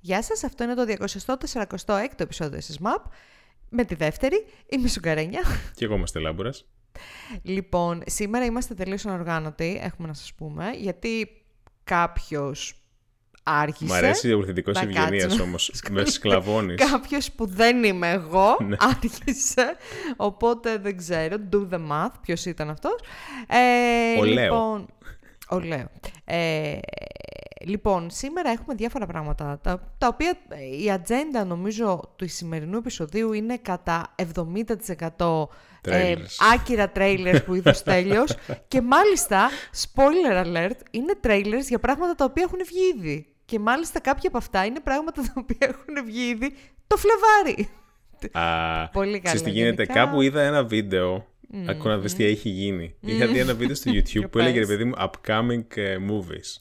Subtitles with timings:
[0.00, 0.84] Γεια σας, αυτό είναι το
[1.86, 3.10] 246ο επεισόδιο της MAP.
[3.68, 5.40] Με τη δεύτερη, είμαι η Σουγκαρένια.
[5.74, 6.64] Και εγώ είμαστε Λάμπουρας.
[7.42, 11.28] Λοιπόν, σήμερα είμαστε τελείως ανοργάνωτοι, έχουμε να σας πούμε, γιατί
[11.84, 12.74] κάποιος
[13.42, 13.84] άρχισε.
[13.92, 15.42] Μ' αρέσει η διορθωτικό να ευγενία κάτσουμε.
[15.42, 15.72] όμως.
[15.90, 16.90] Με σκλαβώνεις.
[16.90, 18.76] Κάποιος που δεν είμαι εγώ Ναι.
[18.78, 19.76] άρχισε.
[20.16, 21.36] Οπότε δεν ξέρω.
[21.52, 22.12] Do the math.
[22.22, 22.94] Ποιος ήταν αυτός.
[23.48, 24.42] Ε, Ο Λέο.
[24.44, 24.86] Λοιπόν,
[25.50, 25.90] ο Λέο.
[26.24, 26.78] Ε,
[27.66, 29.58] λοιπόν, σήμερα έχουμε διάφορα πράγματα.
[29.62, 35.46] Τα, τα οποία ε, η ατζέντα νομίζω του σημερινού επεισοδίου είναι κατά 70%
[35.82, 36.52] ε, Trailers.
[36.54, 38.34] άκυρα τρέιλερ που είδες ο Στέλιος
[38.68, 39.48] και μάλιστα,
[39.84, 43.26] spoiler alert, είναι trailers για πράγματα τα οποία έχουν βγει ήδη.
[43.44, 46.54] Και μάλιστα κάποια από αυτά είναι πράγματα τα οποία έχουν βγει ήδη
[46.86, 47.68] το Φλεβάρι.
[48.32, 49.82] Α, Πολύ ξέρεις καλά, τι γίνεται.
[49.82, 50.04] γενικά.
[50.04, 51.26] Κάπου είδα ένα βίντεο.
[51.66, 52.94] Ακόμα να δεις τι έχει γίνει.
[53.00, 54.68] Είχα δει ένα βίντεο στο YouTube που έλεγε ρε πες.
[54.76, 56.60] παιδί μου Upcoming ε, movies.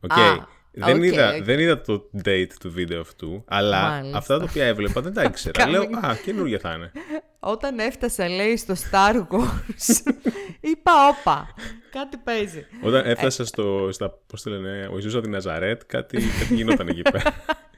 [0.00, 0.12] OK.
[0.12, 1.42] Α, Δεν, οκ, είδα, οκ.
[1.42, 4.18] δεν είδα το date του βίντεο αυτού, αλλά Μάλιστα.
[4.18, 5.64] αυτά τα οποία έβλεπα δεν τα ήξερα.
[5.64, 5.70] Upcoming.
[5.70, 6.92] Λέω, Α, καινούργια θα είναι.
[7.40, 10.12] Όταν έφτασα, λέει, στο Star Wars,
[10.70, 11.54] είπα, όπα,
[11.90, 12.66] κάτι παίζει.
[12.82, 16.88] Όταν έφτασα στο, στα, πώς το λένε, ο Ιησούς από τη Ναζαρέτ, κάτι, κάτι γινόταν
[16.88, 17.22] εκεί πέρα.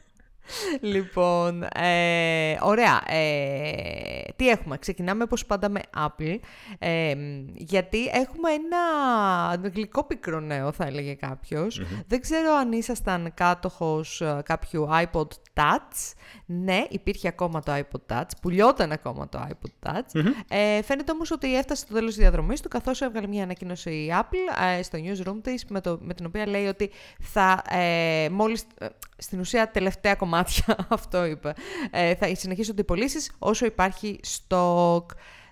[0.81, 3.03] Λοιπόν, ε, ωραία.
[3.07, 6.39] Ε, τι έχουμε, ξεκινάμε όπως πάντα με Apple,
[6.79, 7.15] ε,
[7.55, 11.83] γιατί έχουμε ένα γλυκό πικρό νέο, θα έλεγε κάποιος.
[12.07, 16.13] Δεν ξέρω αν ήσασταν κάτοχος ε, κάποιου iPod Touch.
[16.47, 20.25] Ναι, υπήρχε ακόμα το iPod Touch, πουλιόταν ακόμα το iPod Touch.
[20.49, 24.13] Ε, φαίνεται όμως ότι έφτασε στο τέλος της διαδρομής του, καθώς έβγαλε μια ανακοίνωση η
[24.21, 28.65] Apple ε, στο newsroom της, με, το, με την οποία λέει ότι θα ε, μόλις,
[28.79, 28.87] ε,
[29.23, 31.53] στην ουσία τελευταία κομμάτια, αυτό είπε,
[31.91, 35.05] ε, θα συνεχίσουν οι πωλήσεις όσο υπάρχει stock.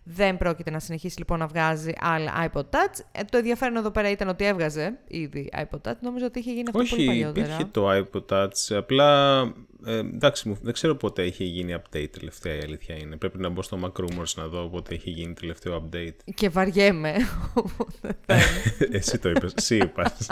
[0.04, 3.04] Δεν πρόκειται να συνεχίσει λοιπόν να βγάζει άλλα iPod Touch.
[3.12, 5.96] Ε, το ενδιαφέρον εδώ πέρα ήταν ότι έβγαζε ήδη iPod Touch.
[6.00, 7.46] Νόμιζα ότι είχε γίνει αυτό πολύ Όχι, παλιότερα.
[7.46, 8.76] υπήρχε το iPod Touch.
[8.76, 9.40] Απλά,
[9.86, 13.16] ε, εντάξει, μου, δεν ξέρω πότε είχε γίνει update τελευταία, η αλήθεια είναι.
[13.16, 16.32] Πρέπει να μπω στο Mac Rumors να δω πότε είχε γίνει τελευταίο update.
[16.34, 17.14] Και βαριέμαι.
[17.54, 18.38] οπότε δεν.
[18.98, 20.26] Εσύ το είπες, εσύ είπας.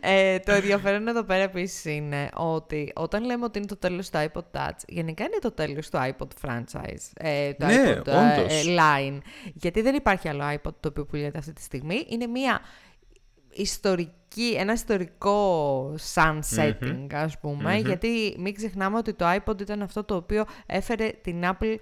[0.00, 4.18] Ε, το ενδιαφέρον εδώ πέρα επίσης είναι ότι όταν λέμε ότι είναι το τέλος του
[4.18, 8.66] iPod Touch, γενικά είναι το τέλος του iPod franchise, ε, του Ναι, iPod ε, όντως.
[8.66, 9.18] ε, line.
[9.54, 12.06] Γιατί δεν υπάρχει άλλο iPod το οποίο πουλιέται αυτή τη στιγμή.
[12.08, 12.60] Είναι μια
[13.52, 20.14] ιστορική, ένα ιστορικό sunsetting, ας πούμε, γιατί μην ξεχνάμε ότι το iPod ήταν αυτό το
[20.14, 21.76] οποίο έφερε την Apple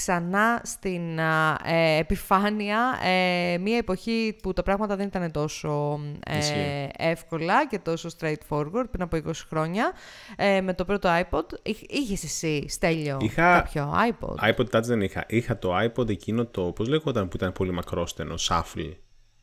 [0.00, 6.38] ξανά στην α, ε, επιφάνεια ε, μια εποχή που τα πράγματα δεν ήταν τόσο ε,
[6.38, 6.88] Ισχύει.
[6.98, 9.92] εύκολα και τόσο straightforward πριν από 20 χρόνια
[10.36, 11.44] ε, με το πρώτο iPod.
[11.62, 15.24] Είχε είχες εσύ, Στέλιο, Είχα- κάποιο iPod; iPod Touch δεν είχα.
[15.28, 18.92] Είχα το iPod εκείνο το, πώς λέγονταν που ήταν πολύ μακρόστενο, shuffle.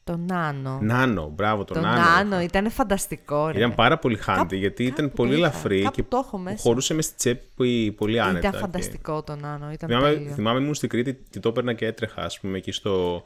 [0.07, 0.91] Το Nano.
[0.91, 2.37] Nano, μπράβο, το, το Nano.
[2.39, 3.57] Nano ήταν φανταστικό, ρε.
[3.57, 5.45] Ήταν πάρα πολύ handy Κάπου- γιατί ήταν κάπου πολύ το είχα.
[5.47, 6.57] ελαφρύ Κάπου και το έχω μέσα.
[6.57, 8.37] χωρούσε μες στη τσέπη πολύ άνετα.
[8.39, 10.33] Ήταν και- φανταστικό το Nano, ήταν Θυμάμαι, τέλειο.
[10.33, 13.23] θυμάμαι ήμουν στην Κρήτη και το έπαιρνα και έτρεχα, ας πούμε, εκεί στο.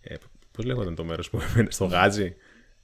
[0.00, 0.14] Ε,
[0.52, 2.34] Πώς λέγονταν το μέρος που έμενε, στο Γάζι;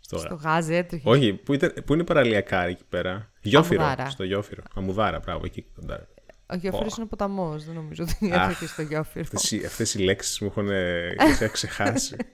[0.01, 0.19] Στο...
[0.19, 1.09] Στο γάζι έτρεχε.
[1.09, 3.31] Όχι, που, ήταν, που είναι παραλιακά εκεί πέρα.
[3.41, 3.83] Γιόφυρο.
[3.83, 4.11] Αμμουδάρα.
[4.11, 4.63] Στο Γιόφυρο.
[4.75, 6.07] Αμμουδάρα, μπράβο, εκεί κοντά.
[6.53, 9.25] Ο Γιώφυρος είναι ποταμός, δεν νομίζω ότι Αχ, έτρεχε στο Γιώφυρο.
[9.67, 12.17] Αυτές οι λέξεις μου έχουν ε, τις ξεχάσει.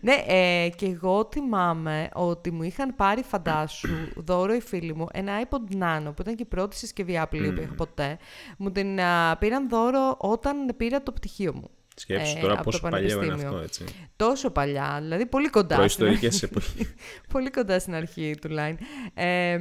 [0.00, 3.88] Ναι, ε, και εγώ θυμάμαι ότι μου είχαν πάρει, φαντάσου,
[4.28, 7.60] δώρο οι φίλοι μου, ένα iPod Nano, που ήταν και η πρώτη συσκευή Apple που
[7.60, 8.18] είχα ποτέ.
[8.58, 11.70] Μου την α, πήραν δώρο όταν πήρα το πτυχίο μου.
[11.98, 13.48] Σκέψου Ε, τώρα από το πόσο παλιό είναι πανεπιστήμιο.
[13.48, 13.84] αυτό, έτσι.
[14.16, 15.66] Τόσο παλιά, δηλαδή πολύ κοντά.
[15.88, 16.44] στην Προϊστορικές αρχή.
[16.44, 16.94] εποχές.
[17.32, 18.74] πολύ κοντά στην αρχή του Line.
[19.14, 19.58] Ε,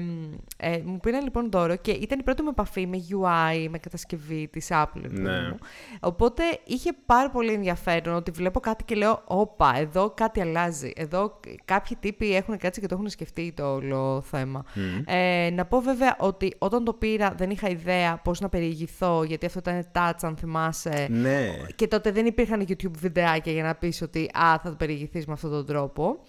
[0.58, 4.48] ε, μου πήραν λοιπόν δώρο και ήταν η πρώτη μου επαφή με UI, με κατασκευή
[4.52, 4.88] της Apple.
[5.02, 5.42] ρε παιδί Ναι.
[5.50, 5.58] μου.
[6.00, 10.92] Οπότε είχε πάρα πολύ ενδιαφέρον ότι βλέπω κάτι και λέω «Όπα, εδώ κάτι αλλάζει.
[10.96, 14.66] Εδώ κάποιοι τύποι έχουν κάτσει και το έχουν σκεφτεί το όλο θέμα».
[15.06, 19.46] Ε, να πω βέβαια ότι όταν το πήρα δεν είχα ιδέα πώς να περιηγηθώ, γιατί
[19.46, 21.08] αυτό ήταν touch αν θυμάσαι.
[21.12, 21.50] ναι.
[21.76, 25.34] Και τότε δεν υπήρχαν YouTube βιντεάκια για να πεις ότι «Α, θα το περιηγηθείς με
[25.34, 26.20] αυτόν τον τρόπο».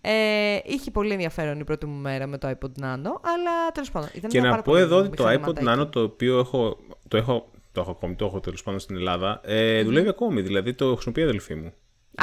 [0.00, 4.08] Ε, είχε πολύ ενδιαφέρον η πρώτη μου μέρα με το iPod Nano, αλλά τέλος πάντων
[4.14, 5.80] ήταν Και ένα να πάρα πω πολύ εδώ ότι το iPod μηχανηματάκι.
[5.82, 6.78] Nano το οποίο έχω,
[7.08, 10.42] το έχω, το έχω ακόμη, το έχω τέλος πάντων στην Ελλάδα, ε, δουλεύει ακόμη.
[10.42, 11.72] Δηλαδή το χρησιμοποιεί η αδελφή μου.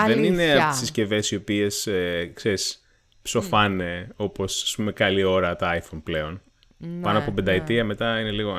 [0.06, 0.62] Δεν είναι Αλήθεια.
[0.62, 2.86] από τις συσκευές οι οποίες, ε, ξέρεις,
[3.22, 6.42] ψοφάνε όπως ας πούμε καλή ώρα τα iPhone πλέον.
[7.02, 8.56] Πάνω από πενταετία μετά είναι λίγο.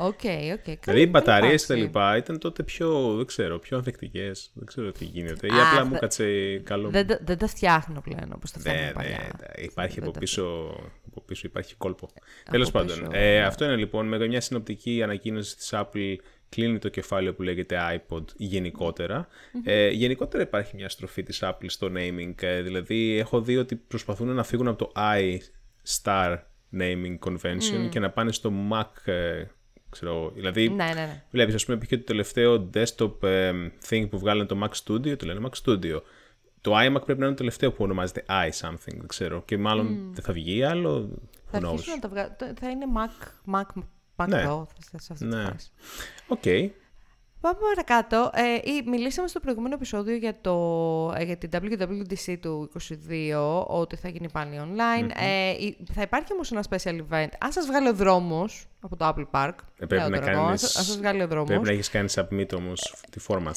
[0.00, 0.04] Α.
[0.06, 0.20] OK,
[0.52, 0.78] OK.
[0.84, 4.50] δηλαδή οι μπαταρίες και τα λοιπά ήταν τότε πιο, δεν ξέρω, πιο ανθεκτικές.
[4.54, 5.46] Δεν ξέρω τι γίνεται.
[5.46, 6.88] Ή Α, απλά θα- μου κάτσε καλό.
[6.88, 9.16] Δεν, τα- δεν τα φτιάχνω πλέον όπως τα Ναι, φτιάχνω ναι, παλιά.
[9.18, 10.44] ναι, υπάρχει Δεν από τα- πίσω,
[11.06, 12.08] από πίσω υπάρχει κόλπο.
[12.50, 13.34] Τέλος πίσω, πάντων, ναι.
[13.36, 16.16] ε, αυτό είναι λοιπόν με μια συνοπτική ανακοίνωση της Apple
[16.48, 17.76] κλείνει το κεφάλαιο που λέγεται
[18.08, 19.28] iPod γενικότερα.
[19.64, 24.28] Ε, γενικότερα υπάρχει μια στροφή της Apple στο naming, ε, δηλαδή έχω δει ότι προσπαθούν
[24.34, 25.38] να φύγουν από το i
[26.02, 26.36] star
[26.78, 29.44] naming convention και να πάνε στο Mac ε,
[29.96, 31.22] ξέρω, δηλαδή Ναι, ναι, ναι.
[31.30, 33.52] βλέπεις ας πούμε και το τελευταίο desktop ε,
[33.88, 36.00] thing που βγάλανε το Mac Studio το λένε Mac Studio
[36.60, 40.10] το iMac πρέπει να είναι το τελευταίο που ονομάζεται i something δεν ξέρω και μάλλον
[40.12, 41.08] δεν θα βγει άλλο
[41.50, 41.68] Θα who knows.
[41.72, 42.34] αρχίσουν να τα βγάλουν.
[42.60, 43.82] Θα είναι Mac, Mac,
[44.16, 44.44] Mac Ναι.
[44.48, 45.44] Pro, θα σε αυτή τη Ναι.
[45.44, 45.70] φάση.
[46.28, 46.42] Οκ.
[47.40, 48.30] Πάμε παρακάτω.
[48.34, 50.54] Ε, ή- μιλήσαμε στο προηγούμενο επεισόδιο για, το,
[51.16, 55.10] ε, για την WWDC του 22, ότι θα γίνει πάλι online.
[55.20, 57.28] Ε, η- θα υπάρχει όμως ένα special event.
[57.40, 60.40] Αν σας βγάλει ο δρόμος από το Apple Park, Ε, πρέπει λέω να τώρα εγώ,
[60.40, 63.18] αν κάνεις- σας- αν σας βγάλει ο δρόμος, Πρέπει να έχεις κάνει submit όμως τη
[63.18, 63.52] φόρμα.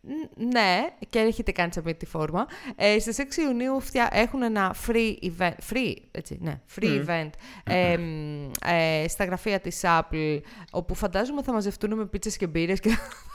[0.00, 2.46] Ν- Ναι, και έχετε κάνει σε αυτή τη φόρμα.
[2.76, 4.08] Ε, στις 6 Ιουνίου φτια...
[4.12, 7.30] έχουν ένα free event, free, έτσι, ναι, free event
[7.64, 10.40] ε, μ, ε, στα γραφεία της Apple,
[10.70, 13.33] όπου φαντάζομαι θα μαζευτούν με πίτσες και μπύρες και θα δουν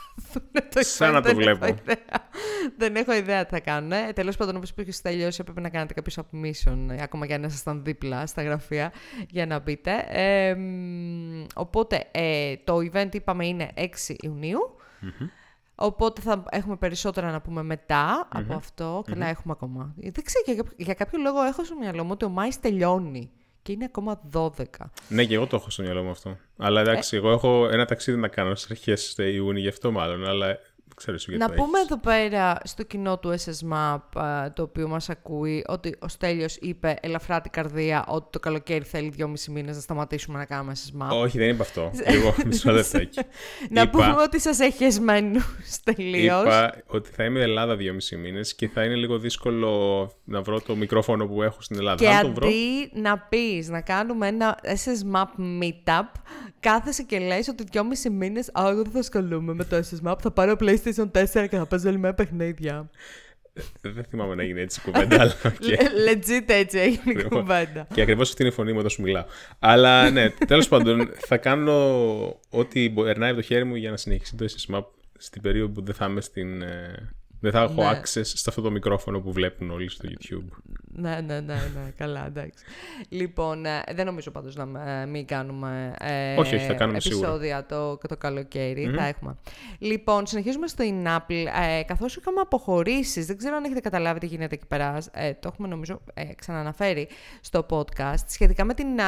[0.74, 1.12] το Σαν event.
[1.12, 1.66] να το Δεν έχω βλέπω.
[1.66, 2.28] ιδέα.
[2.76, 3.92] Δεν έχω ιδέα τι θα κάνουν.
[3.92, 7.34] Ε, τέλος πάντων, όπως που έχεις τελειώσει, έπρεπε να κάνετε κάποιο submission, ε, ακόμα και
[7.34, 8.92] αν ήσασταν δίπλα στα γραφεία,
[9.28, 10.06] για να μπείτε.
[10.08, 14.60] Ε, μ, οπότε, ε, το event, είπαμε, είναι 6 ιουνιου
[15.82, 19.02] Οπότε θα έχουμε περισσότερα να πούμε μετά από αυτό.
[19.06, 19.94] Καλά, έχουμε ακόμα.
[19.96, 23.30] Δεν ξέρω, για, για κάποιο λόγο έχω στο μυαλό μου ότι ο Μάης τελειώνει.
[23.62, 24.48] Και είναι ακόμα 12.
[25.08, 26.36] Ναι, και εγώ το έχω στο μυαλό μου αυτό.
[26.56, 30.26] Αλλά εντάξει, εγώ έχω ένα ταξίδι να κάνω στις αρχές Ιούνιου, γι' αυτό μάλλον.
[30.26, 30.58] Αλλά
[31.04, 31.90] δεν ξέρω εσύ γιατί Να το πούμε έχεις.
[31.90, 36.96] εδώ πέρα στο κοινό του SSMAP, α, το οποίο μας ακούει, ότι ο Στέλιος είπε
[37.00, 41.08] ελαφρά την καρδία ότι το καλοκαίρι θέλει δυόμιση μήνες να σταματήσουμε να κάνουμε SSMAP.
[41.22, 41.90] Όχι, δεν είπα αυτό.
[42.02, 43.18] Εγώ, μισό λεπτάκι.
[43.70, 45.44] να είπα- πούμε ότι σας έχει εσμένους
[45.84, 46.42] τελείως.
[46.42, 50.76] Είπα ότι θα είμαι Ελλάδα δυόμιση μήνες και θα είναι λίγο δύσκολο να βρω το
[50.76, 51.96] μικρόφωνο που έχω στην Ελλάδα.
[52.04, 52.46] Και Αν το βρω.
[52.48, 56.04] αντί να πεις να κάνουμε ένα SSMAP meetup,
[56.60, 60.30] κάθεσαι και λες ότι δυόμιση μήνες «Α, εγώ δεν θα ασχολούμαι με το SSMAP, θα
[60.30, 62.90] πάρω PlayStation 4 και θα παίζω όλη μέρα παιχνίδια».
[63.80, 65.52] Δεν θυμάμαι να γίνει έτσι η κουβέντα, αλλά OK.
[65.60, 67.40] Le- Legit έτσι έγινε η Ακριβώς.
[67.40, 67.86] κουβέντα.
[67.94, 69.24] Και ακριβώς αυτή είναι η φωνή μου όταν σου μιλάω.
[69.58, 71.74] Αλλά ναι, τέλος πάντων, θα κάνω
[72.50, 74.84] ό,τι μπο- περνάει από το χέρι μου για να συνεχίσει το SSMAP
[75.18, 76.62] στην περίοδο που δεν θα είμαι στην.
[76.62, 77.08] ε,
[77.40, 77.90] δεν θα έχω Ναι.
[78.00, 80.48] access σε αυτό το μικρόφωνο που βλέπουν όλοι στο YouTube.
[80.94, 82.64] Ναι, ναι, ναι, ναι, καλά, εντάξει.
[83.08, 87.26] Λοιπόν, ε, δεν νομίζω πάντως να ε, μην κάνουμε ε, Όχι, όχι, θα κάνουμε σίγουρα.
[87.28, 89.36] επεισόδια το, το καλοκαιρι θα έχουμε.
[89.78, 91.44] Λοιπόν, συνεχίζουμε στην Apple.
[91.78, 95.50] Ε, καθώς είχαμε αποχωρήσεις, δεν ξέρω αν έχετε καταλάβει τι γίνεται εκεί πέρα, ε, το
[95.52, 97.08] έχουμε νομίζω ε, ξαναναφέρει
[97.40, 99.04] στο podcast, σχετικά με, την, α,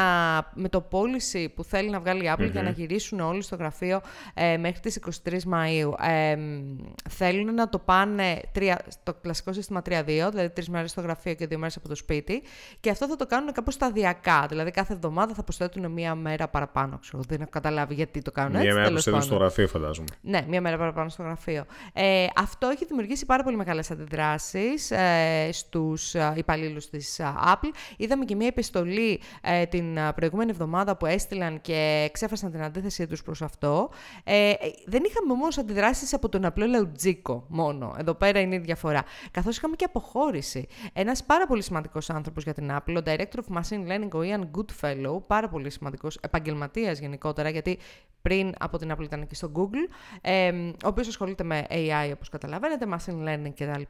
[0.55, 4.01] με το policy που θέλει να βγάλει η Apple για να γυρίσουν όλοι στο γραφείο
[4.35, 5.91] ε, μέχρι τις 23 Μαΐου.
[6.09, 6.77] Ε, μ,
[7.11, 11.47] θέλουν να το πάνε τρία, στο κλασικό σύστημα 3-2, δηλαδή τρεις μέρες στο γραφείο και
[11.47, 12.43] δύο μέρες από το σπίτι.
[12.81, 14.47] Και αυτό θα το κάνουν κάπως σταδιακά.
[14.49, 16.99] Δηλαδή κάθε εβδομάδα θα προσθέτουν μία μέρα παραπάνω.
[16.99, 17.23] Ξέρω.
[17.29, 18.67] Δεν έχω καταλάβει γιατί το κάνουν έτσι.
[18.67, 19.47] Μία μέρα που τέλος στέλνω στο πάντων.
[19.47, 20.07] γραφείο, φαντάζομαι.
[20.21, 21.65] Ναι, μία μέρα παραπάνω στο γραφείο.
[21.93, 27.71] Ε, αυτό έχει δημιουργήσει πάρα πολύ μεγάλες αντιδράσεις ε, στους ε, υπαλλήλους της ε, Apple.
[27.97, 33.07] Είδαμε και μία επιστολή ε, την ε, προηγούμενη εβδομάδα που έστειλαν και εξέφρασαν την αντίθεσή
[33.07, 33.91] τους προς αυτό.
[34.25, 37.95] Ε, ε, δεν είχαμε όμως αντιδράσεις από τον απλό Λεουτζίκο μόνο.
[37.99, 39.05] Εδώ πέρα είναι η διαφορά.
[39.31, 40.67] Καθώς είχαμε και αποχώρηση.
[40.93, 44.43] Ένας πάρα πολύ σημαντικός άνθρωπος για την Apple, ο Director of Machine Learning, ο Ian
[44.57, 47.79] Goodfellow, πάρα πολύ σημαντικός επαγγελματίας γενικότερα, γιατί
[48.23, 50.51] πριν από την Apple ήταν και στο Google, ε,
[50.85, 53.83] ο οποίος ασχολείται με AI όπως καταλαβαίνετε, machine learning κτλ.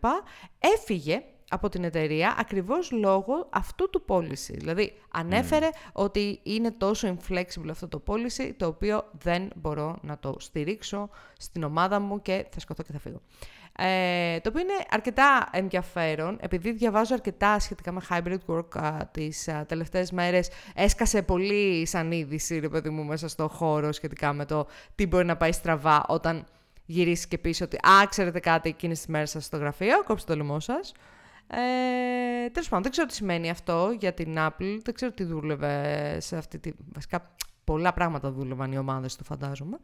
[0.59, 1.23] Έφυγε
[1.53, 4.55] από την εταιρεία ακριβώς λόγω αυτού του policy.
[4.55, 10.37] Δηλαδή ανέφερε ότι είναι τόσο inflexible αυτό το policy, το οποίο δεν μπορώ να το
[10.39, 13.21] στηρίξω στην ομάδα μου και θα σκοτώ και θα φύγω.
[13.77, 19.49] Ε, το οποίο είναι αρκετά ενδιαφέρον, επειδή διαβάζω αρκετά σχετικά με hybrid work α, τις
[19.49, 24.45] α, τελευταίες μέρες, έσκασε πολύ σαν είδηση, ρε παιδί μου, μέσα στο χώρο σχετικά με
[24.45, 26.47] το τι μπορεί να πάει στραβά όταν
[26.87, 30.39] γυρίσεις και πεις ότι «Α, ξέρετε κάτι εκείνες τις μέρες σας στο γραφείο, κόψτε το
[30.39, 30.93] λαιμό σας».
[31.47, 36.17] Ε, τέλος πάντων, δεν ξέρω τι σημαίνει αυτό για την Apple, δεν ξέρω τι δούλευε
[36.21, 36.73] σε αυτή τη...
[36.93, 39.79] Βασικά, πολλά πράγματα δούλευαν οι ομάδες του, φαντάζομαι.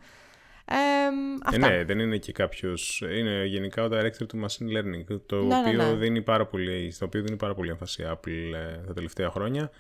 [0.71, 1.11] Ε, Ε,
[1.45, 1.69] αυτά.
[1.69, 3.03] ναι, δεν είναι και κάποιος.
[3.19, 5.95] Είναι γενικά ο director του machine learning, το Ναι, ναι, οποίο ναι.
[5.95, 9.71] δίνει πάρα πολύ, στο οποίο δίνει πάρα πολύ έμφαση η Apple ε, τα τελευταία χρόνια.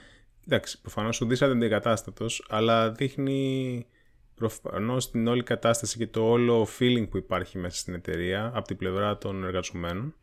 [0.46, 3.86] Εντάξει, προφανώς ο Δίσαντε είναι εγκατάστατο, αλλά δείχνει
[4.34, 8.76] προφανώς την όλη κατάσταση και το όλο feeling που υπάρχει μέσα στην εταιρεία από την
[8.76, 10.14] πλευρά των εργαζομένων.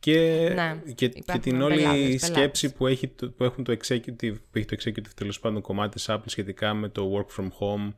[0.00, 3.76] Και, Ναι, και, και υπάρχουν την όλη πελάτες, σκέψη που έχει, το- που, έχουν το
[3.82, 7.46] executive, που έχει το executive τέλος πάντων κομμάτι της Apple σχετικά με το work from
[7.46, 7.94] home,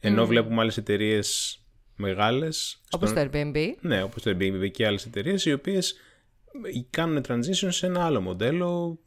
[0.00, 1.58] ενώ βλέπουμε άλλες εταιρείες
[1.96, 3.56] μεγάλες Όπως στον- το Airbnb.
[3.80, 5.94] ναι, όπως το Airbnb και άλλες εταιρείες, οι οποίες
[6.90, 8.98] κάνουν transition σε ένα άλλο μοντέλο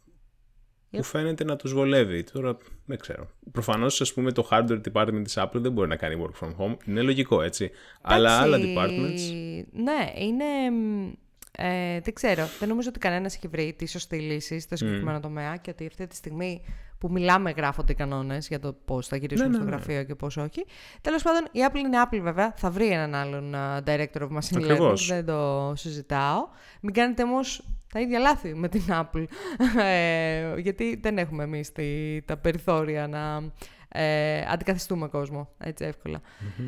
[0.91, 2.23] που φαίνεται να τους βολεύει.
[2.23, 3.29] Τώρα δεν ξέρω.
[3.51, 6.75] Προφανώς ας πούμε το hardware department της Apple δεν μπορεί να κάνει work from home.
[6.85, 7.71] Είναι λογικό έτσι.
[8.01, 9.65] Αλλά άλλα Εντάξει, departments...
[9.71, 10.45] Ναι, είναι...
[10.71, 11.11] μ,
[11.59, 12.47] Ε, δεν ξέρω.
[12.59, 16.07] Δεν νομίζω ότι κανένας έχει βρει τη σωστή λύση στο συγκεκριμένο τομέα και ότι αυτή
[16.07, 16.61] τη στιγμή
[16.97, 19.75] που μιλάμε γράφονται οι κανόνες για το πώς θα γυρίσουμε Ναι, στο ναι, ναι.
[19.75, 20.65] γραφείο και πώς όχι.
[21.01, 22.53] Τέλος πάντων, η Apple είναι Apple βέβαια.
[22.57, 24.63] Θα βρει έναν άλλον α, director of machine learning.
[24.63, 25.07] Ακριβώς.
[25.07, 26.47] Δεν το συζητάω.
[26.81, 27.63] Μην κάνετε όμως
[27.93, 29.25] τα ίδια λάθη με την Apple.
[29.81, 31.71] Ε, γιατί δεν έχουμε εμείς
[32.25, 33.51] τα περιθώρια να
[33.89, 36.21] ε, αντικαθιστούμε κόσμο έτσι εύκολα.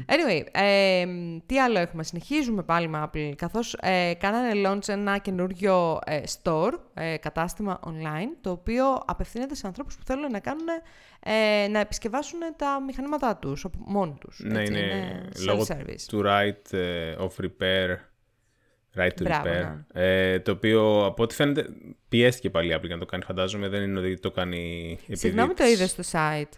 [0.06, 1.06] Anyway, ε,
[1.46, 6.72] τι άλλο έχουμε; Συνεχίζουμε πάλι με Apple, καθώς ε, κάνανε launch ένα καινούριο ε, store,
[6.94, 10.68] ε, κατάστημα online, το οποίο απευθύνεται σε ανθρώπους που θέλουν να κάνουν,
[11.20, 14.40] ε, να επισκευάσουν τα μηχανήματά τους από μόνοι τους.
[14.44, 16.02] Ναι, έτσι, είναι λόγω self-service.
[16.08, 17.96] του right ε, of repair.
[18.96, 19.84] Right to Μπράβο, repair.
[19.94, 21.66] Ε, το οποίο από ό,τι φαίνεται
[22.10, 23.24] πιέστηκε πάλι η Apple για να το κάνει.
[23.24, 25.18] Φαντάζομαι δεν είναι ότι το κάνει επειδή.
[25.18, 26.52] Συγγνώμη το της- είδες στο site.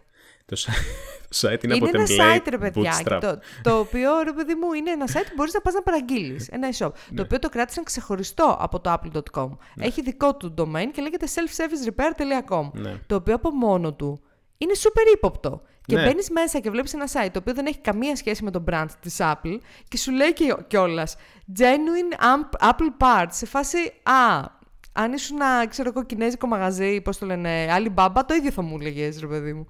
[0.51, 0.83] Το, site-
[1.29, 3.03] το site είναι, Είναι από ένα template site, ρε παιδιά, bootstrap.
[3.19, 5.81] και το, το οποίο, ρε παιδί μου, είναι ένα site που μπορείς να πας να
[5.81, 6.47] παραγγείλεις.
[6.47, 7.15] Ένα e-shop, Ναι.
[7.17, 9.49] το οποίο το κράτησαν ξεχωριστό από το apple.com.
[9.79, 12.95] Έχει δικό του domain και λέγεται selfservicerepair.com, Ναι.
[13.07, 14.21] το οποίο από μόνο του
[14.57, 15.61] είναι super ύποπτο.
[15.85, 16.03] Και Ναι.
[16.03, 18.85] μπαίνεις μέσα και βλέπεις ένα site το οποίο δεν έχει καμία σχέση με το brand
[18.99, 20.33] της Apple και σου λέει
[20.67, 21.15] κιόλας
[21.59, 23.27] Genuine Amp- Apple Parts.
[23.29, 24.45] Σε φάση, α,
[24.93, 25.37] αν ήσουν,
[25.69, 29.53] ξέρω εγώ, κινέζικο μαγαζί, πώς το λένε, Alibaba, το ίδιο θα μου έλεγες, ρε παιδί
[29.53, 29.67] μου.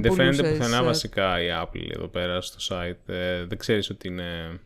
[0.00, 3.12] Και δεν φαίνεται πουλούσες, πουθενά ε, βασικά η Apple εδώ πέρα στο site.
[3.14, 4.60] Ε, δεν ξέρεις ότι είναι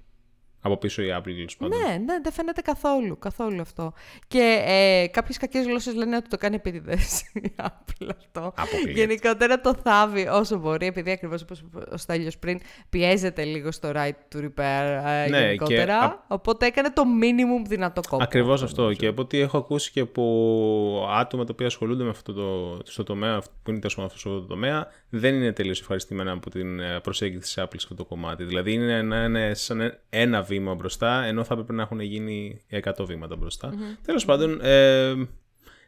[0.61, 1.79] από πίσω η Apple τέλο πάντων.
[1.79, 3.93] Ναι, ναι, δεν φαίνεται καθόλου, καθόλου αυτό.
[4.29, 8.53] Και ε, κάποιες κακές γλώσσες λένε ότι το κάνει επίτηδες η Apple αυτό.
[8.57, 8.91] Αποκλείεται.
[9.01, 13.91] Γενικότερα το θάβει όσο μπορεί, επειδή ακριβώς όπως είπε ο Στέλιος πριν, πιέζεται λίγο στο
[13.95, 15.85] right to repair ε, Ναι, γενικότερα.
[15.85, 18.23] και α- Οπότε έκανε το minimum δυνατό κόπο.
[18.23, 18.93] Ακριβώς αυτό.
[18.93, 23.03] Και από ό,τι έχω ακούσει και από άτομα τα οποία ασχολούνται με αυτό το, στο
[23.03, 27.01] τομέα, που είναι τέλο πάντων αυτό το τομέα, δεν είναι τελείως ευχαριστημένα από την ε,
[27.01, 28.45] προσέγγιση της Apple σε αυτό το κομμάτι.
[28.45, 33.05] Δηλαδή είναι ένα, είναι σαν ένα βήμα μπροστά, ενώ θα έπρεπε να έχουν γίνει 100
[33.07, 33.75] βήματα μπροστά.
[34.05, 35.15] Τέλος πάντων, ε,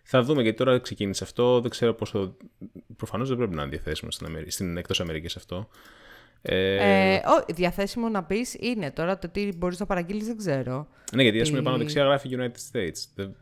[0.03, 1.61] θα δούμε γιατί τώρα ξεκίνησε αυτό.
[1.61, 2.37] Δεν ξέρω πόσο.
[2.97, 5.69] Προφανώς δεν πρέπει να είναι διαθέσιμο στην, Αμερική, στην εκτός Αμερικής αυτό.
[6.45, 10.87] Ε, Ε, ο, διαθέσιμο να πεις είναι τώρα το τι μπορείς να παραγγείλεις, δεν ξέρω.
[11.15, 12.99] ναι, γιατί ας πούμε τι- πάνω δεξιά γράφει United States.
[13.15, 13.35] Δεν-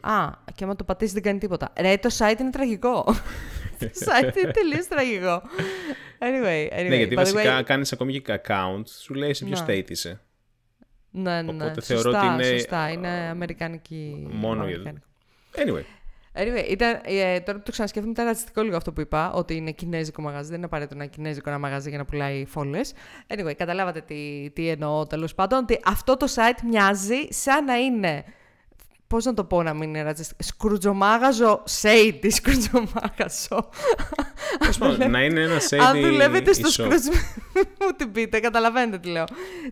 [0.00, 1.72] Α, και άμα το πατήσεις δεν κάνει τίποτα.
[1.80, 3.04] Ρε, το site είναι τραγικό.
[3.80, 5.42] το site είναι τελείως τραγικό.
[6.20, 6.88] Anyway, anyway.
[6.88, 9.74] Ναι, γιατί by the βασικά way- κάνεις ακόμη και account, σου λέει σε ποιο Ναι.
[9.74, 10.20] state είσαι.
[11.10, 11.50] Ναι, ναι, ναι.
[11.64, 14.28] Οπότε σωστά, θεωρώ ότι είναι- Σωστά, είναι αμερικανική.
[14.32, 15.04] Μόνο για- αμερικανικό.
[15.56, 15.82] Anyway.
[16.40, 19.70] Anyway, ήταν, ε, τώρα που το ξανασκέφτομαι ήταν ρατσιστικό λίγο αυτό που είπα, ότι είναι
[19.70, 20.46] κινέζικο μαγαζί.
[20.48, 22.92] Δεν είναι απαραίτητο να είναι κινέζικο ένα μαγαζί για να πουλάει φόλες.
[23.26, 25.58] Anyway, καταλάβατε τι, τι εννοώ τέλος πάντων.
[25.58, 28.24] Ότι αυτό το site μοιάζει σαν να είναι.
[29.08, 30.42] Πώς να το πω να μην είναι ρατσιστικό.
[30.42, 33.68] Σκρουτζομάγαζο shady, σκρουτζομάγαζο.
[34.58, 36.72] Τέλος πάντων, να είναι ένα shady Αν δουλεύετε στο e-shop.
[36.72, 37.06] σκρούτζ
[37.80, 39.24] μου την πείτε, καταλαβαίνετε τι λέω.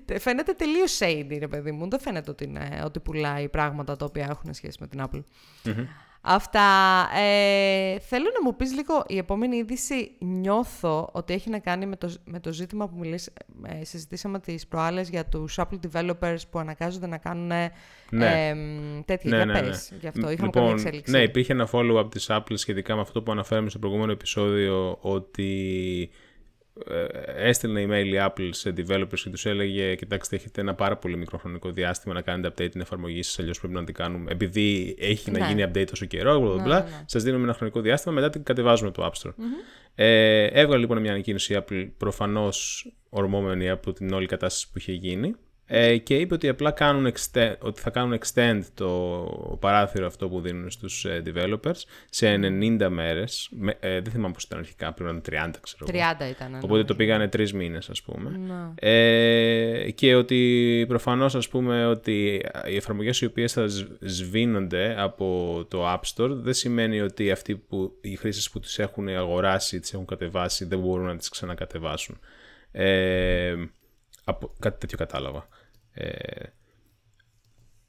[0.05, 1.89] Τε- Φαίνεται τελείως shady, ρε παιδί μου.
[1.89, 5.23] Δεν φαίνεται ότι, είναι, ότι πουλάει πράγματα τα οποία έχουν σχέση με την Apple.
[6.29, 6.61] Αυτά.
[7.17, 11.97] Ε, θέλω να μου πεις λίγο, η επόμενη είδηση νιώθω ότι έχει να κάνει με
[11.97, 16.59] το, με το ζήτημα που μιλήσ, ε, συζητήσαμε τις προάλλες για τους Apple developers που
[16.59, 18.49] αναγκάζονται να κάνουν Ναι.
[18.49, 19.45] ε, μ, τέτοια.
[19.45, 20.21] για πες, γι' αυτό.
[20.31, 21.11] Είχαμε λοιπόν, καμία εξέλιξη.
[21.11, 26.11] Ναι, υπήρχε ένα follow-up της Apple σχετικά με αυτό που αναφέραμε στο προηγούμενο επεισόδιο ότι
[26.13, 26.17] ε,
[27.37, 31.39] έστελνε email η Apple σε developers και τους έλεγε κοιτάξτε έχετε ένα πάρα πολύ μικρό
[31.39, 35.31] χρονικό διάστημα να κάνετε update την εφαρμογή σας αλλιώς πρέπει να την κάνουμε επειδή έχει
[35.31, 35.39] Ναι.
[35.39, 37.03] να γίνει update τόσο καιρό bla, bla, bla, ναι, ναι.
[37.07, 39.35] σας δίνουμε ένα χρονικό διάστημα μετά την κατεβάζουμε από το App Store.
[39.95, 44.93] Ε, έβγαλε λοιπόν μια ανακοίνωση η Apple προφανώς ορμόμενη από την όλη κατάσταση που είχε
[44.93, 45.35] γίνει
[45.69, 50.41] ε, και είπε ότι απλά κάνουν extend, ότι θα κάνουν extend το παράθυρο αυτό που
[50.41, 51.77] δίνουν στους ε, developers
[52.11, 53.49] σε 90 μέρες.
[53.51, 56.15] Με, ε, δεν θυμάμαι πώς ήταν αρχικά, πρέπει να είναι 30 ξέρω εγώ.
[56.21, 56.51] 30 ήταν.
[56.51, 56.59] ναι.
[56.63, 58.31] Οπότε το πήγανε τρεις μήνες ας πούμε.
[58.31, 58.91] Ναι.
[58.91, 65.65] Ε, και ότι προφανώς ας πούμε ότι οι εφαρμογές οι οποίες θα σ- σβήνονται από
[65.71, 69.93] το App Store δεν σημαίνει ότι αυτοί που, οι χρήστες που τις έχουν αγοράσει, τις
[69.93, 72.19] έχουν κατεβάσει δεν μπορούν να τις ξανακατεβάσουν.
[72.73, 73.55] Ε,
[74.25, 75.49] από, κάτι τέτοιο κατάλαβα.
[75.99, 76.45] Ε,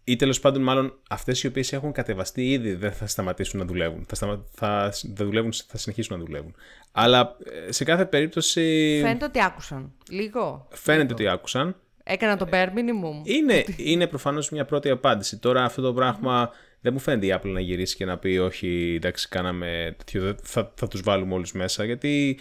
[0.03, 4.05] ή τέλος πάντων, μάλλον αυτές οι οποίες έχουν κατεβαστεί ήδη δεν θα σταματήσουν να δουλεύουν.
[4.07, 4.45] Θα, σταμα...
[4.51, 4.91] θα...
[4.93, 6.55] θα δουλεύουν, θα συνεχίσουν να δουλεύουν.
[6.91, 7.37] Αλλά
[7.67, 8.61] ε, σε κάθε περίπτωση
[9.03, 9.91] Φαίνεται ότι άκουσαν.
[10.09, 10.67] Λίγο.
[10.71, 11.75] φαίνεται ότι άκουσαν.
[12.03, 13.21] Έκανα το bare minimum.
[13.23, 15.37] Είναι, είναι προφανώς μια πρώτη απάντηση.
[15.37, 18.93] Τώρα αυτό το πράγμα δεν μου φαίνεται η Apple να γυρίσει και να πει όχι,
[18.97, 22.39] εντάξει, κάναμε τέτοιο, δεν- θα, θα τους βάλουμε όλους μέσα, γιατί...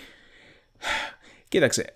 [1.49, 1.91] Κοίταξε, σ-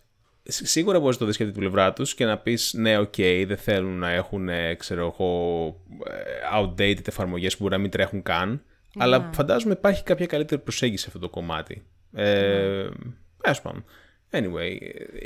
[0.51, 3.15] σίγουρα μπορείς να το δεις και από την πλευρά τους και να πεις ναι, οκ,
[3.47, 5.67] δεν θέλουν να έχουν, ε, ξέρω εγώ,
[6.05, 8.63] ε, outdated εφαρμογές που μπορεί να μην τρέχουν καν,
[8.97, 11.83] αλλά φαντάζομαι υπάρχει κάποια καλύτερη προσέγγιση σε αυτό το κομμάτι.
[12.13, 12.89] Ε,
[13.45, 13.85] ας πούμε.
[14.33, 14.79] Anyway,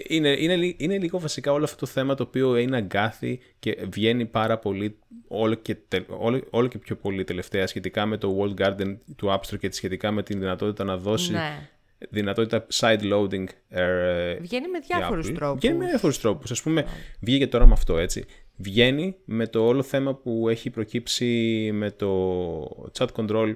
[0.08, 4.26] είναι, είναι, είναι λίγο βασικά όλο αυτό το θέμα το οποίο είναι αγκάθι και βγαίνει
[4.26, 5.76] πάρα πολύ όλο και,
[6.08, 9.72] όλο, όλο και πιο πολύ τελευταία σχετικά με το World Garden του App Store και
[9.72, 11.68] σχετικά με την δυνατότητα να δώσει Ναι.
[12.10, 13.44] Δυνατότητα side loading.
[13.68, 15.34] Ε, Βγαίνει με η διάφορους Apple.
[15.34, 15.60] τρόπους.
[15.60, 16.50] Βγαίνει με διάφορους τρόπους.
[16.50, 16.84] Ας πούμε,
[17.20, 18.24] βγήκε τώρα με αυτό, έτσι.
[18.56, 23.54] Βγαίνει με το όλο θέμα που έχει προκύψει με το chat control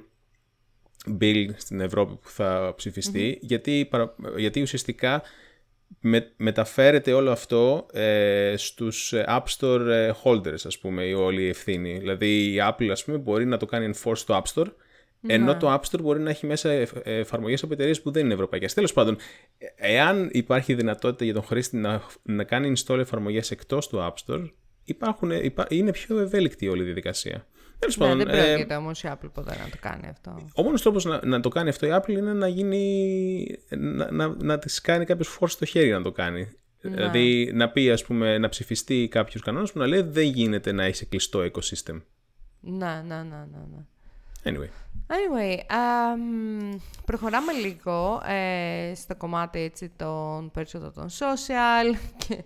[1.20, 5.22] bill στην Ευρώπη που θα ψηφιστει γιατί, παρα- γιατί ουσιαστικά
[6.00, 11.42] με, μεταφέρεται όλο αυτό ε, στους ε, App Store ε, holders, ας πούμε, η όλη
[11.42, 11.98] η ευθύνη.
[11.98, 14.66] Δηλαδή η Apple, ας πούμε, μπορεί να το κάνει enforce στο App Store,
[15.26, 18.34] ενώ το App Store μπορεί να έχει μέσα εφ- εφαρμογές από εταιρείες που δεν είναι
[18.34, 18.74] ευρωπαϊκές.
[18.74, 19.16] Τέλος πάντων,
[19.58, 24.14] ε- εάν υπάρχει δυνατότητα για τον χρήστη να, να κάνει install εφαρμογές εκτός του App
[24.34, 24.50] Store,
[24.84, 27.46] υπάρχουν, υπά, είναι πιο ευέλικτη όλη η διαδικασία.
[27.78, 30.46] Τέλος Ναι, πάντων, δεν ε, πρόκειται όμως η Apple ποτέ να το κάνει αυτό.
[30.54, 34.34] ο μόνος τρόπος να, να το κάνει αυτό η Apple είναι να γίνει, να, να,
[34.42, 36.48] να της κάνει κάποιος φόρce στο χέρι να το κάνει.
[36.80, 40.86] Δηλαδή να πει ας πούμε να ψηφιστεί κάποιος κανόνας που να λέει δεν γίνεται να
[40.86, 42.00] είσαι κλειστό ecosystem.
[42.60, 43.62] Ναι, ναι, ναι, ναι.
[43.76, 43.84] ναι.
[44.44, 44.68] Anyway.
[45.10, 52.42] Anyway, αμ, προχωράμε λίγο ε, στο κομμάτι έτσι των περισσότερων των social και, ε,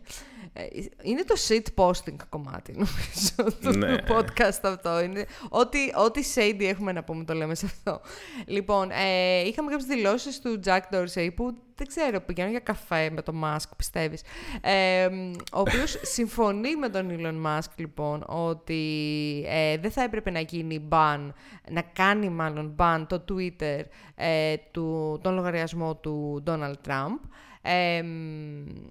[1.03, 3.97] είναι το shit posting κομμάτι νομίζω του, Ναι.
[3.97, 5.01] του podcast αυτό.
[5.01, 8.01] Είναι, ό,τι, ό,τι shady έχουμε να πούμε το λέμε σε αυτό.
[8.47, 13.23] Λοιπόν, ε, είχαμε κάποιες δηλώσεις του Jack Dorsey που δεν ξέρω, πηγαίνω για καφέ με
[13.23, 14.23] τον Musk, πιστεύεις.
[14.61, 15.07] Ε,
[15.53, 20.89] ο οποίος συμφωνεί με τον Elon Musk, λοιπόν, ότι ε, δεν θα έπρεπε να γίνει
[20.91, 21.29] ban,
[21.71, 23.81] να κάνει μάλλον ban το Twitter
[24.15, 27.19] ε, του, τον λογαριασμό του Donald Trump.
[27.65, 28.05] Ε,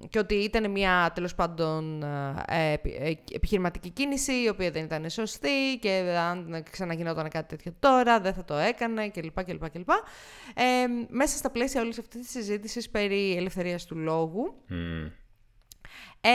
[0.10, 2.04] και ότι ήταν μια τέλος πάντων
[2.48, 7.76] ε, επι- ε, επιχειρηματική κίνηση η οποία δεν ήταν σωστή και αν ξαναγινόταν κάτι τέτοιο
[7.80, 9.44] τώρα δεν θα το έκανε κλπ.
[9.44, 9.90] κλπ, κλπ.
[10.54, 10.64] Ε,
[11.10, 15.08] μέσα στα πλαίσια όλης αυτής της συζήτησης περί ελευθερίας του λόγου Μμ.
[16.24, 16.30] Ε,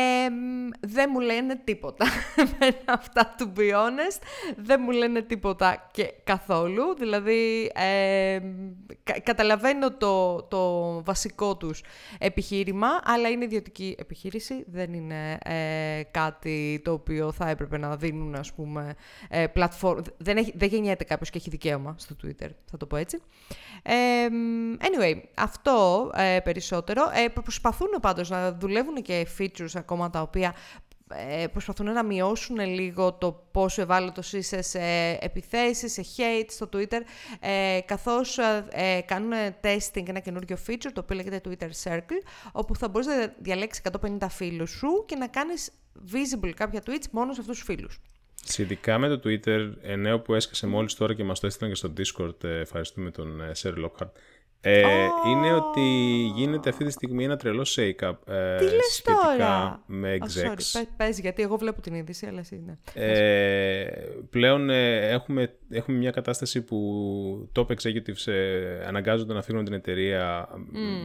[0.81, 2.07] δεν μου λένε τίποτα.
[2.43, 4.21] Εμένα αυτά, to be honest,
[4.57, 6.95] δεν μου λένε τίποτα και καθόλου.
[6.99, 8.39] Δηλαδή, ε,
[9.03, 11.83] κα- καταλαβαίνω το, το βασικό τους
[12.19, 14.65] επιχείρημα, αλλά είναι ιδιωτική επιχείρηση.
[14.71, 18.95] Δεν είναι ε, κάτι το οποίο θα έπρεπε να δίνουν, ας πούμε,
[19.29, 19.97] ε, platform.
[20.17, 23.21] Δεν, έχει, δεν γεννιέται κάποιος και έχει δικαίωμα στο Twitter, θα το πω έτσι.
[23.83, 23.93] Ε,
[24.81, 27.03] anyway, αυτό ε, περισσότερο.
[27.25, 30.55] Ε, προσπαθούν πάντως να δουλεύουν και features ακόμα τα οποία
[31.09, 34.81] ε, προσπαθούν να μειώσουν λίγο το πόσο ευάλωτος είσαι σε
[35.21, 37.01] επιθέσεις, σε hate στο Twitter,
[37.41, 42.77] ε, καθώς ε, ε, κάνουν testing ένα καινούργιο feature, το οποίο λέγεται Twitter Circle, όπου
[42.77, 43.83] θα μπορείς να διαλέξεις
[44.21, 45.73] 150 φίλους σου και να κάνεις
[46.13, 48.01] visible κάποια tweets μόνο σε αυτούς τους φίλους.
[48.49, 51.79] Σχετικά με το Twitter, ε, νέο που έσκασε μόλις τώρα και μας το έστειλαν και
[51.79, 54.11] στο Discord, ε, ευχαριστούμε τον ε, Sir Lockhart,
[54.61, 54.83] ε,
[55.27, 55.81] είναι ότι
[56.35, 60.51] γίνεται αυτή τη στιγμή ένα τρελό shake-up ε, Τι λες σχετικά τώρα; με Oh, execs.
[60.51, 62.77] sorry, πες, πες, γιατί εγώ βλέπω την είδηση, αλλά εσύ ναι.
[62.95, 63.89] Ε,
[64.31, 70.49] πλέον ε, έχουμε, έχουμε μια κατάσταση που top executives ε, αναγκάζονται να φύγουν την εταιρεία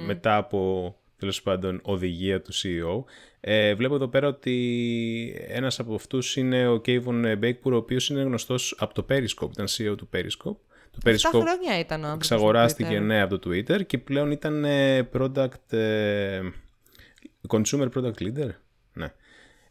[0.05, 3.03] μετά από τέλος πάντων οδηγία του CEO.
[3.39, 8.21] Ε, βλέπω εδώ πέρα ότι ένας από αυτούς είναι ο Kevin Bakepour, ο οποίος είναι
[8.21, 10.57] γνωστός από το Periscope, ήταν CEO του Periscope.
[10.91, 13.01] Το 7 Periscope χρόνια ήταν ο άνθρωπος στο εξαγοράστηκε Twitter.
[13.05, 16.41] ναι από το Twitter και πλέον ήταν ε, product, ε,
[17.47, 18.49] consumer product leader.
[18.93, 19.13] Ναι.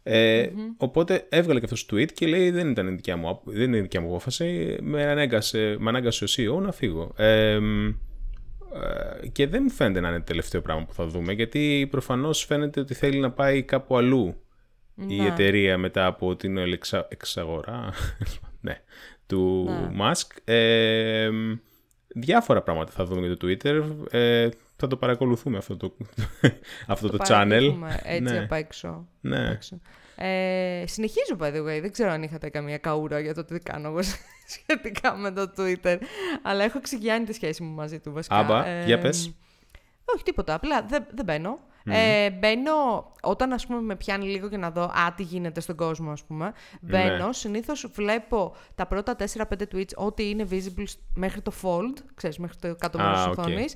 [0.03, 3.51] Ε, Οπότε έβγαλε και αυτός το tweet και λέει δεν ήταν η δικιά μου, απο-
[3.51, 4.77] δεν είναι η δικιά μου απόφαση.
[4.81, 6.27] Με ανάγκασε, με ανάγκασε ο
[6.59, 7.13] CEO να φύγω.
[7.15, 11.33] Ε, μ, ε, και δεν μου φαίνεται να είναι το τελευταίο πράγμα που θα δούμε
[11.33, 14.35] γιατί προφανώς φαίνεται ότι θέλει να πάει κάπου αλλού
[15.07, 15.25] η Ναι.
[15.27, 17.93] εταιρεία μετά από την εξα, εξαγορά
[18.61, 18.81] ναι,
[19.35, 19.89] του Ναι.
[19.99, 20.37] Musk.
[20.45, 21.53] Ε, μ,
[22.07, 23.83] διάφορα πράγματα θα δούμε για το Twitter.
[24.11, 25.93] Ε, θα το παρακολουθούμε αυτό το,
[26.87, 27.27] αυτό το, channel.
[27.27, 28.39] παρακολουθούμε Έτσι Ναι.
[28.39, 29.07] απ' έξω.
[29.21, 29.45] Ναι.
[29.47, 29.79] απ' έξω.
[30.15, 31.81] Ε, συνεχίζω, by the way.
[31.81, 33.99] Δεν ξέρω αν είχατε καμία καούρα για το τι κάνω εγώ
[34.55, 35.97] σχετικά με το Twitter.
[36.41, 38.35] Αλλά έχω εξηγιάνει τη σχέση μου μαζί του βασικά.
[38.35, 39.35] Άμπα, Ε, για πες.
[40.15, 41.59] Όχι τίποτα, απλά δεν, δεν μπαίνω.
[41.85, 42.71] Ε, μπαίνω
[43.21, 46.23] όταν ας πούμε με πιάνει λίγο και να δω α, τι γίνεται στον κόσμο ας
[46.23, 46.53] πούμε.
[46.81, 47.33] Μπαίνω, Ναι.
[47.33, 52.57] συνήθως βλέπω τα πρώτα 4-5 tweets ό,τι είναι visible σ- μέχρι το fold, ξέρεις, μέχρι
[52.57, 53.37] το κάτω Α, μέρος της οκ.
[53.39, 53.75] οθόνης.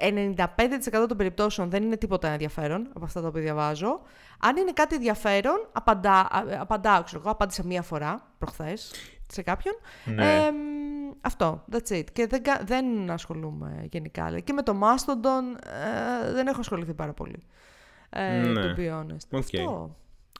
[0.00, 4.00] 95% των περιπτώσεων δεν είναι τίποτα ενδιαφέρον από αυτά τα οποία διαβάζω.
[4.40, 8.92] Αν είναι κάτι ενδιαφέρον, απαντά, α- απαντάω, ξέρω εγώ, απάντησα μία φορά προχθές
[9.26, 9.74] σε κάποιον.
[10.04, 10.34] Ναι.
[10.44, 10.56] Ε, μ,
[11.20, 12.04] αυτό, that's it.
[12.12, 14.24] Και δεν, κα- δεν ασχολούμαι γενικά.
[14.24, 15.66] Αλλά Και με το Mastodon
[16.26, 17.42] ε, δεν έχω ασχοληθεί πάρα πολύ.
[18.10, 18.62] Ε, Ναι.
[18.62, 19.26] To be honest.
[19.30, 19.38] OK.
[19.38, 19.96] Αυτό.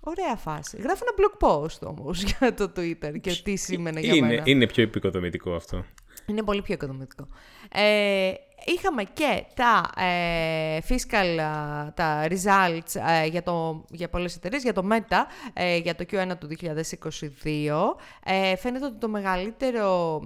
[0.07, 0.77] Ωραία φάση.
[0.81, 4.43] Γράφω ένα blog post όμως για το Twitter και τι σήμαινε για είναι, μένα.
[4.45, 5.85] είναι πιο επικοδομητικό αυτό.
[6.27, 7.29] Είναι πολύ πιο οικοδομητικό.
[7.73, 8.33] Ε,
[8.65, 14.73] είχαμε και τα ε, fiscal, ε, τα results ε, για, το, για πολλές εταιρείες, για
[14.73, 15.17] το Meta,
[15.53, 17.97] ε, για το Q1 του 2022.
[18.25, 20.21] Ε, φαίνεται ότι το μεγαλύτερο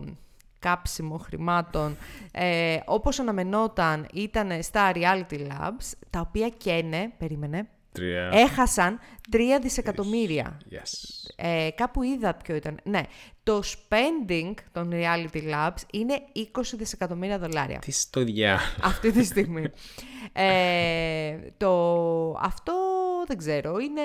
[0.58, 1.96] κάψιμο χρημάτων,
[2.32, 8.30] ε, όπως αναμενόταν, ήταν στα Reality Labs, τα οποία καίνε, περίμενε, Τρία.
[8.32, 8.98] έχασαν
[9.32, 10.60] 3 δισεκατομμύρια.
[10.70, 11.30] Yes.
[11.36, 12.78] Ε, κάπου είδα ποιο ήταν.
[12.82, 13.00] Ναι,
[13.48, 16.42] το spending των Reality Labs είναι 20
[16.74, 18.58] δισεκατομμύρια δολάρια Τι στο διά.
[18.82, 19.64] αυτή τη στιγμή.
[20.32, 22.72] ε, το, αυτό
[23.26, 23.78] δεν ξέρω.
[23.78, 24.02] Είναι,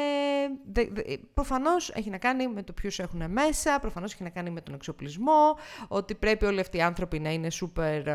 [0.72, 1.02] δε, δε,
[1.34, 4.74] προφανώς έχει να κάνει με το ποιους έχουν μέσα, προφανώς έχει να κάνει με τον
[4.74, 8.12] εξοπλισμό, ότι πρέπει όλοι αυτοί οι άνθρωποι να είναι super, ε,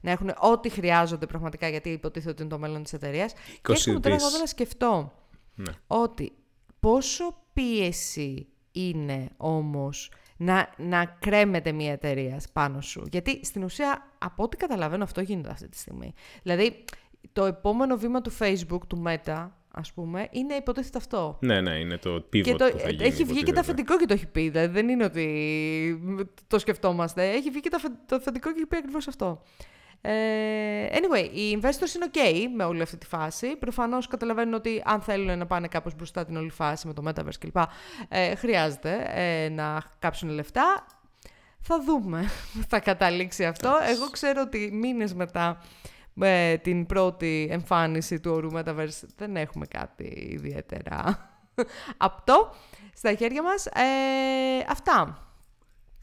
[0.00, 3.32] να έχουν ό,τι χρειάζονται πραγματικά, γιατί υποτίθεται ότι είναι το μέλλον της εταιρείας.
[3.32, 4.24] Και 20 έρχομαι τώρα δις.
[4.26, 5.12] εγώ να σκεφτώ
[5.54, 5.72] Ναι.
[5.86, 6.32] ότι
[6.80, 13.02] πόσο πίεση είναι όμως να, να κρέμεται μια εταιρεία πάνω σου.
[13.10, 16.14] Γιατί στην ουσία, από ό,τι καταλαβαίνω, αυτό γίνεται αυτή τη στιγμή.
[16.42, 16.84] Δηλαδή,
[17.32, 21.38] το επόμενο βήμα του Facebook, του Meta, ας πούμε, είναι υποτίθεται αυτό.
[21.40, 23.04] Ναι, ναι, είναι το pivot Και το, που θα γίνει.
[23.04, 23.60] έχει βγει και το υποτίθεται.
[23.60, 24.48] αφεντικό και το έχει πει.
[24.48, 27.28] Δηλαδή, δεν είναι ότι το σκεφτόμαστε.
[27.30, 29.42] Έχει βγει και το, αφε- το αφεντικό και έχει πει ακριβώς αυτό.
[30.00, 32.18] Ε, anyway, οι investors είναι ok
[32.56, 33.56] με όλη αυτή τη φάση.
[33.56, 37.38] Προφανώς καταλαβαίνουν ότι αν θέλουν να πάνε κάπως μπροστά την όλη φάση με το Metaverse
[37.38, 37.56] κλπ.
[38.08, 40.86] Ε, χρειάζεται ε, να κάψουν λεφτά.
[41.60, 42.20] Θα δούμε
[42.52, 43.72] που θα καταλήξει αυτό.
[43.90, 45.62] Εγώ ξέρω ότι μήνες μετά
[46.12, 51.28] με την πρώτη εμφάνιση του όρου Metaverse δεν έχουμε κάτι ιδιαίτερα
[51.96, 52.54] απτό
[52.94, 53.66] στα χέρια μας.
[53.66, 55.25] Ε, αυτά.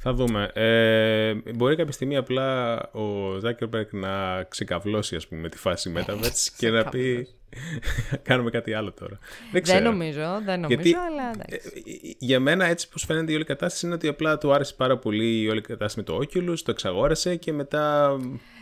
[0.05, 0.51] Θα δούμε.
[0.53, 6.69] Ε, μπορεί κάποια στιγμή απλά ο Zuckerberg να ξεκαβλώσει ας πούμε τη φάση Metaverse και
[6.69, 7.27] να πει
[8.27, 9.19] κάνουμε κάτι άλλο τώρα.
[9.51, 9.79] Δεν ξέρω.
[9.81, 11.71] Δεν νομίζω, δεν νομίζω, Γιατί, αλλά εντάξει.
[11.85, 14.73] ε, ε, για μένα έτσι πως φαίνεται η όλη κατάσταση είναι ότι απλά του άρεσε
[14.77, 18.09] πάρα πολύ η όλη κατάσταση με το Oculus, το εξαγόρασε και μετά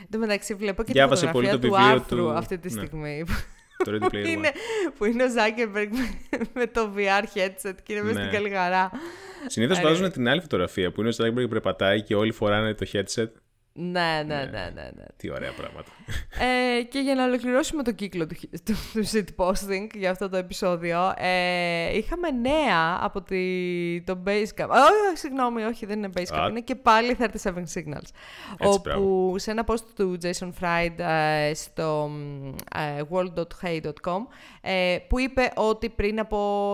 [0.02, 2.58] Εν τω μεταξύ βλέπω και διάβασε τη πολύ φωτογραφία το του βιβλίο άρθρου του- αυτή
[2.58, 2.86] τη ναι.
[2.86, 3.24] στιγμή.
[3.84, 4.28] το Ready Player One.
[4.28, 4.52] είναι,
[4.98, 6.10] που είναι ο Zuckerberg με,
[6.60, 8.26] με το VR headset και είναι μέσα Ναι.
[8.26, 8.50] στην καλή
[9.42, 9.50] χαρά.
[9.50, 12.86] Συνήθως Ε, βάζουν την άλλη φωτογραφία που είναι ο Zuckerberg περπατάει και όλοι φοράνε το
[12.94, 13.28] headset.
[13.74, 14.90] Ναι, ναι, ναι, ναι.
[14.96, 15.04] ναι.
[15.18, 15.92] Τι ωραία πράγματα.
[16.80, 21.14] Ε, και για να ολοκληρώσουμε το κύκλο του, του, του shitposting για αυτό το επεισόδιο,
[21.18, 23.38] ε, είχαμε νέα από τη,
[24.02, 24.68] το Basecamp.
[24.70, 26.48] Όχι, συγγνώμη, όχι, δεν είναι Basecamp, Α.
[26.50, 27.26] είναι και πάλι 37
[27.74, 28.10] Signals.
[28.60, 29.38] όπου μπράβο.
[29.38, 32.12] σε ένα post του Jason Fried ε, στο
[32.76, 34.20] ε, world.hey.com
[34.62, 36.74] ε, που είπε ότι πριν από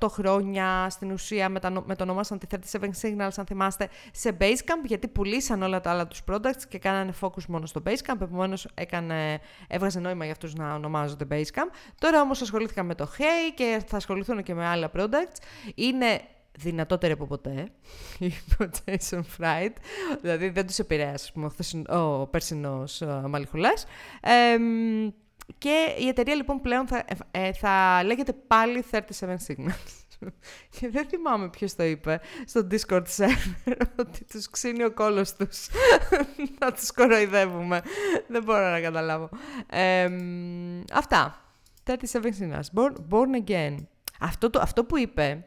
[0.00, 5.62] 8 χρόνια στην ουσία μετανο- μετονόμασαν τη 37 Signals, αν θυμάστε, σε Basecamp γιατί πουλήσαν
[5.62, 10.24] όλα τα άλλα τους products και κάνανε focus μόνο στο Basecamp, επομένως έκανε, έβγαζε νόημα
[10.24, 11.70] για αυτούς να ονομάζονται Basecamp.
[11.98, 15.42] Τώρα όμως ασχολήθηκαν με το Hey και θα ασχοληθούν και με άλλα products.
[15.74, 16.20] Είναι
[16.58, 17.68] δυνατότερη από ποτέ,
[18.18, 19.72] είπε ο Jason Fried.
[20.20, 23.86] Δηλαδή δεν τους επηρέασε ας πούμε, ο, χθεσιν- ο περσινός ε, μαλλιχουλάς.
[24.20, 25.08] Εμ,
[25.58, 28.98] και η εταιρεία λοιπόν πλέον θα, ε, θα λέγεται πάλι 37
[29.46, 29.99] Signals.
[30.80, 35.66] Και δεν θυμάμαι ποιος το είπε στο Discord server ότι τους ξύνει ο κόλος τους
[36.60, 37.82] να τους κοροϊδεύουμε.
[38.28, 39.28] δεν μπορώ να καταλάβω.
[39.70, 41.44] Εμ, αυτά.
[41.86, 42.74] 37 Signals.
[42.74, 43.74] Born, born again.
[44.20, 45.44] Αυτό, το, αυτό που είπε...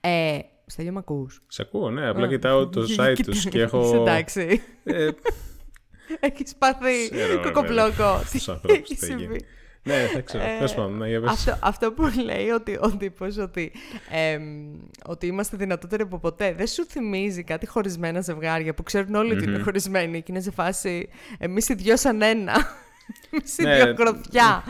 [0.00, 2.08] Ε, Στέλιο, μ' ακούς; Σε ακούω, ναι.
[2.08, 3.80] Απλά κοιτάω το site τους και έχω...
[3.84, 4.62] Είσαι εντάξει.
[4.84, 5.10] Ε,
[6.20, 8.20] Έχεις πάθει Ξέρω, κοκοπλόκο.
[8.24, 9.20] Στους Τι ανθρώπους έχει τι θα γίνει.
[9.20, 9.40] συμβεί.
[9.82, 10.44] Ναι, δεν ξέρω.
[10.44, 11.30] Ε, Τέλος πάντων, ναι, για πες.
[11.30, 13.72] Αυτό, αυτό που λέει ότι, ο τύπος ότι,
[14.10, 14.42] εμ,
[15.06, 19.44] ότι είμαστε δυνατότεροι από ποτέ δεν σου θυμίζει κάτι χωρισμένα ζευγάρια που ξέρουν όλοι ότι
[19.44, 22.52] είναι χωρισμένοι και είναι σε φάση εμείς οι δυο σαν ένα.
[23.30, 24.62] Εμείς οι Ναι, δυο κροθιά.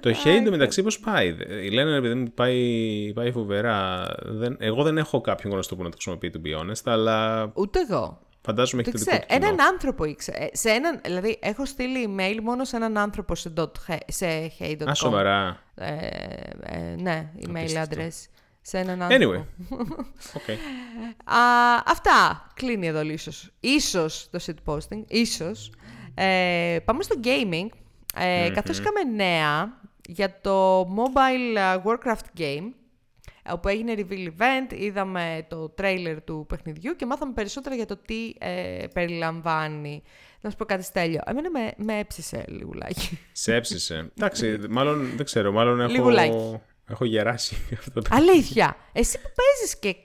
[0.00, 4.06] Το hate μεταξύ πώς πάει; Δε- Λένε επειδή μου πάει, πάει φοβερά.
[4.24, 7.78] Δεν, εγώ δεν έχω κάποιον γνωστό που να το χρησιμοποιεί, to be honest, αλλά Ούτε
[7.90, 8.20] εγώ.
[8.46, 9.26] Φαντάζομαι έχει Δεν το δικό ξέρω.
[9.26, 9.46] του κοινό.
[9.54, 10.48] Έναν άνθρωπο ήξερε.
[10.52, 14.26] Σε έναν, δηλαδή, έχω στείλει email μόνο σε έναν άνθρωπο σε, dot, he- σε
[14.58, 14.88] hey.com.
[14.90, 15.62] Α, σοβαρά.
[15.74, 15.96] Ε,
[16.62, 17.96] ε, ναι, email Απίστευτο.
[18.00, 18.24] address.
[18.60, 19.32] Σε έναν άνθρωπο.
[19.32, 19.44] Anyway.
[20.38, 20.48] Οκ.
[21.24, 21.38] Α,
[21.86, 22.46] αυτά.
[22.54, 23.50] Κλείνει εδώ ίσως.
[23.60, 25.02] Ίσως το shitposting.
[25.08, 25.72] Ίσως.
[26.14, 27.66] Ε, πάμε στο gaming.
[28.16, 32.72] Ε, Καθώς είχαμε νέα για το mobile ε, Warcraft game,
[33.52, 38.32] όπου έγινε reveal event, είδαμε το trailer του παιχνιδιού και μάθαμε περισσότερα για το τι
[38.38, 40.02] ε, περιλαμβάνει.
[40.40, 41.20] Να σου πω κάτι στέλιο.
[41.26, 43.18] Εμένα με, με έψησε λιγουλάκι.
[43.32, 43.94] Σε έψησε.
[44.18, 46.60] Εντάξει, μάλλον δεν ξέρω, μάλλον έχω, Λιγουλάκι.
[46.88, 48.76] έχω γεράσει αυτό το Αλήθεια.
[48.92, 49.96] Εσύ που παίζεις και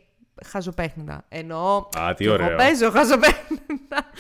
[0.46, 1.26] χαζοπέχνιδα.
[1.30, 1.78] Εννοώ.
[1.98, 2.48] Α, τι και ωραίο.
[2.48, 3.66] Εγώ παίζω χαζοπέχνιδα.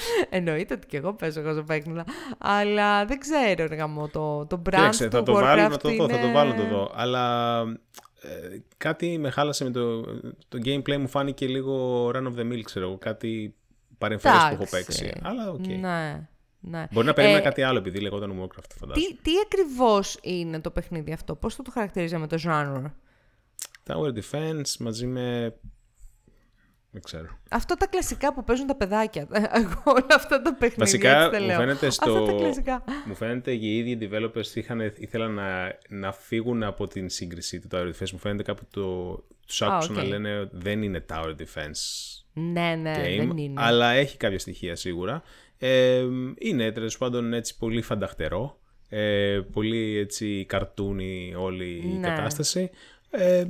[0.29, 2.05] Εννοείται ότι και εγώ παίζω χαζοπέχνιδα.
[2.38, 5.77] Αλλά δεν ξέρω, ρε γαμό, το, το brand Κοίταξε, του θα το Warcraft βάλω να
[5.77, 6.91] το δω, θα το είναι- βάλω να το δω.
[6.95, 7.63] Αλλά
[8.21, 10.01] ε, κάτι με χάλασε με το,
[10.47, 12.97] το gameplay μου φάνηκε λίγο run of the mill, ξέρω εγώ.
[12.97, 13.55] Κάτι
[13.97, 15.13] παρεμφερές που έχω παίξει.
[15.21, 15.63] Αλλά OK.
[15.63, 15.77] Okay.
[15.79, 16.27] Ναι.
[16.63, 16.88] Ναι.
[16.91, 19.07] Μπορεί να περίμενα ε, κάτι άλλο επειδή λέγονταν Warcraft, φαντάζομαι.
[19.07, 22.91] Τι, τι ακριβώς είναι το παιχνίδι αυτό, πώς θα το χαρακτηρίζαμε το genre;
[23.88, 25.55] Tower Defense μαζί με
[26.91, 27.27] δεν ξέρω.
[27.49, 29.27] Αυτό τα κλασικά που παίζουν τα παιδάκια.
[29.62, 30.75] Εγώ όλα αυτά τα παιχνίδια.
[30.77, 32.39] Βασικά μου φαίνεται στο.
[33.06, 37.86] Μου φαίνεται οι ίδιοι developers είχαν, ήθελαν να, να φύγουν από την σύγκριση του Tower
[37.86, 38.10] Defense.
[38.12, 39.15] Μου φαίνεται κάπου το.
[39.47, 41.82] Τους άκουσαν να λένε δεν είναι Tower Defense.
[42.34, 43.62] Ναι, ναι, game, δεν είναι.
[43.62, 45.23] Αλλά έχει κάποια στοιχεία σίγουρα.
[45.58, 46.06] Ε,
[46.38, 48.60] είναι τέλος πάντων έτσι πολύ φανταχτερό.
[48.89, 52.08] Ε, πολύ έτσι καρτούνι όλη η ναι.
[52.08, 52.69] κατάσταση.
[53.12, 53.45] Ε,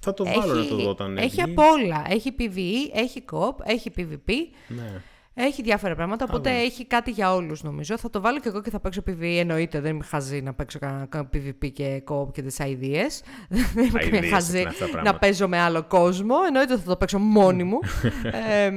[0.00, 2.04] θα το βάλω να το δω όταν Έχει από όλα.
[2.08, 4.32] Έχει PvE, έχει COP, έχει PvP.
[4.68, 5.00] Ναι.
[5.36, 7.98] Έχει διάφορα πράγματα, οπότε έχει κάτι για όλους νομίζω.
[7.98, 9.80] Θα το βάλω και εγώ και θα παίξω PvE, εννοείται.
[9.80, 13.24] Δεν είμαι χαζή να παίξω κανένα PvP και COP και τις ideas.
[13.74, 14.66] Δεν είμαι χαζή
[15.04, 16.34] να παίζω με άλλο κόσμο.
[16.46, 17.78] Εννοείται θα το παίξω μόνη μου.
[18.58, 18.70] ε,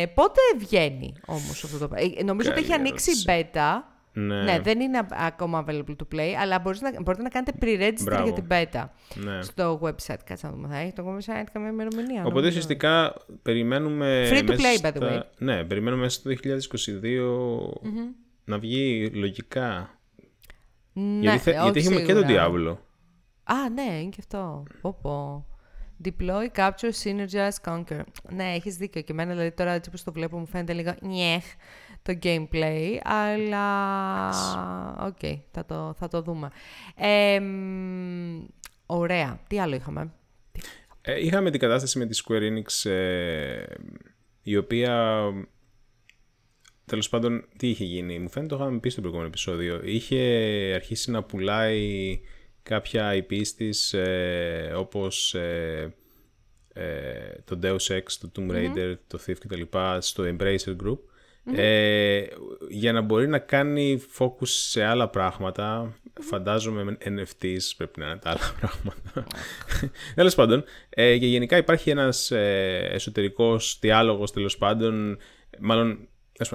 [0.00, 2.10] ε, πότε βγαίνει όμως αυτό το πράγμα.
[2.24, 3.95] Νομίζω ότι έχει ανοίξει η beta.
[4.18, 4.42] Ναι.
[4.42, 8.32] ναι, δεν είναι ακόμα available to play, αλλά μπορείτε να, μπορείτε να κάνετε pre-register για
[8.32, 9.42] την beta ναι.
[9.42, 10.18] στο website.
[10.24, 12.24] Κάτσε να δούμε, θα έχει το website καμία ημερομηνία.
[12.24, 14.28] Οπότε ουσιαστικά περιμένουμε.
[14.30, 15.20] Free to play, by the way.
[15.38, 16.30] Ναι, περιμένουμε μέσα στο
[17.02, 17.88] 2022
[18.44, 19.90] να βγει λογικά.
[20.92, 22.76] Ναι, γιατί, γιατί έχουμε και τον Diablo.
[23.44, 24.62] Α, ναι, είναι και αυτό.
[24.80, 25.46] Πω, πω.
[26.04, 28.00] Deploy, capture, synergize, conquer.
[28.30, 29.00] Ναι, έχεις δίκιο.
[29.00, 31.44] Και εμένα δηλαδή τώρα έτσι όπως το βλέπω μου φαίνεται λίγο νιέχ
[32.06, 34.28] το gameplay, αλλά
[35.06, 36.50] OK, okay, θα, το, θα το δούμε.
[36.96, 37.40] Ε,
[38.86, 39.40] ωραία.
[39.46, 40.12] Τι άλλο είχαμε;
[41.00, 43.64] Ε, είχαμε την κατάσταση με τη Square Enix, ε,
[44.42, 45.24] η οποία...
[46.84, 49.80] Τέλος πάντων, τι είχε γίνει; Μου φαίνεται το είχαμε πει στο προηγούμενο επεισόδιο.
[49.84, 50.18] Είχε
[50.74, 52.20] αρχίσει να πουλάει
[52.62, 55.94] κάποια IP της, ε, όπως ε,
[56.72, 59.62] ε, το Deus Ex, το Tomb Raider, το Thief κτλ.
[59.98, 60.98] στο Embracer Group
[61.54, 62.24] ε,
[62.68, 65.94] για να μπορεί να κάνει focus σε άλλα πράγματα.
[66.20, 69.26] Φαντάζομαι NFTs πρέπει να είναι τα άλλα πράγματα.
[70.14, 70.64] τέλος πάντων.
[70.88, 75.18] Ε, και γενικά υπάρχει ένας ε, εσωτερικός διάλογος τέλος πάντων.
[75.60, 76.08] Μάλλον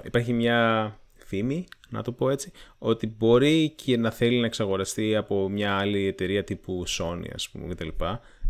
[0.03, 5.49] υπάρχει μια φήμη, να το πω έτσι, ότι μπορεί και να θέλει να εξαγοραστεί από
[5.49, 7.87] μια άλλη εταιρεία τύπου Sony, ας πούμε, κτλ.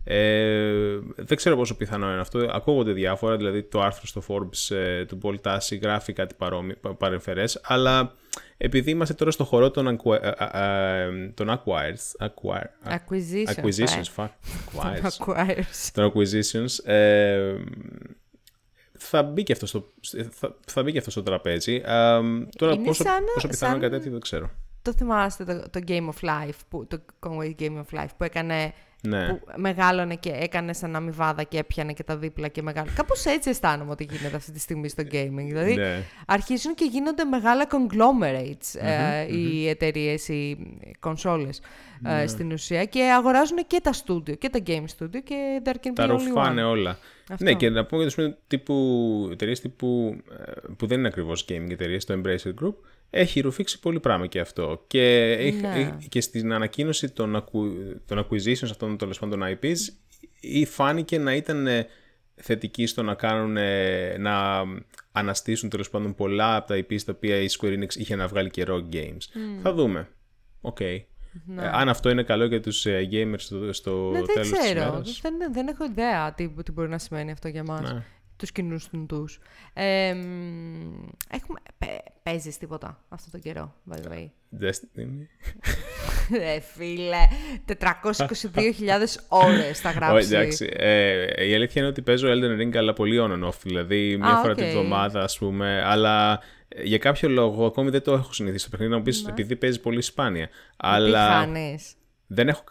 [0.03, 2.47] Ε, δεν ξέρω πόσο πιθανό είναι αυτό.
[2.51, 6.35] Ακούγονται διάφορα, δηλαδή το άρθρο στο Forbes ε, του Paul Tassi γράφει κάτι
[6.97, 8.13] παρεμφερές, αλλά
[8.57, 10.21] επειδή είμαστε τώρα στο χώρο των, acqu-
[11.33, 14.29] των acquires, acquire, acquisitions, acquisitions, fuck,
[15.09, 17.55] acquires, των acquisitions, ε,
[18.97, 19.87] θα μπει και αυτό στο,
[20.29, 21.75] θα, θα μπει και αυτό στο τραπέζι.
[21.75, 21.81] Ε,
[22.55, 24.49] τώρα είναι πόσο, σαν, πόσο πιθανό είναι κάτι τέτοιο δεν ξέρω.
[24.81, 28.73] Το θυμάστε το, το Game of Life, που, το Conway Game of Life που έκανε
[29.01, 29.27] ναι.
[29.27, 32.89] που μεγάλωνε και έκανε σαν αμοιβάδα και έπιανε και τα δίπλα και μεγάλο.
[32.95, 35.45] Κάπως έτσι αισθάνομαι ότι γίνεται αυτή τη στιγμή στο gaming.
[35.47, 36.03] Δηλαδή ναι.
[36.27, 40.57] αρχίζουν και γίνονται μεγάλα conglomerates ε, οι εταιρείες, οι
[40.99, 41.49] κονσόλε
[42.05, 42.27] ε, ναι.
[42.27, 45.61] στην ουσία και αγοράζουν και τα studio και τα game studio και
[45.93, 46.97] τα ρουφάνε όλα.
[47.39, 52.05] Ναι, και να πούμε για τύπου εταιρείες τύπου ε, που δεν είναι ακριβώς gaming εταιρείες,
[52.05, 52.73] το Embracer Group,
[53.13, 54.83] έχει ρουφήξει πολύ πράγμα και αυτό.
[54.87, 55.97] Και, ναι.
[56.09, 57.45] και στην ανακοίνωση των,
[58.05, 59.77] των acquisitions αυτών των πάντων IPs
[60.67, 61.87] φάνηκε να ήταν ε,
[62.35, 64.63] θετική στο να κάνουν, ε, να
[65.11, 68.49] αναστήσουν τέλος πάντων πολλά από τα IPs τα οποία η Square Enix είχε να βγάλει
[68.49, 69.39] καιρό games.
[69.61, 70.07] Θα δούμε.
[70.61, 70.77] OK.
[70.79, 71.03] Okay.
[71.45, 71.63] Ναι.
[71.63, 75.03] Ε, αν αυτό είναι καλό για τους gamers στο, στο ναι, τέλος δεν ξέρω.
[75.21, 77.93] Δεν, δεν έχω ιδέα τι, τι μπορεί να σημαίνει αυτό για μας.
[77.93, 78.03] Ναι
[78.41, 79.39] τους κοινούς τους.
[79.73, 80.15] Ε,
[81.29, 81.59] έχουμε,
[82.23, 84.29] παίζεις τίποτα αυτό τον καιρό, by the way;
[84.61, 85.27] Destiny.
[86.55, 87.27] ε, φίλε,
[87.67, 87.81] 422.000
[89.27, 90.35] ώρες θα γράψει.
[90.35, 94.17] εντάξει, ε, η αλήθεια είναι ότι παίζω Elden Ring αλλά πολύ on and off, δηλαδή
[94.17, 94.57] μια φορά okay.
[94.57, 98.69] τη βδομάδα ας πούμε, αλλά ε, για κάποιο λόγο ακόμη δεν το έχω συνηθίσει το
[98.71, 99.31] παιχνίδι, να μου πεις ναι.
[99.31, 100.49] επειδή παίζει πολύ σπάνια.
[100.77, 101.47] Αλλά...
[102.33, 102.63] Δεν έχω...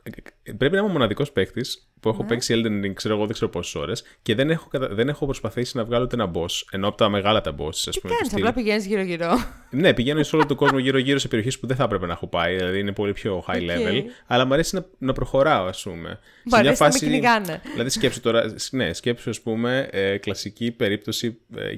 [0.42, 2.28] Πρέπει να είμαι ο μοναδικός παίκτης που έχω ναι.
[2.28, 5.76] παίξει Elden Ring, ξέρω εγώ, δεν ξέρω πόσες ώρες και δεν έχω, δεν έχω προσπαθήσει
[5.76, 6.64] να βγάλω ούτε ένα boss.
[6.70, 8.14] Ενώ από τα μεγάλα τα boss, ας πούμε.
[8.14, 9.28] Τι κάνεις, απλά πηγαίνεις γύρω-γύρω.
[9.70, 12.26] ναι, πηγαίνω σε όλο τον κόσμο γύρω-γύρω σε περιοχές που δεν θα έπρεπε να έχω
[12.26, 14.02] πάει, δηλαδή είναι πολύ πιο high level.
[14.26, 16.18] Αλλά μου αρέσει να, να προχωράω, ας πούμε.
[16.44, 17.60] Μου αρέσει φάση, να με κυνηγάνε.
[17.72, 21.74] Δηλαδή σκέψου τώρα, ναι, σκέψου ας πούμε, ε, κλασική περίπτωση ε,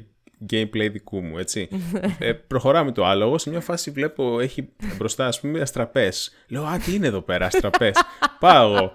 [0.50, 1.68] gameplay δικού μου, έτσι.
[2.18, 3.38] ε, προχωράμε το άλογο.
[3.38, 6.34] Σε μια φάση βλέπω έχει μπροστά, ας πούμε, αστραπές.
[6.48, 8.02] Λέω, Α, τι είναι εδώ πέρα, αστραπές.
[8.40, 8.92] Πάω εγώ.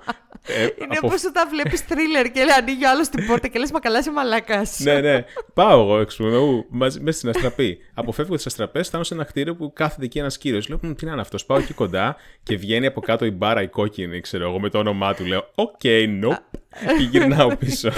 [0.47, 1.07] Ε, είναι από...
[1.07, 4.11] όπως όταν βλέπεις θρίλερ και ανοίγει ο άλλος την πόρτα και λες μα καλά είσαι
[4.11, 4.79] μαλάκας.
[4.79, 5.25] ναι, ναι.
[5.53, 6.23] Πάω εγώ έξω
[6.69, 7.77] μέσα στην αστραπή.
[7.93, 10.69] Αποφεύγω τις αστραπές, φτάνω σε ένα κτίριο που κάθεται εκεί ένας κύριος.
[10.69, 11.45] Λέω, τι να είναι αυτός.
[11.45, 14.77] Πάω εκεί κοντά και βγαίνει από κάτω η μπάρα η κόκκινη, ξέρω εγώ, με το
[14.77, 15.25] όνομά του.
[15.25, 16.37] Λέω, OK, okay, nope.
[16.97, 17.89] και γυρνάω πίσω.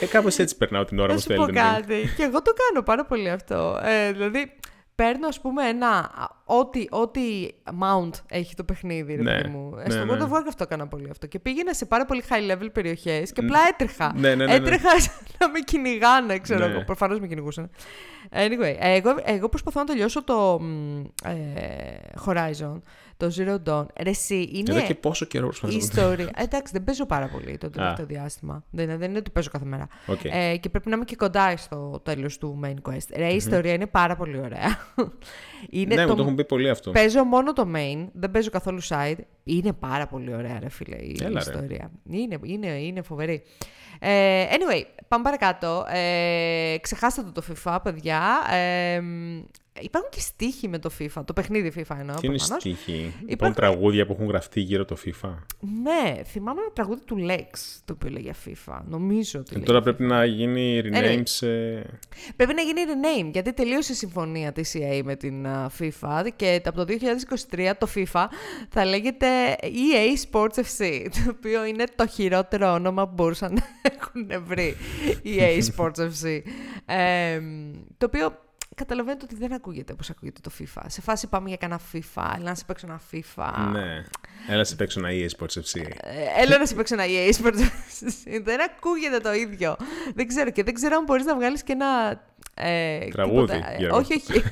[0.00, 1.52] Ε, κάπως έτσι περνάω την ώρα μου στο Elden Ring.
[1.52, 2.08] κάτι.
[2.16, 3.80] Και εγώ το κάνω πάρα πολύ αυτό.
[3.84, 4.52] Ε, δηλαδή,
[4.94, 6.10] παίρνω ας πούμε ένα,
[6.44, 7.48] ό,τι, ό,τι
[7.80, 9.74] mount έχει το παιχνίδι, ρε ναι, μου.
[9.74, 10.12] Ναι, Στο ναι.
[10.12, 11.26] God of War αυτό έκανα πολύ αυτό.
[11.26, 14.12] Και πήγαινα σε πάρα πολύ high level περιοχές και απλά έτρεχα.
[14.16, 14.90] Ναι, ναι, ναι, έτρεχα
[15.38, 16.84] να με κυνηγάνε, ξέρω εγώ.
[16.84, 17.70] Προφανώς με κυνηγούσαν.
[18.30, 20.60] Anyway, εγώ, εγώ προσπαθώ να τελειώσω το
[21.24, 21.32] ε,
[22.26, 22.80] Horizon
[23.16, 23.86] το Zero Dawn.
[24.02, 24.76] Ρε, εσύ, είναι.
[24.76, 25.76] Εδώ και πόσο καιρό προσπαθώ.
[25.76, 26.30] Ιστορία.
[26.36, 28.64] Εντάξει, δεν παίζω πάρα πολύ το τελευταίο διάστημα.
[28.70, 29.88] Δεν, δεν είναι ότι παίζω κάθε μέρα.
[30.06, 30.30] Okay.
[30.30, 33.16] Ε, και πρέπει να είμαι και κοντά στο τέλος του main quest.
[33.16, 34.78] Ρε, η ιστορία είναι πάρα πολύ ωραία.
[35.70, 36.08] είναι ναι, το...
[36.08, 36.90] μου το έχουν πει πολύ αυτό.
[36.90, 39.18] Παίζω μόνο το main, δεν παίζω καθόλου side.
[39.44, 41.90] Είναι πάρα πολύ ωραία, ρε φίλε, η Έλα, ιστορία.
[42.10, 43.42] Είναι, είναι, είναι φοβερή.
[43.98, 45.86] Ε, anyway, πάμε παρακάτω.
[45.88, 48.22] Ε, ξεχάστε το το FIFA, παιδιά.
[48.50, 49.02] Ε,
[49.80, 52.16] Υπάρχουν και στίχοι με το FIFA, το παιχνίδι FIFA εννοώ.
[52.16, 55.34] Τι είναι στίχοι, υπάρχουν τραγούδια που έχουν γραφτεί γύρω το FIFA;
[55.82, 58.80] Ναι, θυμάμαι ένα τραγούδι του Lex το οποίο λέγει FIFA.
[58.88, 59.54] Νομίζω ότι.
[59.54, 61.46] Και τώρα πρέπει να γίνει rename σε.
[62.36, 65.46] Πρέπει να γίνει rename γιατί τελείωσε η συμφωνία της EA με την
[65.78, 66.94] FIFA και από το
[67.50, 68.24] 2023 το FIFA
[68.68, 69.26] θα λέγεται
[69.62, 71.06] EA Sports FC.
[71.10, 74.76] Το οποίο είναι το χειρότερο όνομα που μπορούσαν να έχουν βρει.
[75.24, 76.40] EA Sports FC.
[76.86, 77.40] Ε,
[77.98, 78.38] το οποίο
[78.76, 80.82] καταλαβαίνετε ότι δεν ακούγεται όπως ακούγεται το FIFA.
[80.86, 83.70] Σε φάση πάμε για κανένα FIFA, έλα να σε παίξω ένα FIFA.
[83.72, 84.04] Ναι.
[84.48, 85.80] Έλα να σε παίξω ένα EA Sports FC.
[86.00, 88.40] Ε, έλα να σε παίξω ένα EA Sports FC.
[88.42, 89.76] δεν ακούγεται το ίδιο.
[90.14, 92.20] Δεν ξέρω και δεν ξέρω αν μπορείς να βγάλεις και ένα
[92.54, 93.64] ε, Τραγούδι.
[93.78, 94.42] Ε, όχι, όχι.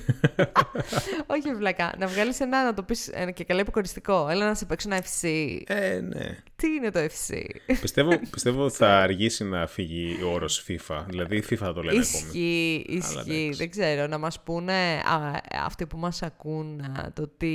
[1.34, 1.94] όχι, βλακά.
[1.98, 4.28] Να βγάλεις ένα, να το πεις και καλά υποκοριστικό.
[4.30, 5.28] Έλα να σε παίξω ένα FC.
[5.66, 6.38] Ε, ναι.
[6.64, 7.44] Τι είναι το FC.
[7.80, 11.04] πιστεύω, πιστεύω θα αργήσει να φύγει ο όρος FIFA.
[11.08, 13.52] Δηλαδή, FIFA θα το λένε Ισχύει, ισχύει.
[13.56, 14.06] Δεν ξέρω.
[14.06, 16.82] Να μας πούνε α, αυτοί που μας ακούν
[17.14, 17.54] το τι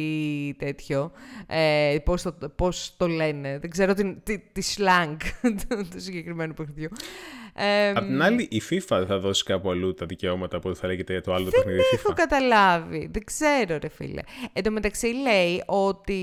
[0.57, 1.11] τέτοιο.
[1.47, 3.59] Ε, Πώς το, πώς το λένε.
[3.59, 5.17] Δεν ξέρω τη, τη, τη slang
[5.91, 6.89] του συγκεκριμένου παιχνιδιού.
[7.53, 11.11] Ε, Απ' την άλλη, η FIFA θα δώσει κάπου αλλού τα δικαιώματα που θα λέγεται
[11.11, 11.89] για το άλλο το παιχνίδι FIFA.
[11.91, 13.09] Δεν έχω καταλάβει.
[13.11, 14.21] Δεν ξέρω, ρε φίλε.
[14.53, 16.21] Εν τω μεταξύ λέει ότι.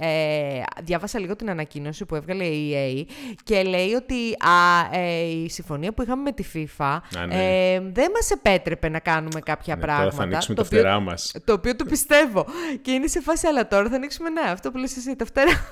[0.00, 5.48] Ε, διάβασα λίγο την ανακοίνωση που έβγαλε η EA και λέει ότι α, ε, η
[5.48, 7.74] συμφωνία που είχαμε με τη FIFA ναι.
[7.74, 10.10] ε, δεν μας επέτρεπε να κάνουμε κάποια ναι, πράγματα.
[10.10, 11.32] Τώρα θα ανοίξουμε το τα φτερά μας.
[11.44, 12.46] Το οποίο το πιστεύω.
[12.82, 15.70] και είναι σε φάση, αλλά τώρα θα ανοίξουμε, ναι, αυτό που λες εσύ, τα φτερά.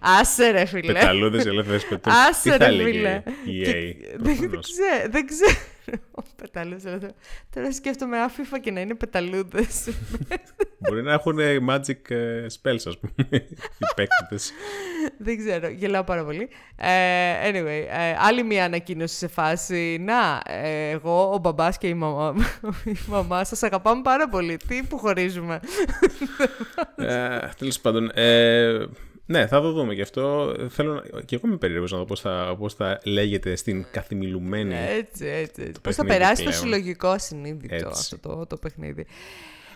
[0.20, 0.92] Άσε ρε φίλε.
[0.92, 2.10] Πεταλούδες ελεύθερε πετού.
[2.28, 3.22] Άσε ρε φίλε.
[4.18, 5.10] Δεν ξέρω.
[5.10, 5.56] Δεν ξέρω.
[7.54, 9.88] Τώρα σκέφτομαι άφηφα και να είναι πεταλούδες.
[10.88, 11.38] Μπορεί να έχουν
[11.70, 13.14] magic ε, spells, ας πούμε.
[13.78, 14.36] Οι παίκτε.
[15.18, 15.68] Δεν ξέρω.
[15.68, 16.48] Γελάω πάρα πολύ.
[16.76, 19.98] Ε, anyway, ε, άλλη μια ανακοίνωση σε φάση.
[20.00, 20.42] Να,
[20.90, 22.34] εγώ, ο μπαμπάς και η μαμά,
[22.84, 24.56] η μαμά σας αγαπάμε πάρα πολύ.
[24.68, 25.60] Τι που χωρίζουμε.
[27.58, 28.10] Τέλος πάντων.
[29.26, 30.54] Ναι, θα το δούμε γι' αυτό.
[30.68, 34.74] Θέλω και εγώ είμαι περίεργος να δω πώς θα, πώς θα λέγεται στην καθημιλουμένη.
[34.74, 35.62] Έτσι, έτσι.
[35.62, 35.80] έτσι.
[35.82, 39.06] Πώς θα περάσει το συλλογικό ασυνείδητο αυτό το, το παιχνίδι.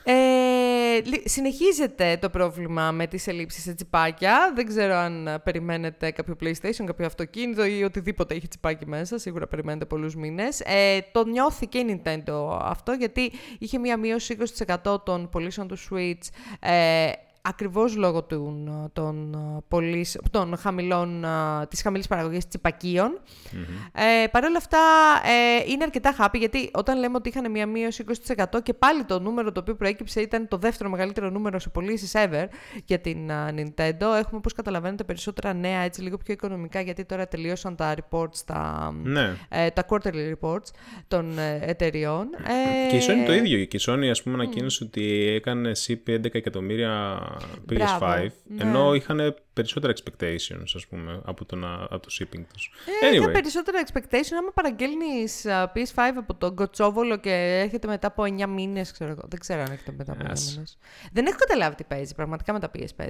[0.04, 4.52] Ε, συνεχίζεται το πρόβλημα με τις ελλείψεις σε τσιπάκια.
[4.54, 9.18] Δεν ξέρω αν περιμένετε κάποιο PlayStation, κάποιο αυτοκίνητο ή οτιδήποτε έχει τσιπάκι μέσα.
[9.18, 10.60] Σίγουρα περιμένετε πολλούς μήνες.
[10.60, 14.36] Ε, το νιώθει και η Nintendo αυτό, γιατί είχε μία μείωση
[14.84, 16.28] 20% των πωλήσεων του Switch
[16.60, 17.10] ε,
[17.42, 19.36] ακριβώς λόγω των, των,
[19.68, 21.24] πολύς, των χαμηλών,
[21.68, 23.20] της χαμηλής παραγωγής τσιπακίων.
[23.92, 24.78] Ε, Παρ' όλα αυτά
[25.24, 28.04] ε, είναι αρκετά happy γιατί όταν λέμε ότι είχαν μια μείωση
[28.36, 32.12] 20% και πάλι το νούμερο το οποίο προέκυψε ήταν το δεύτερο μεγαλύτερο νούμερο σε πωλήσεις
[32.14, 32.46] ever
[32.84, 34.00] για την Nintendo.
[34.00, 38.92] Έχουμε όπως καταλαβαίνετε περισσότερα νέα έτσι λίγο πιο οικονομικά γιατί τώρα τελείωσαν τα reports, τα,
[39.02, 39.36] ναι.
[39.48, 40.68] ε, τα quarterly reports
[41.08, 42.28] των ε, εταιριών.
[42.90, 43.64] Και η Sony το ίδιο.
[43.64, 47.20] Και η Sony ας πούμε ανακοίνωσε ότι έκανε CP 11 εκατομμύρια
[47.70, 48.62] PS5, ναι.
[48.62, 51.58] ενώ είχαν περισσότερα expectations, ας πούμε, από το,
[51.90, 52.72] από το shipping τους.
[53.02, 53.32] Ε, anyway.
[53.32, 59.10] περισσότερα expectations, άμα παραγγέλνεις PS5 από τον Κοτσόβολο και έρχεται μετά από 9 μήνες, ξέρω
[59.10, 59.22] εγώ.
[59.28, 60.78] Δεν ξέρω αν έρχεται μετά από 9 μήνες.
[61.12, 63.08] Δεν έχω καταλάβει τι παίζει πραγματικά με τα PS5.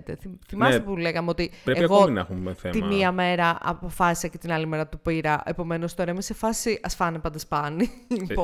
[0.48, 2.74] Θυμάστε ναι, που λέγαμε ότι πρέπει εγώ να έχουμε θέμα.
[2.74, 5.42] τη μία μέρα αποφάσισα και την άλλη μέρα του πήρα.
[5.44, 7.90] Επομένως τώρα είμαι σε φάση ας φάνε πάντα σπάνι.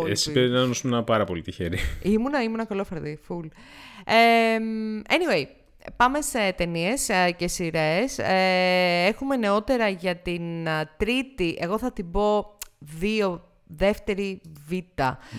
[0.07, 1.79] Ε, εσύ πρέπει να ήσουν πάρα πολύ τυχερή.
[2.03, 3.49] Ήμουνα, ήμουνα καλόφερδη, full.
[4.05, 4.59] Ε,
[5.09, 5.45] anyway,
[5.97, 8.19] Πάμε σε ταινίες ε, και σειρές.
[8.19, 14.73] Ε, έχουμε νεότερα για την ε, τρίτη, εγώ θα την πω δύο δεύτερη β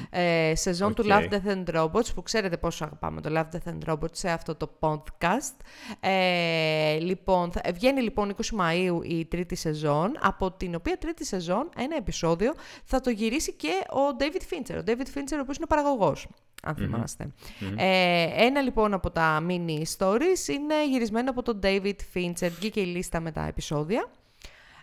[0.10, 3.94] ε, σεζόν του Love, Death and Robots, που ξέρετε πόσο αγαπάμε το Love, Death and
[3.94, 5.56] Robots σε αυτό το podcast.
[6.00, 11.70] Ε, λοιπόν, θα, βγαίνει λοιπόν 20 Μαΐου η τρίτη σεζόν, από την οποία τρίτη σεζόν,
[11.78, 12.54] ένα επεισόδιο,
[12.84, 14.78] θα το γυρίσει και ο David Fincher.
[14.80, 16.28] Ο David Fincher, ο οποίος είναι παραγωγός
[16.64, 17.34] αν θυμαστε
[17.76, 22.50] Ε, ένα λοιπόν από τα mini stories είναι γυρισμένο από τον David Fincher.
[22.50, 24.10] Βγήκε η λίστα με τα επεισόδια.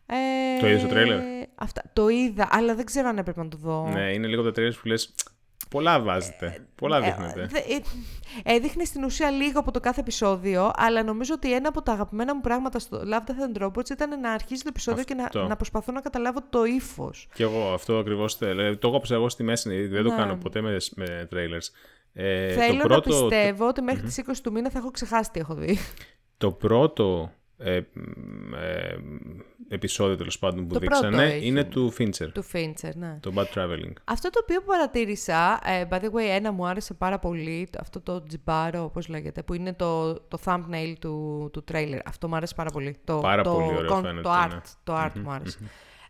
[0.06, 1.20] Ε, Το είδες το τρέιλερ;
[1.54, 3.88] Αυτά, το είδα, αλλά δεν ξέρω αν έπρεπε να το δω.
[3.92, 5.14] Ναι, είναι λίγο από τα trailers που λες
[5.70, 6.66] Πολλά βάζετε.
[6.74, 7.40] Πολλά δείχνετε.
[7.42, 7.80] Ε, δε- ε,
[8.56, 12.34] έδειχνε στην ουσία λίγο από το κάθε επεισόδιο, αλλά νομίζω ότι ένα από τα αγαπημένα
[12.34, 15.42] μου πράγματα στο Love, Death and Robots ήταν να αρχίζει το επεισόδιο και Αυτό.
[15.42, 17.28] να, να προσπαθώ να καταλάβω το ύφος.
[17.34, 18.78] Και εγώ αυτό ακριβώς θέλω.
[18.78, 19.86] Το έκοψα εγώ στη μέση.
[19.86, 20.16] Δεν το Ναι.
[20.16, 21.68] κάνω ποτέ με, με trailers.
[22.12, 25.30] Ε, Θέλω το πρώτο, να πιστεύω ότι μέχρι τις 20 του μήνα θα έχω ξεχάσει
[25.30, 25.78] τι έχω δει.
[26.38, 28.96] Το πρώτο ε, μ, ε,
[29.68, 31.46] επεισόδιο τέλος πάντων που Το πρώτο δείξανε έχει.
[31.46, 32.28] είναι του Fincher.
[32.34, 33.18] του Fincher, ναι.
[33.20, 33.92] Το Bad Traveling.
[34.04, 38.00] Αυτό το οποίο παρατήρησα, ε, by the way, ένα μου άρεσε πάρα πολύ, το- αυτό
[38.00, 41.98] το τζιμπάρο, πώς λέγεται, που είναι το, το thumbnail του, του trailer.
[42.04, 42.96] Αυτό μου άρεσε πάρα πολύ.
[43.04, 44.60] Το, Πάρα το, πολύ ωραίο con- φαίνεται, Το art, ναι.
[44.84, 45.58] το art μου άρεσε.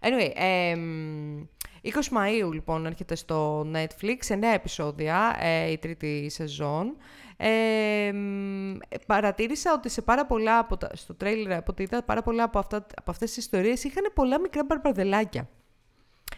[0.01, 1.45] Anyway, εμ,
[1.82, 6.97] 20 Μαΐου λοιπόν έρχεται στο Netflix, σε νέα επεισόδια, ε, η τρίτη σεζόν.
[7.37, 8.76] Ε, μ,
[9.07, 12.59] παρατήρησα ότι σε πάρα πολλά από τα, στο τρέιλερ, από ό,τι είδα, πάρα πολλά από,
[12.59, 15.49] αυτά, από αυτές τις ιστορίες είχαν πολλά μικρά μπαρμπαρδελάκια.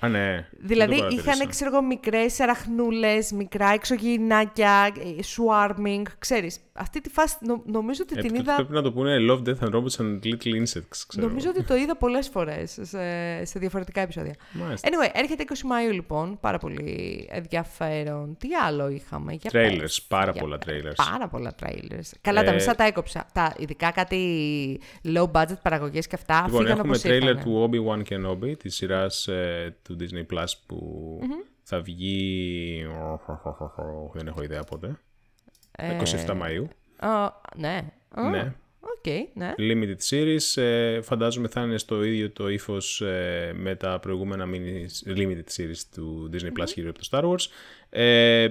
[0.01, 0.35] Α, ναι.
[0.35, 1.33] δεν το Δηλαδή παρατήρησα.
[1.33, 6.61] είχαν, ξέρω εγώ, μικρές αραχνούλες, μικρά εξωγηινάκια, ε, swarming, ξέρεις.
[6.79, 8.55] Αυτή τη φάση νο- νομίζω ότι Ε, την τότε είδα...
[8.55, 11.27] Πρέπει να το πούνε Love, Death and Robots and Little Insects, ξέρω.
[11.27, 14.35] Νομίζω ότι το είδα πολλές φορές σε, σε διαφορετικά επεισόδια.
[14.53, 14.89] Μάλιστα.
[14.91, 18.37] Anyway, έρχεται 20 Μαΐου λοιπόν, πάρα πολύ ενδιαφέρον.
[18.39, 20.03] Τι άλλο είχαμε, για Trailers, πες.
[20.03, 20.83] πάρα Για πολλά πες.
[20.83, 20.95] trailers.
[21.11, 22.11] Πάρα πολλά trailers.
[22.21, 23.27] Καλά, τα Ε, μισά τα έκοψα.
[23.33, 27.43] Τα, ειδικά κάτι low budget παραγωγές και αυτά Λοιπόν, φύγαν έχουμε όπως trailer ήρθανε.
[27.43, 30.79] του Obi-Wan Kenobi, της σειράς ε, του Disney Plus που
[31.63, 32.87] θα βγει...
[34.13, 34.99] Δεν έχω ιδέα πότε.
[35.77, 35.97] Ε,
[36.27, 36.65] 27 Μαΐου.
[36.97, 37.85] α, ναι.
[38.11, 38.53] Α, Ναι.
[38.81, 39.55] Οκ, ναι.
[39.59, 40.63] Limited series.
[40.63, 43.03] ε, φαντάζομαι θα είναι στο ίδιο το ύφος
[43.55, 47.51] με τα προηγούμενα mini limited series του Disney Plus γύρω από το Star Wars.
[47.91, 48.49] Ε,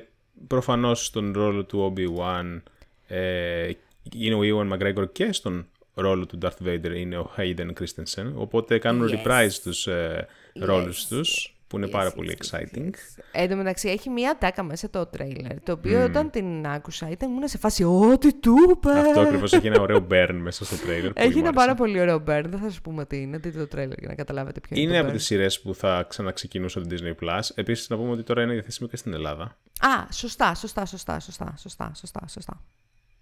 [0.48, 2.62] προφανώς στον ρόλο του Obi-Wan
[3.08, 3.70] ε,
[4.16, 8.32] είναι ο Ewan McGregor και στον ρόλο του Darth Vader είναι ο Hayden Christensen.
[8.36, 9.28] Οπότε κάνουν Yes.
[9.28, 11.08] reprise τους ε, ρόλους Yes.
[11.10, 12.86] τους που είναι πάρα Yes, πολύ yes, yes, exciting.
[12.86, 13.24] yes.
[13.32, 17.30] Εν τω μεταξύ, έχει μία τάκα μέσα το τρέιλερ, το οποίο όταν την άκουσα ήταν
[17.32, 21.12] ήμουν σε φάση «Ό,τι του είπε!» Αυτό ακριβώς έχει ένα ωραίο burn μέσα στο trailer.
[21.14, 21.52] Έχει πολύ μου ένα άρεσε.
[21.54, 24.16] πάρα πολύ ωραίο burn, δεν θα σας πούμε τι είναι, δείτε το τρέιλερ για να
[24.16, 25.18] καταλάβετε ποιο είναι, Είναι από το burn.
[25.18, 27.40] τις σειρές που θα ξαναξεκινούσε το Disney Plus.
[27.56, 29.44] Επίσης να πούμε ότι τώρα είναι διαθέσιμο και στην Ελλάδα.
[29.80, 32.62] Α, σωστά, σωστά, σωστά, σωστά, σωστά, σωστά,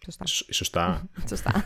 [0.03, 0.25] σωστά.
[0.25, 0.25] Σωστά.
[0.25, 1.03] Σ- Σωστά.
[1.29, 1.51] Σωστά.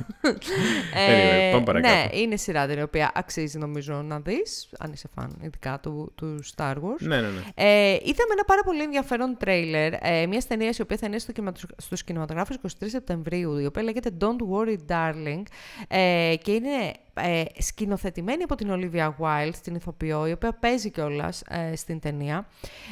[0.93, 1.93] Anyway, πάμε παρακάτω.
[1.95, 6.39] ναι, είναι σειρά την οποία αξίζει νομίζω να δεις, αν είσαι φαν ειδικά του, του
[6.55, 6.99] Star Wars.
[6.99, 7.41] ναι, ναι, ναι.
[7.55, 11.31] Ε, είδαμε ένα πάρα πολύ ενδιαφέρον τρέιλερ ε, μια ταινία η οποία θα είναι στο
[11.31, 15.43] κινηματο- στους κινηματογράφους 23 Σεπτεμβρίου, η οποία λέγεται Don't Worry Darling
[15.87, 21.41] ε, και είναι ε, σκηνοθετημένη από την Olivia Wilde, την ηθοποιό, η οποία παίζει κιόλας
[21.49, 22.47] ε, στην ταινία.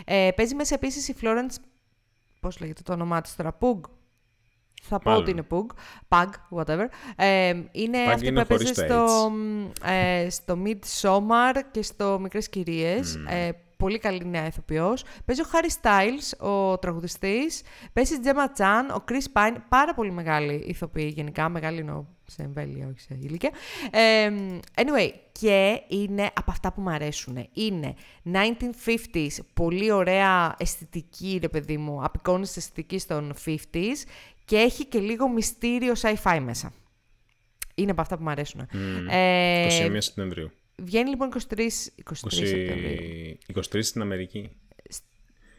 [0.06, 1.56] Ε, παίζει μέσα επίσης η Florence,
[2.40, 3.80] πώς λέγεται το όνομά της τώρα, Pug.
[4.88, 5.24] Θα πω Μάλλον.
[5.24, 5.66] ότι είναι Pug,
[6.10, 6.86] Pug, whatever.
[7.16, 9.32] Ε, είναι Pug αυτή είναι που έπαιζε χωρίς τα στο,
[9.84, 13.16] ε, στο Midsommar και στο Μικρές Κυρίες.
[13.28, 15.04] Ε, πολύ καλή νέα ηθοποιός.
[15.26, 17.62] Παίζει ο Harry Styles, ο τραγουδιστής.
[17.94, 21.50] Παίζει η Gemma Chan, ο Chris Pine, πάρα πολύ μεγάλη ηθοποιή γενικά.
[21.50, 23.52] Μεγάλη εννοώ σε εμβέλεια, όχι σε ηλικία.
[23.92, 24.32] Ε,
[24.76, 27.48] anyway, και είναι από αυτά που μου αρέσουν.
[27.54, 34.04] Είναι 1950s, πολύ ωραία αισθητική, ρε παιδί μου, απεικόνιση αισθητικής των 50s
[34.46, 36.74] και έχει και λίγο μυστήριο sci-fi μέσα.
[37.76, 38.68] Είναι από αυτά που μου αρέσουν.
[39.10, 40.52] Ε, 21 Σεπτεμβρίου.
[40.82, 41.68] Βγαίνει λοιπόν 23, 23
[42.14, 43.38] Σεπτεμβρίου.
[43.54, 43.60] 20...
[43.76, 44.52] 23 στην Αμερική.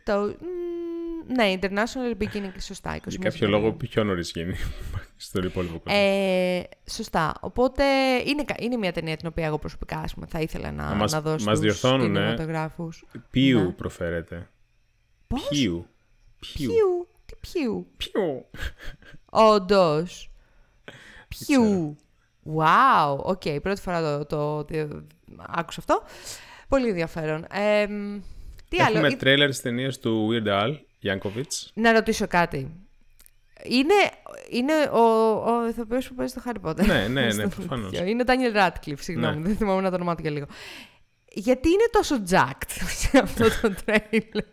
[0.04, 2.90] Το, μ, ναι, International Beginning, σωστά.
[2.90, 3.48] 21 Για κάποιο Σεπτεμβρίου.
[3.48, 4.54] λόγο πιο νωρίς γίνει
[5.16, 5.98] στον υπόλοιπο κόσμο.
[6.02, 7.34] Ε, σωστά.
[7.40, 7.84] Οπότε
[8.26, 10.94] είναι, κα- είναι μια ταινία την οποία εγώ προσωπικά ας πούμε, θα ήθελα να, Να
[10.94, 12.18] μας- να δώσω μας στους διορθώνουνε.
[12.18, 13.04] κινηματογράφους.
[13.30, 13.70] Πιου ναι.
[13.70, 14.48] προφέρεται.
[15.26, 15.86] Πώς; Πιου.
[16.54, 17.08] Πιου.
[17.26, 17.34] Πιου.
[17.40, 17.86] Τι πιου.
[17.96, 18.46] Πιου.
[19.30, 20.30] Όντως.
[21.28, 21.96] Πιου.
[22.56, 23.16] Wow.
[23.18, 25.02] Οκ, πρώτη φορά το, το, το-
[25.46, 26.02] άκουσα αυτό.
[26.68, 27.46] Πολύ ενδιαφέρον.
[27.52, 28.18] Ε, μ,
[28.68, 31.70] τι άλλο; Έχουμε Ή- τρέλερ τη ταινία του Weird Al Yankovic.
[31.74, 32.70] Να ρωτήσω κάτι.
[33.62, 33.94] Είναι,
[34.50, 35.00] είναι ο,
[35.54, 36.86] ο ηθοποιός που παίζει το Harry Potter.
[36.86, 37.90] Ναι, ναι, ναι, Στο προφανώς.
[37.90, 38.06] τέτοιο.
[38.06, 39.42] Είναι ο Daniel Radcliffe, συγγνώμη, Ναι.
[39.46, 40.46] δεν θυμάμαι να το ονομάτι για λίγο.
[41.38, 42.70] Γιατί είναι τόσο jacked
[43.00, 44.44] σε αυτό το τρέιλερ;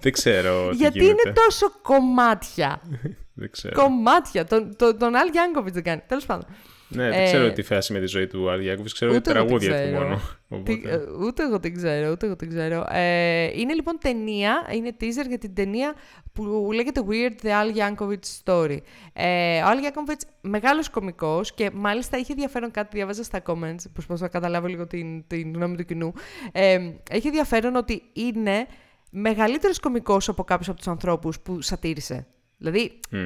[0.00, 1.22] Δεν ξέρω τι Γιατί γίνεται.
[1.28, 2.80] είναι τόσο κομμάτια;
[3.40, 3.82] Δεν ξέρω.
[3.82, 4.44] κομμάτια.
[4.44, 6.02] Τον, τον, τον Al Yankovic δεν κάνει.
[6.06, 6.46] Τέλος πάντων.
[6.88, 8.90] Ναι, δεν Ε, ξέρω τι φάση με τη ζωή του Al Yankovic.
[8.92, 9.98] Ξέρω ούτε τα εγώ την τραγούδια του ξέρω.
[10.04, 10.16] μόνο.
[10.64, 10.90] Τι- Οπότε...
[10.90, 12.86] ε, ούτε εγώ την ξέρω, ούτε εγώ την ξέρω.
[12.90, 15.94] Ε, είναι λοιπόν ταινία, είναι teaser για την ταινία
[16.32, 18.76] που λέγεται Weird The Al Yankovic Story.
[19.12, 24.22] Ε, ο Al Yankovic μεγάλος κωμικός και μάλιστα είχε ενδιαφέρον κάτι, διάβαζα στα comments, προσπαθώ
[24.22, 26.12] να καταλάβω λίγο την, την γνώμη του κοινού.
[26.52, 26.78] Ε,
[27.10, 28.66] έχει ενδιαφέρον ότι είναι
[29.10, 32.26] μεγαλύτερος κωμικός από κάποιους από τους ανθρώπους που σατήρισε.
[32.60, 33.18] Δηλαδή, ε,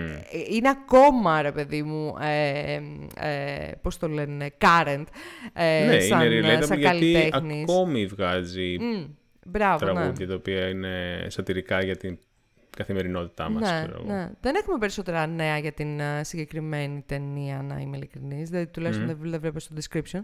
[0.50, 2.80] είναι ακόμα, ρε παιδί μου, ε,
[3.16, 5.04] ε, πώς το λένε, current,
[5.52, 7.62] ε, ναι, σαν, είναι relatable σαν γιατί καλλιτέχνης.
[7.62, 9.04] ακόμη βγάζει Μμ,
[9.46, 9.92] Μπράβο, ναι.
[9.92, 12.18] τραγούδια τα οποία είναι σατυρικά για την
[12.76, 13.70] καθημερινότητά μας.
[13.70, 14.12] Ναι, ξέρω εγώ.
[14.12, 14.30] ναι.
[14.40, 18.48] Δεν έχουμε περισσότερα νέα για την ε, συγκεκριμένη ταινία, να είμαι ειλικρινής.
[18.48, 20.20] Δηλαδή, τουλάχιστον δεν, δεν βλέπω στο description.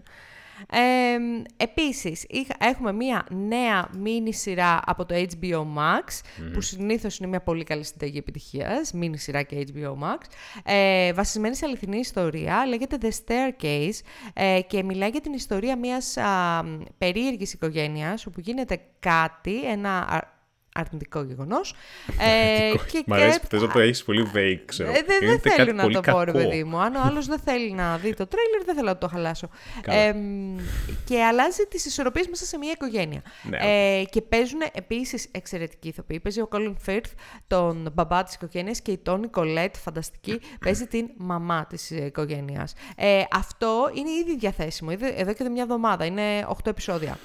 [0.69, 1.17] Ε,
[1.57, 6.19] επίσης, είχα- έχουμε μία νέα μίνι σειρά από το HBO Max,
[6.53, 10.17] που συνήθως είναι μια πολύ καλή συνταγή επιτυχίας, μίνι σειρά και HBO Max,
[10.63, 13.99] ε, βασισμένη σε αληθινή ιστορία, λέγεται The Staircase
[14.33, 16.63] ε, και μιλάει για την ιστορία μιας α,
[16.97, 20.37] περίεργης οικογένειας, όπου γίνεται κάτι, ένα α-
[20.75, 21.73] αρνητικό γεγονός.
[22.19, 24.89] Ε, και, Μ' αρέσει και- που θες να το έχεις πολύ vague, ξέρω.
[24.89, 26.37] ε, δεν, δεν Γίνεται θέλω κάτι να πολύ το πω, ρε κακό.
[26.49, 26.79] παιδί μου.
[26.79, 29.49] Αν ο άλλος δεν θέλει να δει το τρέιλερ, δεν θέλω να το χαλάσω.
[29.81, 29.97] Καλά.
[29.99, 30.57] Εμ,
[31.05, 33.21] και αλλάζει τις ισορροπίες μέσα σε μια οικογένεια.
[33.43, 33.57] Ναι.
[33.61, 36.19] Ε, και παίζουν επίσης εξαιρετικοί ηθοποιοί.
[36.19, 37.11] Παίζει ο Colin Firth,
[37.47, 42.73] τον μπαμπά της οικογένειας, και η Τόνι Κολέτ, φανταστική, παίζει την μαμά της οικογένειας.
[42.95, 44.91] Ε, αυτό είναι ήδη διαθέσιμο.
[44.91, 46.05] Ήδη, εδώ και μια εβδομάδα.
[46.05, 47.17] Είναι 8 επεισόδια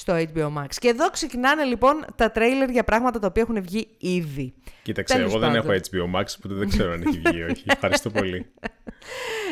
[0.00, 0.68] στο HBO Max.
[0.78, 4.54] Και εδώ ξεκινάνε λοιπόν τα τρέιλερ για πράγματα τα οποία έχουν βγει ήδη.
[4.82, 5.70] Κοίταξε, Τέλος εγώ δεν πάντων.
[5.70, 7.64] έχω HBO Max, οπότε δεν ξέρω αν έχει βγει ή όχι.
[7.76, 8.46] Ευχαριστώ πολύ.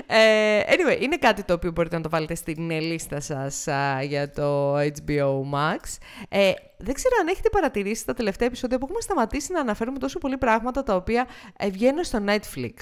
[0.06, 4.02] Ε, anyway, είναι κάτι το οποίο μπορείτε να το βάλετε στην ε, λίστα σας α,
[4.02, 5.96] για το HBO Max.
[6.28, 10.18] Ε, δεν ξέρω αν έχετε παρατηρήσει τα τελευταία επεισόδια που έχουμε σταματήσει να αναφέρουμε τόσο
[10.18, 11.26] πολλοί πράγματα τα οποία
[11.58, 12.72] ε, βγαίνουν στο Netflix.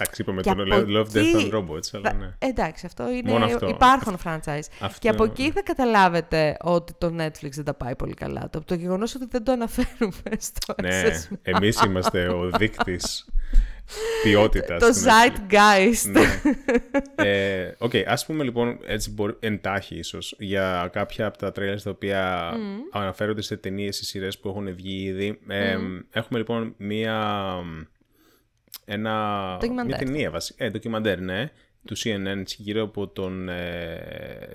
[0.00, 2.34] Εντάξει, είπαμε Και τον από Love, Death εκεί and Robots, αλλά θα- ναι.
[2.38, 3.68] Εντάξει, αυτό είναι Μόνο αυτό.
[3.68, 4.66] υπάρχον franchise.
[4.80, 8.48] Αυτό- Και από εκεί θα καταλάβετε ότι το Netflix δεν τα πάει πολύ καλά.
[8.50, 11.36] Το, το γεγονός ότι δεν το αναφέρουμε στο Ναι, SS.
[11.42, 13.28] εμείς είμαστε ο δείκτης
[14.22, 14.80] ποιότητας.
[14.82, 15.52] Το του Netflix.
[15.52, 16.10] Zeitgeist.
[16.12, 16.40] Ναι.
[17.28, 21.90] ε, Οκ, ας πούμε λοιπόν έτσι μπορεί, εντάξει ίσως για κάποια από τα trailers τα
[21.90, 22.52] οποία
[22.92, 25.38] αναφέρονται σε ταινίες ή σειρές που έχουν βγει ήδη.
[25.48, 25.76] Ε,
[26.10, 27.46] Έχουμε λοιπόν μία,
[28.88, 29.86] ένα, Ντοκιμαντέρ.
[29.86, 31.50] μια ταινία βασικά, ε, ντοκιμαντέρ, ναι,
[31.84, 33.98] του CNN γύρω από τον ε,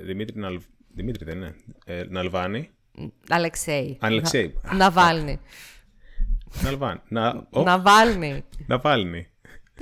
[0.04, 0.60] Δημήτρη, Ναλ,
[0.94, 1.56] Δημήτρη δεν είναι,
[1.86, 2.70] ε, Ναλβάνη.
[3.30, 3.98] Αλεξέη.
[4.02, 4.56] Αλεξέη.
[4.64, 5.40] Να- Ναβάλνη.
[6.64, 7.00] Ναλβάνη.
[7.08, 8.44] Να, ο, Ναβάλνη.
[8.68, 9.26] Ναβάλνη.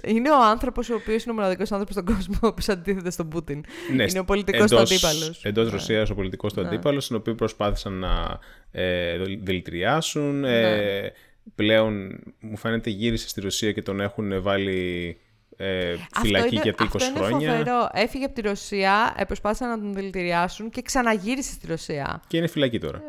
[0.03, 3.29] Είναι ο άνθρωπος ο οποίος είναι ο μοναδικός άνθρωπος στον κόσμο ο οποίο αντίθεται στον
[3.29, 3.63] Πούτιν.
[3.95, 5.45] Ναι, είναι ο πολιτικός του αντίπαλος.
[5.45, 8.39] Εντός Ρωσίας ο πολιτικός του αντίπαλος, τον οποίο προσπάθησαν να
[8.71, 10.43] ε, δολ- δηλητηριάσουν.
[10.43, 11.11] Ε,
[11.55, 15.17] πλέον μου φαίνεται γύρισε στη Ρωσία και τον έχουν βάλει
[15.57, 17.51] ε, φυλακή για 20 αυτό είναι χρόνια.
[17.51, 17.89] φοβερό.
[17.93, 22.21] Έφυγε από τη Ρωσία, ε, προσπάθησαν να τον δηλητηριάσουν και ξαναγύρισε στη Ρωσία.
[22.27, 23.01] Και είναι φυλακή τώρα.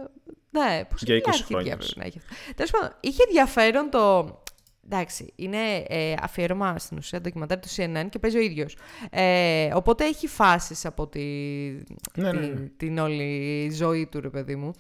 [0.51, 1.73] Ναι, πώς Για 20 αρχική χρόνια.
[1.73, 2.35] έπρεπε να έχει αυτό.
[2.55, 4.35] Τέλος πάντων, είχε ενδιαφέρον το.
[4.93, 8.77] Εντάξει, είναι ε, αφιέρωμα στην ουσία ντοκιμαντέρ του CNN και παίζει ο ίδιος.
[9.11, 11.81] Ε, οπότε έχει φάσεις από τη, Ναι,
[12.15, 12.69] τη- ναι, ναι.
[12.77, 14.73] την όλη ζωή του, ρε παιδί μου.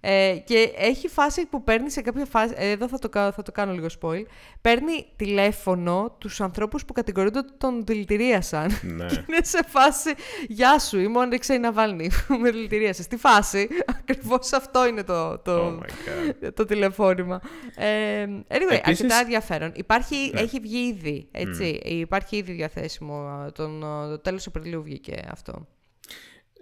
[0.00, 2.54] Ε, και έχει φάση που παίρνει σε κάποια φάση.
[2.56, 4.22] ε, εδώ θα το, κα- θα το κάνω λίγο spoil.
[4.60, 8.70] Παίρνει τηλέφωνο τους ανθρώπους που κατηγορούνται ότι τον δηλητηρίασαν.
[8.82, 9.06] Ναι.
[9.06, 10.10] Και είναι σε φάση,
[10.48, 13.04] γεια σου, είμαι ο Αλεξέη Ναβάλνη που με δηλητηρίασες.
[13.04, 13.68] Στη φάση,
[13.98, 15.86] ακριβώς αυτό είναι το, το, Oh my
[16.44, 16.50] God.
[16.54, 17.40] το τηλεφώνημα.
[17.76, 19.72] Ε, anyway, Επίσης- αρκετά ενδιαφέρον.
[19.74, 20.40] Υπάρχει, Ναι.
[20.40, 21.64] Έχει βγει ήδη, έτσι.
[21.84, 23.46] Υπάρχει ήδη διαθέσιμο.
[23.54, 23.80] Τον,
[24.10, 25.66] το τέλος Απριλίου βγήκε αυτό.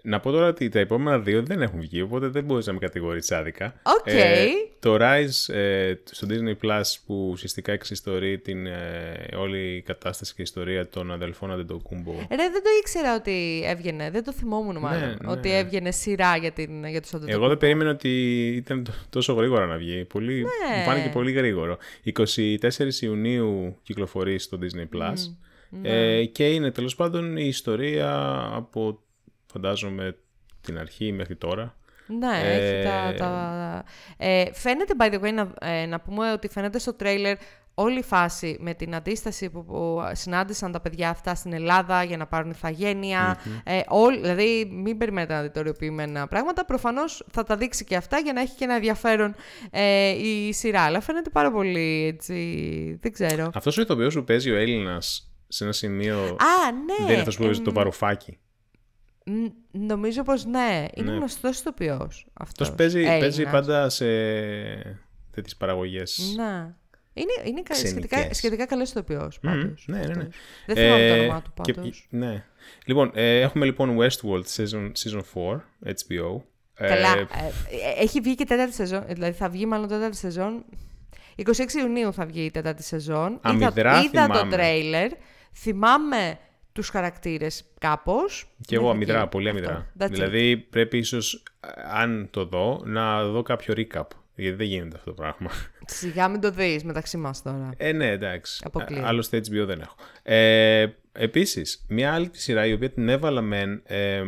[0.03, 2.79] Να πω τώρα ότι τα επόμενα δύο δεν έχουν βγει, οπότε δεν μπορείς να με
[2.79, 3.75] κατηγορήσεις άδικα.
[3.83, 4.11] Οκ.
[4.81, 10.89] το Rise ε, στο Disney Plus που ουσιαστικά εξιστορεί την ε, όλη κατάσταση και ιστορία
[10.89, 12.13] των αδελφών Αντετοκούμπο.
[12.13, 14.11] Ρε, δεν το ήξερα ότι έβγαινε.
[14.11, 15.09] Δεν το θυμόμουν μάλλον.
[15.23, 15.31] ναι.
[15.31, 17.49] Ότι έβγαινε σειρά για, την, για τους Εγώ Αντετοκούμπο.
[17.49, 20.05] δεν περίμενα ότι ήταν τ- τόσο γρήγορα να βγει.
[20.05, 20.77] Πολύ, Ναι.
[20.77, 21.79] Μου φάνηκε πολύ γρήγορο.
[22.05, 22.21] 24
[23.01, 25.15] Ιουνίου κυκλοφορεί στο Disney Plus.
[25.83, 29.03] Ε, και είναι τέλος πάντων η ιστορία από
[29.51, 30.17] φαντάζομαι
[30.61, 31.75] την αρχή μέχρι τώρα.
[32.19, 33.15] Ναι, έχει τα...
[33.19, 33.85] τα...
[34.17, 37.37] Ε, φαίνεται, by the way, να, ε, να πούμε ότι φαίνεται στο τρέιλερ
[37.75, 42.17] όλη η φάση με την αντίσταση που, που συνάντησαν τα παιδιά αυτά στην Ελλάδα για
[42.17, 43.39] να πάρουν ηθαγένεια.
[43.65, 46.65] Ε, όλ- δηλαδή, μην περιμένετε να δείτε οριοποιημένα πράγματα.
[46.65, 49.35] Προφανώς θα τα δείξει και αυτά για να έχει και ένα ενδιαφέρον
[49.71, 50.81] ε, η σειρά.
[50.83, 52.35] Αλλά φαίνεται πάρα πολύ έτσι.
[53.01, 53.51] Δεν ξέρω.
[53.55, 56.95] Αυτός ο ηθοποιός που παίζει ο Έλληνας σε ένα σημείο Α, ναι!
[56.99, 58.39] δεν είναι αυτός που παίζει το βαρουφάκι.
[59.31, 60.87] Μ, Νομίζω πως ναι.
[60.95, 61.17] Είναι Ναι.
[61.17, 62.69] γνωστός ηθοποιός αυτός.
[62.69, 63.53] Αυτός παίζει, παίζει Έλληνας.
[63.53, 64.05] πάντα σε
[65.31, 66.35] τέτοιες παραγωγές.
[66.37, 66.75] Ναι.
[67.13, 68.37] Είναι, είναι κα- σχετικά, Ξενικές.
[68.37, 69.39] σχετικά καλός ηθοποιός.
[69.43, 70.29] Μμμ, ναι, ναι, ναι.
[70.67, 72.07] Δεν θυμάμαι το Ε, όνομά του και- πάντως.
[72.11, 72.45] ναι.
[72.85, 76.43] Λοιπόν, ε, έχουμε λοιπόν Westworld season, season 4, HBO.
[76.75, 77.13] Καλά.
[77.19, 77.25] Ε, ε,
[77.99, 79.03] ε, έχει βγει και τέταρτη σεζόν.
[79.07, 80.65] ε, Δηλαδή θα βγει μάλλον τέταρτη σεζόν.
[81.37, 83.39] 26 Ιουνίου θα βγει η τέταρτη σεζόν.
[83.43, 84.51] Αμυδρά είδα, είδα το θυμάμαι.
[84.57, 85.11] τρέιλερ.
[85.53, 86.39] Θυμάμαι
[86.73, 88.51] τους χαρακτήρες κάπως.
[88.61, 89.29] Και εγώ Μέχρι αμυδρά, εκεί.
[89.29, 89.61] πολύ Αυτό.
[89.61, 89.93] αμυδρά.
[89.99, 90.11] That's it.
[90.11, 91.43] Δηλαδή πρέπει ίσως,
[91.93, 94.07] αν το δω, να δω κάποιο recap.
[94.35, 95.51] Γιατί δεν γίνεται αυτό το πράγμα.
[95.87, 97.71] Σιγά μην το δεις μεταξύ μας τώρα.
[97.77, 98.63] Ε, ναι, εντάξει.
[98.67, 99.07] Αποκλείεται.
[99.07, 99.95] Άλλο στο HBO δεν έχω.
[100.23, 103.83] Ε, Επίσης, μια άλλη σειρά η οποία την έβαλα μεν.
[103.85, 104.23] Ε,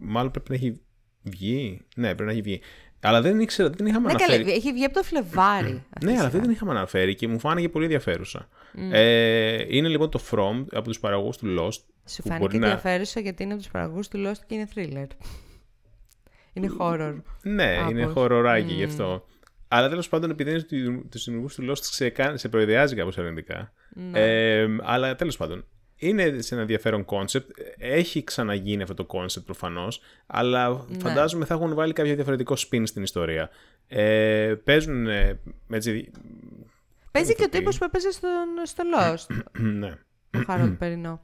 [0.00, 0.80] μάλλον πρέπει να έχει
[1.22, 1.80] βγει.
[1.96, 2.60] Ναι, πρέπει να έχει βγει.
[3.06, 4.42] Αλλά δεν ήξερα, δεν την είχαμε Ναι, αναφέρει.
[4.42, 5.84] καλέ, έχει βγει από το Φλεβάρι.
[5.90, 6.30] αυτή Ναι, η αλλά σειρά.
[6.30, 8.48] δεν την είχαμε αναφέρει και μου φάνηκε πολύ ενδιαφέρουσα.
[8.90, 11.80] Ε, είναι λοιπόν το From από τους παραγωγούς του Lost.
[12.08, 14.68] Σου που φάνηκε μπορεί να- ενδιαφέρουσα γιατί είναι από τους παραγωγούς του Lost και είναι
[14.74, 15.06] thriller.
[16.52, 17.14] είναι horror.
[17.42, 17.90] Ναι, Κάπως.
[17.90, 19.24] είναι horrorάκι γι' αυτό.
[19.68, 20.62] Αλλά τέλος πάντων, επειδή είναι
[21.10, 23.72] του δημιουργούς του Lost, σε, κα- σε προειδεάζει κάπως αρνητικά.
[23.94, 24.20] Ναι.
[24.20, 25.64] Ε, αλλά τέλος πάντων,
[25.96, 27.50] είναι σε ένα ενδιαφέρον concept.
[27.78, 30.98] Έχει ξαναγίνει αυτό το concept προφανώς, αλλά Ναι.
[30.98, 33.50] φαντάζομαι θα έχουν βάλει κάποιο διαφορετικό spin στην ιστορία.
[33.88, 35.38] Ε, παίζουν ε,
[35.70, 36.10] έτσι.
[37.10, 37.58] Παίζει και ο ηθοποιοί.
[37.60, 38.30] τύπος που έπαιζε στον,
[38.62, 39.36] στο Lost.
[39.80, 39.94] ναι.
[40.30, 41.22] το Χάρολντ Περινό.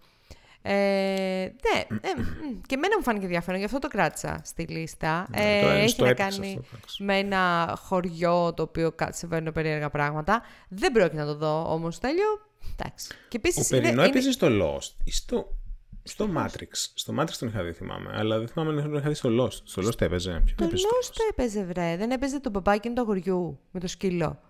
[0.64, 5.27] Ε, ναι, ε, μ, και εμένα μου φάνηκε ενδιαφέρον, γι' αυτό το κράτησα στη λίστα.
[5.31, 7.03] Ναι, Ε, το- έχει στο να έπαιξα κάνει αυτό, εντάξει.
[7.03, 10.43] με ένα χωριό το οποίο κα- συμβαίνουν περίεργα πράγματα.
[10.68, 12.47] Δεν πρόκειται να το δω όμως τέλειο.
[12.78, 13.08] Εντάξει.
[13.28, 13.68] Και Ο επίση.
[13.68, 15.56] Περινό έπαιζε στο Lost ή στο,
[16.02, 16.68] στο Matrix.
[16.94, 18.10] Στο Matrix τον είχα δει, θυμάμαι.
[18.14, 19.60] Αλλά δεν θυμάμαι αν τον είχα δει στο Lost.
[19.64, 20.42] Στο Lost έπαιζε.
[20.44, 21.12] Ποιο Το έπαιζε στο Lost Lost?
[21.14, 21.96] το έπαιζε, βρε.
[21.96, 24.40] Δεν έπαιζε το μπαμπάκι του αγοριού με το σκύλο.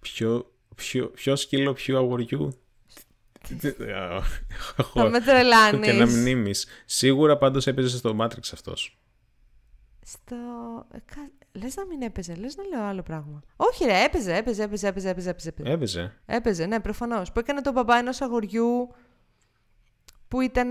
[0.00, 2.60] Ποιο, ποιο, ποιο σκύλο, ποιο αγοριού;
[3.48, 4.22] Τι- τι- α,
[4.76, 6.12] έχω- Θα με έχω και ένα τρελάνει.
[6.12, 6.66] μνήμης.
[6.86, 8.98] Σίγουρα πάντως έπαιζε στο Matrix αυτός.
[10.04, 10.36] Στο.
[11.52, 13.42] Λες να μην έπαιζε, λες να λέω άλλο πράγμα.
[13.56, 15.08] Όχι, ρε, έπαιζε, έπαιζε, έπαιζε, έπαιζε.
[15.08, 15.52] έπαιζε, έπαιζε.
[15.62, 16.12] Έπαιζε.
[16.26, 17.32] Έπαιζε, ναι, προφανώς.
[17.32, 18.88] Που έκανε τον μπαμπά ενός αγοριού
[20.28, 20.70] που ήταν.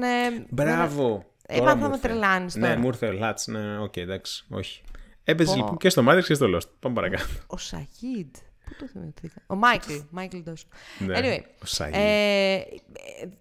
[0.50, 1.26] Μπράβο.
[1.46, 2.08] Ε, Τώρα μα μου θα με ήρθε.
[2.08, 2.80] τρελάνεις Ναι, τώρα.
[2.80, 3.48] μου ήρθε ο Λάτς.
[3.48, 4.46] Ναι, οκ, εντάξει.
[4.50, 4.82] Όχι.
[5.24, 5.58] Έπαιζε Πω.
[5.58, 6.70] λοιπόν και στο Matrix και στο Lost.
[6.80, 7.24] Πάμε παρακάτω.
[7.48, 8.30] Ο Σαγίδ.
[8.70, 9.42] Πού το θυμήθηκα.
[9.48, 9.94] Ο Μάικλ.
[10.10, 10.66] Μάικλ Ντόσο.
[11.00, 11.42] Ναι, Anyway.
[11.64, 11.96] ο Σαγίδ.
[11.96, 12.64] Ε, ε,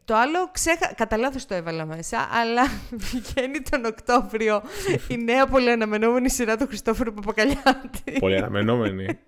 [0.04, 0.94] το άλλο ξέχα...
[0.96, 2.62] Κατά λάθος το έβαλα μέσα, αλλά
[3.12, 4.62] βγαίνει τον Οκτώβριο
[5.08, 8.12] η νέα πολύ αναμενόμενη σειρά του Χριστόφορου Παπακαλιάτη.
[8.18, 9.06] Πολύ αναμενόμενη.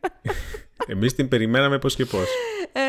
[0.86, 2.28] Εμείς την περιμέναμε πώς και πώς.
[2.72, 2.80] Ε,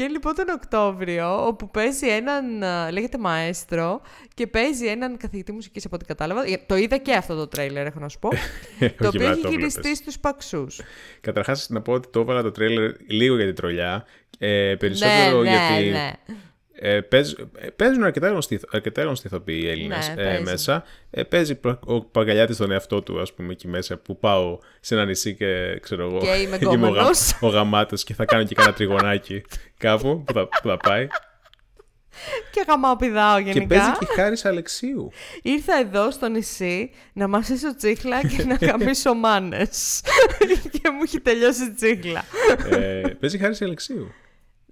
[0.00, 4.00] βγαίνει λοιπόν τον Οκτώβριο, όπου παίζει έναν, α, λέγεται Μαέστρο,
[4.34, 6.44] και παίζει έναν καθηγητή μουσικής από ό,τι κατάλαβα.
[6.46, 8.28] Ε, Το είδα και αυτό το τρέιλερ, έχω να σου πω.
[9.02, 10.80] το οποίο έχει γυριστεί στους Παξούς.
[11.20, 14.06] Καταρχάς, να πω ότι το έβαλα το τρέλερ λίγο για την τρολιά.
[14.38, 15.84] Ε, περισσότερο ναι, γιατί.
[15.84, 16.12] ναι, ναι.
[16.82, 20.42] Ε, παίζ- ε, παίζουν αρκετά γνωστοί, αρκετά γνωστοί ηθοποιοί οι Έλληνες Ναι, ε, παίζουν.
[20.44, 20.84] μέσα.
[21.10, 24.94] Ε, παίζει προ- ο Παγκαλιάτης τον εαυτό του, ας πούμε, εκεί μέσα που πάω σε
[24.94, 26.18] ένα νησί και ξέρω εγώ.
[26.18, 27.36] Και είμαι ο, γα- γκόμενος.
[27.40, 29.42] ο γαμάτος και θα κάνω και κάνα τριγωνάκι
[29.78, 31.06] κάπου που θα, που θα πάει.
[32.50, 33.66] Και γαμάω πηδάω και γενικά.
[33.66, 35.10] παίζει και η Χάρης Αλεξίου.
[35.42, 40.00] Ήρθα εδώ στο νησί να μασίσω τσίχλα και να γαμίσω μάνες.
[40.70, 42.24] και μου έχει τελειώσει η τσίχλα.
[42.70, 44.12] ε, παίζει η Χάρης Αλεξίου.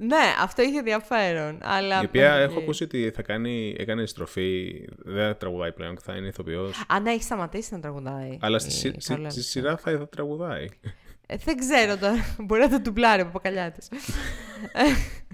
[0.01, 1.59] Ναι, αυτό είχε ενδιαφέρον.
[1.63, 2.01] Αλλά...
[2.03, 6.27] η οποία έχω ακούσει ότι θα κάνει, έκανε στροφή, δεν τραγουδάει πλέον και θα είναι
[6.27, 6.85] ηθοποιός.
[6.89, 8.39] Α, ναι, έχει σταματήσει να τραγουδάει.
[8.41, 9.43] Αλλά στη, η σι- στη- Καρόλα στη Αλεξίου.
[9.43, 10.67] σειρά θα, θα τραγουδάει.
[11.27, 12.15] Ε, δεν ξέρω τώρα.
[12.45, 13.89] Μπορεί να το ντουμπλάρει από παπακαλιάτες.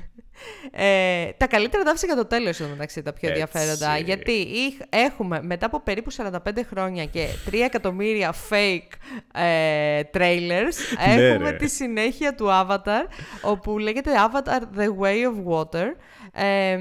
[0.71, 3.41] ε, τα καλύτερα τα άφησα για το τέλος εδώ μεταξύ τα πιο Έτσι.
[3.41, 3.99] ενδιαφέροντα.
[3.99, 6.31] Γιατί είχ- έχουμε μετά από περίπου 45
[6.71, 8.89] χρόνια και 3 εκατομμύρια fake
[9.41, 10.75] ε, trailers,
[11.17, 11.57] Ναι, έχουμε ρε.
[11.57, 13.05] τη συνέχεια του Avatar,
[13.43, 15.87] όπου λέγεται Avatar The Way of Water.
[16.37, 16.79] Ε,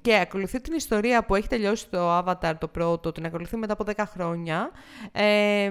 [0.00, 3.84] και ακολουθεί την ιστορία που έχει τελειώσει το Avatar το πρώτο, την ακολουθεί μετά από
[3.96, 4.70] 10 χρόνια.
[5.12, 5.70] Ε,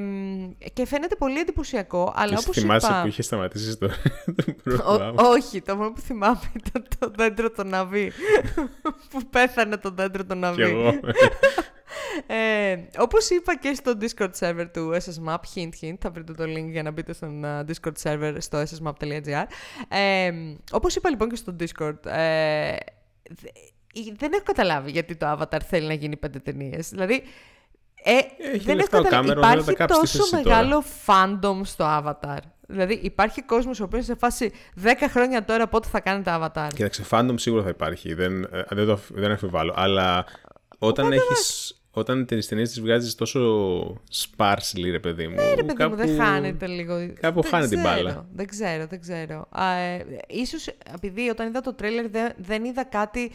[0.74, 3.02] και φαίνεται πολύ εντυπωσιακό, αλλά και εσύ όπως θυμάσαι είπα...
[3.02, 3.88] που είχε σταματήσει το,
[4.36, 5.24] το Ο- πρόγραμμα.
[5.24, 8.12] όχι, το μόνο που θυμάμαι ήταν το δέντρο το ναβί.
[9.10, 10.62] που πέθανε το δέντρο το Κι ναβί.
[10.62, 10.92] εγώ.
[12.28, 16.66] Ε, όπως είπα και στο Discord server του SSMAP, hint hint, θα βρείτε το link
[16.72, 19.44] για να μπείτε στον α, Discord server στο ssmap.gr.
[19.90, 20.32] Ε,
[20.72, 22.76] όπως είπα λοιπόν και στο Discord, ε,
[23.30, 26.90] δε- δεν έχω καταλάβει γιατί το Avatar θέλει να γίνει πέντε ταινίες.
[26.90, 27.24] Δηλαδή,
[28.04, 29.30] ε, Έχει δεν έχω λεφτά ο καταλάβει.
[29.30, 30.56] Cameron, δεν θα τα Υπάρχει κάψεις τη τόσο θέση τώρα.
[30.56, 32.38] μεγάλο fandom στο Avatar.
[32.68, 34.52] Δηλαδή, υπάρχει κόσμος ο οποίος σε φάση
[34.84, 36.70] 10 χρόνια τώρα πότε θα κάνει το Avatar.
[36.76, 38.14] Κοίταξε, fandom σίγουρα θα υπάρχει.
[38.14, 39.74] Δεν, ε, δεν, το, δεν αμφιβάλλω.
[39.76, 40.26] Αλλά
[40.78, 41.80] όταν έχεις...
[41.98, 43.42] Όταν τι ταινίε τι βγάζεις τόσο
[43.94, 45.36] sparsely, ρε παιδί μου.
[45.36, 47.14] Ναι, ρε παιδί μου, δεν χάνεται λίγο.
[47.20, 48.26] κάπου Δεν χάνει την ξέρω, μπάλα.
[48.34, 49.48] Δεν ξέρω, δεν ξέρω.
[49.50, 53.32] Α, ε, ίσως επειδή όταν είδα το τρέλερ δεν, δεν είδα κάτι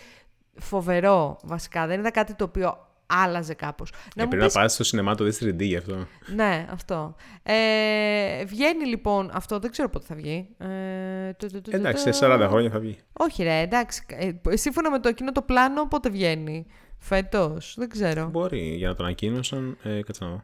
[0.55, 1.87] φοβερό βασικά.
[1.87, 3.91] Δεν είδα κάτι το οποίο άλλαζε κάπως.
[3.91, 6.07] Ε, πρέπει να πας στο σινεμά το δεις 3D γι' αυτό.
[6.35, 7.15] Ναι, αυτό.
[7.43, 10.49] Ε, βγαίνει λοιπόν αυτό, δεν ξέρω πότε θα βγει.
[10.59, 12.99] Ε, του- του- του- Εντάξει, του- σε 40 χρόνια θα βγει.
[13.13, 14.05] Όχι ρε, εντάξει.
[14.09, 16.67] Ε, σύμφωνα με το εκείνο το πλάνο, πότε βγαίνει;
[17.03, 18.29] Φέτος, δεν ξέρω.
[18.31, 19.77] Μπορεί, για να το ανακοίνωσαν.
[19.83, 20.43] Ε, κάτσε να δω.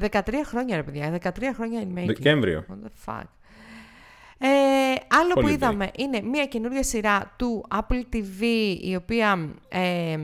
[0.00, 2.06] 13 χρόνια ρε παιδιά, 13 χρόνια in making.
[2.06, 2.64] Δεκέμβριο.
[2.68, 3.24] What the fuck.
[4.38, 4.46] Ε,
[5.20, 5.50] άλλο που Holiday.
[5.50, 8.42] είδαμε είναι μια καινούργια σειρά του Apple TV
[8.80, 10.18] η οποία ε,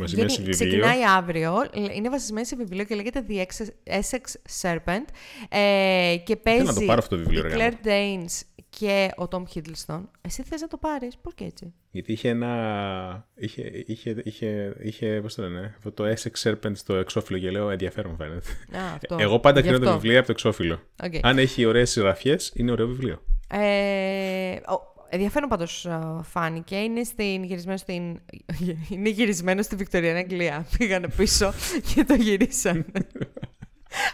[0.00, 0.80] Βασισμένη σε Βγαίνει- βιβλίο.
[0.80, 1.54] Ξεκινάει αύριο,
[1.94, 4.22] είναι βασισμένη σε βιβλίο και λέγεται The Essex- Essex
[4.62, 5.04] Serpent
[5.48, 8.40] ε, και παίζει να το πάρω αυτό το βιβλίο, η ρε Claire Danes
[8.70, 10.00] και ο Tom Hiddleston.
[10.20, 13.28] Εσύ θες να το πάρεις, πώς και έτσι; Γιατί είχε ένα.
[13.34, 17.70] είχε, είχε, είχε, είχε πώς το λένε, αυτό το Essex Serpent στο εξώφυλλο και λέω
[17.70, 18.50] ενδιαφέρον φαίνεται.
[18.76, 19.16] Α, αυτό.
[19.18, 20.00] Εγώ πάντα Γι' κρίνω τα αυτό.
[20.00, 20.80] βιβλία από το εξώφυλλο.
[21.04, 21.12] Οκ.
[21.22, 23.22] Αν έχει ωραίες ζωγραφιές, είναι ωραίο βιβλίο.
[23.50, 26.76] Ε, ο- ενδιαφέρον πάντως α, φάνηκε.
[26.76, 28.20] Είναι στην, γυρισμένο στην,
[28.90, 30.66] είναι γυρισμένο στη Βικτωριανή Αγγλία.
[30.78, 31.52] Πήγανε πίσω
[31.94, 32.84] και το γυρίσανε.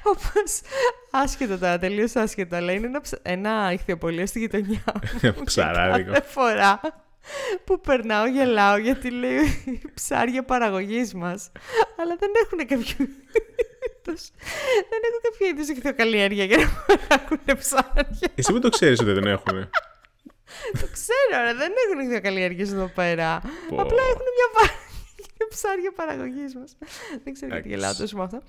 [0.02, 0.60] Όπως
[1.10, 5.18] άσχετο τώρα, τελείως άσχετο, αλλά είναι ένα, ψ- ένα ηχθειοπολείο στη γειτονιά μου.
[5.20, 6.12] και Ψαράδικο.
[6.12, 6.80] Κάθε φορά
[7.64, 9.40] που περνάω γελάω γιατί λέει
[9.94, 11.50] ψάρια παραγωγής μας.
[12.00, 14.28] Αλλά δεν έχουν κάποιο είδους,
[14.90, 18.28] δεν έχουν κάποιο είδους ηχθειοκαλλιέργεια για να παράγουν ψάρια.
[18.34, 19.68] Εσύ δεν το ξέρεις ότι δεν έχουν.
[20.80, 23.40] Το ξέρω, ρε, δεν έχουν ηχθειοκαλλιέργειες εδώ πέρα.
[23.68, 23.76] Πω.
[23.80, 24.82] Απλά έχουν μια πα-
[25.18, 26.76] είναι ψάρια παραγωγής μας.
[27.24, 27.68] δεν ξέρω γιατί Εντάξει.
[27.68, 28.42] γελάω τόσο με αυτό.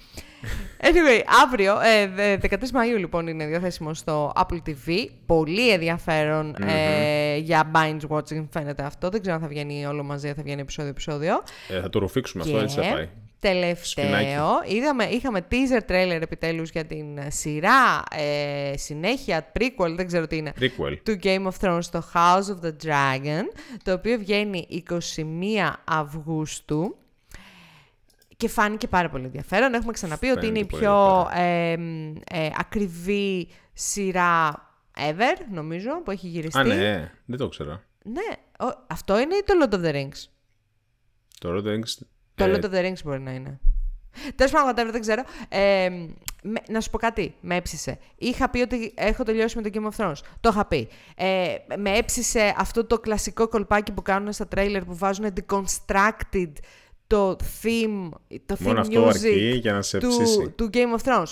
[0.82, 5.06] Anyway, αύριο, ε, δε- 13 Μαΐου λοιπόν είναι διαθέσιμο στο Apple TV.
[5.26, 9.10] Πολύ ενδιαφέρον, ε, για binge watching φαίνεται αυτό.
[9.10, 11.44] Δεν ξέρω αν θα βγαίνει όλο μαζί, θα βγαίνει επεισόδιο-επεισόδιο.
[11.70, 13.10] Ε, θα το ρουφήξουμε αυτό, έτσι θα πάει.
[13.50, 14.76] Τελευταίο, Σφινάκι.
[14.76, 20.38] είδαμε, είχαμε teaser trailer επιτέλους για την ε, σειρά, ε, συνέχεια, prequel, δεν ξέρω τι
[20.38, 20.98] είναι, Prequel.
[21.04, 23.44] του Game of Thrones, το House of the Dragon,
[23.84, 26.98] το οποίο βγαίνει 21 Αυγούστου.
[28.38, 29.74] Και φάνηκε πάρα πολύ ενδιαφέρον.
[29.74, 31.72] Έχουμε ξαναπεί ότι είναι η Φαίνεται πολύ πιο ε,
[32.46, 34.62] ε, ακριβή σειρά
[34.98, 36.60] ever, νομίζω, που έχει γυριστεί.
[36.60, 37.82] Α, ναι, δεν το ξέρω.
[38.04, 40.24] Ναι, ο- αυτό είναι ή το Lord of the Rings.
[41.40, 42.06] Το Lord of the Rings.
[42.36, 43.60] Το ε, Lord of the Rings μπορεί να είναι.
[44.36, 45.22] Τέλος πάντων, whatever, δεν ξέρω.
[45.50, 45.90] Ε,
[46.44, 47.98] με- να σου πω κάτι, με έψησε.
[48.18, 50.18] Είχα πει ότι έχω τελειώσει με το Game of Thrones.
[50.40, 50.88] Το είχα πει.
[51.16, 56.52] Ε, με έψησε αυτό το κλασικό κολπάκι που κάνουν στα τρέιλερ που βάζουν deconstructed
[57.08, 58.10] το theme,
[58.46, 60.50] το Μόνο theme αυτό music αρκεί για να σε του, ψήσει.
[60.50, 61.32] του Game of Thrones.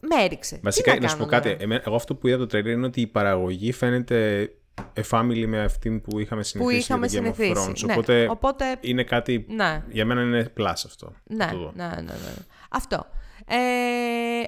[0.00, 0.60] Με έριξε.
[0.62, 1.48] Βασικά, Τι να, σου πω κάνω κάτι.
[1.50, 1.62] τώρα.
[1.62, 4.50] εμένα- εγώ αυτό που είδα το τρέλερ είναι ότι η παραγωγή φαίνεται
[4.96, 7.70] a family με αυτήν που είχαμε Που συνηθίσει είχαμε για το Game of συνηθίσει.
[7.70, 7.86] Thrones.
[7.86, 7.92] Ναι.
[7.92, 9.46] Οπότε, Οπότε είναι κάτι.
[9.48, 9.82] ναι.
[9.88, 11.12] Για μένα είναι plus αυτό.
[11.24, 11.72] Ναι, Θα το δω.
[11.74, 12.34] ναι, ναι, ναι.
[12.70, 13.06] Αυτό.
[13.48, 13.56] Ε,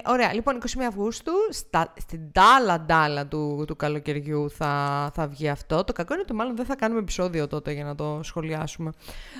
[0.09, 5.83] ωραία, λοιπόν, 21 Αυγούστου, στα, στην τάλα ντάλα του, του καλοκαιριού θα, θα βγει αυτό.
[5.83, 8.91] Το κακό είναι ότι μάλλον δεν θα κάνουμε επεισόδιο τότε για να το σχολιάσουμε.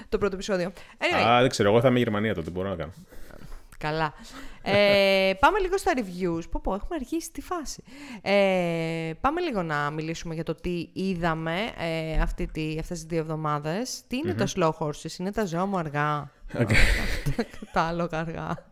[0.10, 0.72] Το πρώτο επεισόδιο.
[0.98, 1.70] Anyway, Α, δεν ξέρω.
[1.70, 2.50] Εγώ θα είμαι Γερμανία τότε.
[2.50, 2.92] Μπορώ να κάνω.
[3.80, 4.14] Καλά.
[4.62, 6.44] Ε, πάμε λίγο στα reviews.
[6.52, 7.84] Πω πω, έχουμε αργήσει τη φάση.
[8.22, 13.20] Ε, πάμε λίγο να μιλήσουμε για το τι είδαμε ε, αυτή τη, αυτές τις δύο
[13.20, 14.02] εβδομάδες.
[14.08, 16.32] Τι ειναι τα slow horses, είναι τα ζώα μου αργά;
[17.74, 18.72] τα άλογα αργά.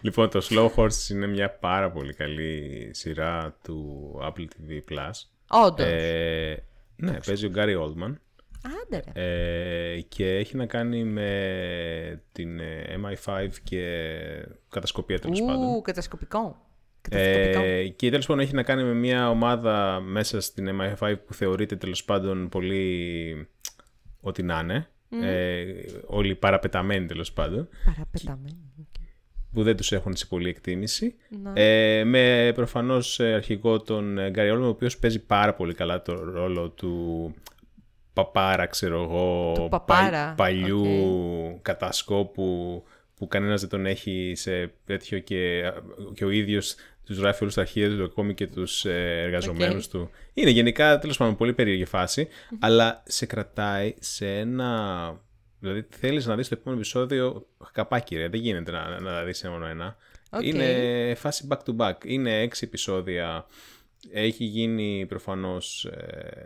[0.00, 5.10] λοιπόν, το Slow Horses είναι μια πάρα πολύ καλή σειρά του Apple TV Plus.
[5.48, 5.86] Όντως.
[5.86, 6.64] Ε,
[6.96, 8.14] ναι, παίζει ο Gary Oldman.
[8.62, 9.92] Άντε ρε.
[9.94, 13.82] Ε, και έχει να κάνει με την ε, MI5 και
[14.68, 15.76] κατασκοπία τέλος πάντων.
[15.76, 16.68] Ου, κατασκοπικό.
[17.00, 17.60] Κατασκοπικό.
[17.60, 21.76] Ε, και τέλος πάντων έχει να κάνει με μια ομάδα μέσα στην MI5 που θεωρείται
[21.76, 23.48] τέλος πάντων πολύ
[24.20, 24.88] ό,τι να είναι.
[25.22, 25.64] Ε,
[26.06, 27.68] όλοι παραπεταμένοι τέλος πάντων.
[27.84, 28.72] Παραπεταμένη.
[28.78, 29.02] οκ.
[29.52, 31.14] που δεν τους έχουν σε πολύ εκτίμηση.
[31.42, 31.52] Ναι.
[31.54, 36.02] Ε, με προφανώς ε, αρχηγό τον ε, Γκάρι Όλντμαν, ο οποίος παίζει πάρα πολύ καλά
[36.02, 37.34] το ρόλο του
[38.12, 40.84] παπάρα, ξέρω εγώ, Του παπάρα, παλιού
[41.62, 42.82] κατασκόπου
[43.16, 45.72] που κανένας δεν τον έχει σε τέτοιο και,
[46.14, 46.74] και ο ίδιος
[47.06, 50.10] τους γράφει όλους τα αρχεία του, ακόμη και τους ε, εργαζομένους του.
[50.34, 55.20] Είναι γενικά, τέλος πάντων, πολύ περίεργη φάση, αλλά σε κρατάει σε ένα...
[55.60, 59.52] Δηλαδή θέλεις να δεις το επόμενο επεισόδιο καπάκι ρε, δεν γίνεται να, να δεις ένα
[59.52, 59.96] μόνο ένα.
[60.30, 60.46] Οκ.
[60.46, 63.46] Είναι φάση back to back, είναι έξι επεισόδια,
[64.12, 66.44] έχει γίνει προφανώς ε,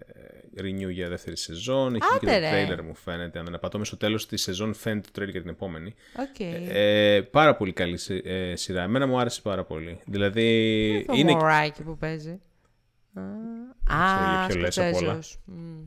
[0.61, 2.51] renew για δεύτερη σεζόν, έχει Άντε, και το ρε.
[2.51, 5.51] τρέιλερ μου φαίνεται, αν δεν απατώμαι στο τέλος της σεζόν φαίνεται το τρέιλερ για την
[5.55, 5.95] επόμενη.
[6.19, 6.41] Οκ.
[6.41, 8.83] Ε, πάρα πολύ καλή συ- ε, σειρά.
[8.83, 10.01] Εμένα μου άρεσε πάρα πολύ.
[10.05, 11.05] Δηλαδή.
[11.07, 11.33] Το είναι...
[11.33, 12.31] μωράκι που παίζει.
[12.31, 15.23] Α, για ποιο λες απ' όλα.
[15.23, 15.39] Σκοτσέζος.
[15.45, 15.83] Μμ.
[15.83, 15.85] Α,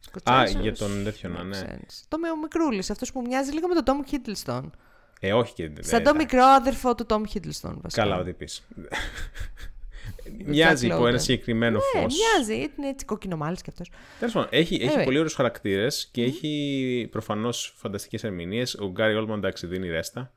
[0.00, 0.62] Σκοτσέζος.
[0.62, 1.64] για τον τέτοιο να Makes ναι.
[1.66, 2.04] sense.
[2.08, 4.62] Το με- ο μικρούλης, αυτός που μοιάζει λίγο με τον Tom Hiddleston.
[5.20, 5.62] Ε, όχι και.
[5.62, 6.16] Σαν ε, το εντάξει.
[6.16, 8.02] μικρό αδερφό του Tom Hiddleston, βασικά.
[8.02, 8.66] Καλά, ό,τι πεις.
[10.44, 11.20] Μοιάζει Jack από ένα Lowden.
[11.20, 12.14] συγκεκριμένο Ναι, φως.
[12.14, 13.90] μοιάζει, είναι έτσι κοκκινομάλλης κι αυτός.
[14.18, 15.04] Τέλος πάντων, έχει, έχει Anyway.
[15.04, 18.74] πολύ ωραίους χαρακτήρες και έχει προφανώς φανταστικές ερμηνείες.
[18.74, 20.30] Ο Γκάρι Όλντμαν, εντάξει, δίνει ρέστα.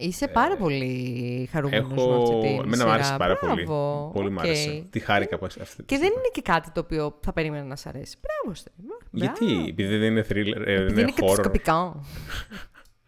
[0.00, 2.22] Είσαι πάρα πολύ χαρούμενος με Ε, Έχω.
[2.22, 2.92] αυτή τη Εμένα μου σειρά.
[2.92, 3.54] άρεσε πάρα Μπράβο.
[3.54, 3.64] πολύ.
[4.14, 4.44] Πολύ μου Οκ.
[4.44, 4.84] άρεσε.
[4.90, 6.06] Τι χάρηκα από αυτή τη Και δεν στιγμή.
[6.16, 8.16] είναι και κάτι το οποίο θα περίμενα να σ' αρέσει.
[8.20, 8.70] Μπράβο, Στέ.
[9.10, 9.66] Γιατί, Μπράβο.
[9.68, 11.50] επειδή δεν είναι thriller, ε, δεν Επειδή είναι είναι horror.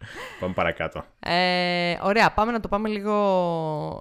[0.01, 0.29] κατασκοπικό.
[0.39, 1.05] Πάμε παρακάτω.
[1.19, 3.13] Ε, ωραία, πάμε να το πάμε λίγο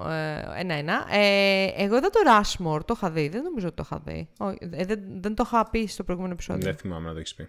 [0.09, 1.07] ε, ένα-ένα.
[1.11, 3.29] Ε, εγώ είδα το Rushmore, το είχα δει.
[3.29, 4.29] Δεν νομίζω ότι το είχα δει.
[4.39, 6.63] Όχι, ε, δεν, δεν το είχα πει στο προηγούμενο επεισόδιο.
[6.63, 7.49] Δεν θυμάμαι να το έχεις πει.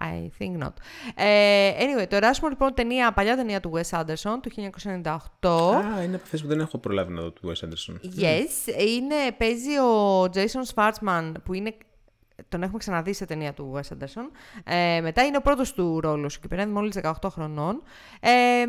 [0.00, 0.72] I think not.
[1.14, 4.50] Ε, anyway, το Rushmore λοιπόν ταινία, παλιά ταινία του Wes Anderson του
[5.42, 5.48] 1998.
[5.48, 7.94] Α, είναι από αυτές που δεν έχω προλάβει να δω του Wes Anderson.
[8.22, 11.74] Yes, είναι, παίζει ο Jason Schwartzman που είναι
[12.54, 14.30] τον έχουμε ξαναδεί σε ταινία του Wes Anderson.
[14.64, 17.82] Ε, μετά είναι ο πρώτος του ρόλος και πήρε μόλις 18 χρονών.
[18.20, 18.64] Ε,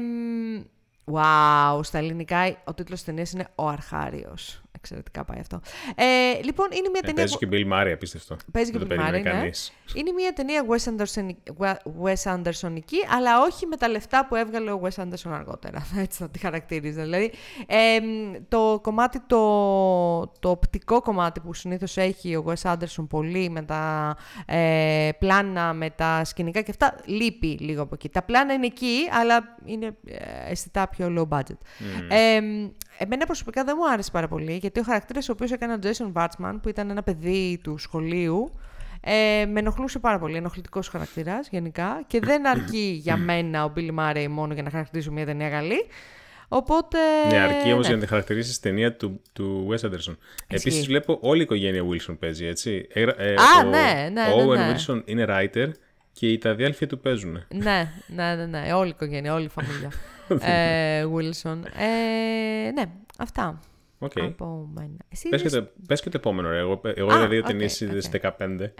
[1.11, 4.59] wow, στα ελληνικά ο τίτλος της ταινίας είναι «Ο Αρχάριος».
[4.77, 5.59] Εξαιρετικά πάει αυτό.
[5.95, 6.03] Ε,
[6.43, 7.13] λοιπόν, είναι μια Ε, ταινία.
[7.13, 8.35] παίζει που- και Bill Murray, απίστευτο.
[8.51, 9.29] Παίζει και Δεν Bill το περίμενε Murray, ναι.
[9.39, 9.73] κανείς.
[9.93, 11.29] Είναι μια ταινία Wes, Anderson,
[12.03, 15.85] Wes Andersonική, αλλά όχι με τα λεφτά που έβγαλε ο Wes Anderson αργότερα.
[16.03, 17.01] Έτσι θα τη χαρακτήριζα.
[17.03, 17.31] Δηλαδή,
[17.67, 17.99] ε,
[18.47, 19.37] το κομμάτι, το,
[20.39, 25.89] το οπτικό κομμάτι που συνήθως έχει ο Wes Anderson πολύ με τα ε, πλάνα, με
[25.89, 28.09] τα σκηνικά και αυτά, λείπει λίγο από εκεί.
[28.09, 31.57] Τα πλάνα είναι εκεί, αλλά είναι ε, αισθητά πιο low budget.
[32.09, 32.39] Ε,
[32.97, 36.11] εμένα προσωπικά δεν μου άρεσε πάρα πολύ, γιατί ο χαρακτήρας ο οποίος έκανε ο Jason
[36.13, 38.51] Bartman, που ήταν ένα παιδί του σχολείου,
[39.01, 40.35] ε, με ενοχλούσε πάρα πολύ.
[40.37, 42.03] Ενοχλητικός χαρακτήρας γενικά.
[42.07, 45.85] Και δεν αρκεί για μένα ο Billy Murray μόνο για να χαρακτηρίσω μια ταινία καλή.
[46.47, 46.97] Οπότε.
[47.29, 47.87] Ναι, αρκεί όμως ναι.
[47.87, 49.93] για να τη χαρακτηρίσει ταινία του, του Wes Anderson.
[49.93, 50.15] Ισχύει.
[50.47, 52.87] Επίσης, βλέπω όλη η οικογένεια Wilson παίζει, έτσι.
[52.93, 54.75] Ε, ε, Α, ο, ναι, ναι, Ο ναι, Owen ναι.
[54.75, 55.69] Wilson είναι writer
[56.11, 57.45] και οι τα αδέλφια του παίζουν.
[57.53, 58.73] ναι, ναι, ναι, ναι.
[58.73, 59.91] Όλη η οικογένεια, όλη η φαμίλια.
[60.39, 61.57] ε, Wilson.
[61.77, 62.83] Ε, ναι,
[63.19, 63.59] αυτά.
[63.99, 64.11] Οκ.
[64.19, 64.97] Από μένα.
[65.09, 66.57] Εσύ Πες, και είδες- το, πες και το επόμενο, ρε.
[66.59, 67.89] Εγώ, εγώ Α, είδα δύο οκ, ταινίες οκ.
[67.89, 68.29] στις 15.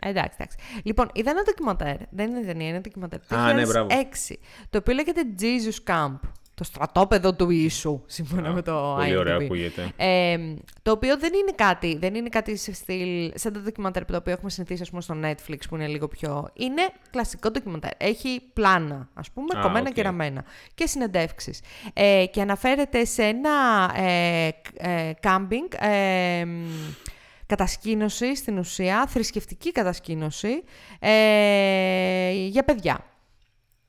[0.01, 0.57] Εντάξει, εντάξει.
[0.83, 1.95] Λοιπόν, είδα ένα ντοκιμαντέρ.
[2.09, 3.19] Δεν είναι ταινία, είναι ντοκιμαντέρ.
[3.27, 3.87] Το Α, ναι, μπράβο.
[3.89, 4.35] 2006.
[4.69, 6.19] Το οποίο λέγεται Jesus Camp.
[6.55, 9.43] Το στρατόπεδο του Ιησού, σύμφωνα με το Πολύ ωραίο IMDb.
[9.43, 9.91] ακούγεται.
[9.95, 10.37] Ε,
[10.81, 14.33] το οποίο δεν είναι κάτι, δεν είναι κάτι σε στυλ, σαν τα ντοκιμαντέρ το οποίο
[14.33, 16.49] έχουμε συνηθίσει ας πούμε, στο Netflix που είναι λίγο πιο...
[16.53, 16.81] Είναι
[17.11, 17.91] κλασικό ντοκιμαντέρ.
[17.97, 19.93] Έχει πλάνα, ας πούμε, Α, κομμένα οκ.
[19.93, 20.43] και ραμμένα.
[20.73, 21.61] Και συνεντεύξεις.
[21.93, 23.51] Ε, και αναφέρεται σε ένα
[23.95, 26.65] ε, ε, κάμπινγκ, ε, μ,
[27.45, 30.63] κατασκήνωση στην ουσία, θρησκευτική κατασκήνωση
[30.99, 33.05] ε, για παιδιά.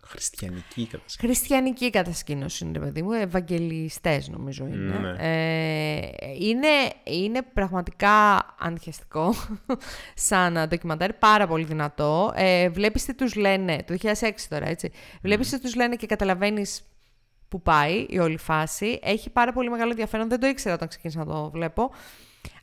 [0.08, 1.26] Χριστιανική κατασκευή.
[1.26, 3.12] Χριστιανική κατασκήνωση είναι, ρε παιδί μου.
[3.12, 4.98] Ευαγγελιστές νομίζω είναι.
[4.98, 5.16] Ναι.
[5.18, 6.68] Ε, είναι.
[7.04, 9.34] Είναι πραγματικά ανησυχητικό
[10.28, 12.32] σαν ντοκιμαντέρ, πάρα πολύ δυνατό.
[12.34, 14.90] Ε, βλέπεις τι τους λένε, το 2006 τώρα έτσι,
[15.22, 16.82] βλέπεις τι τους λένε και καταλαβαίνεις
[17.48, 18.98] που πάει η όλη φάση.
[19.02, 21.90] Έχει πάρα πολύ μεγάλο ενδιαφέρον, δεν το ήξερα όταν ξεκίνησα να το βλέπω.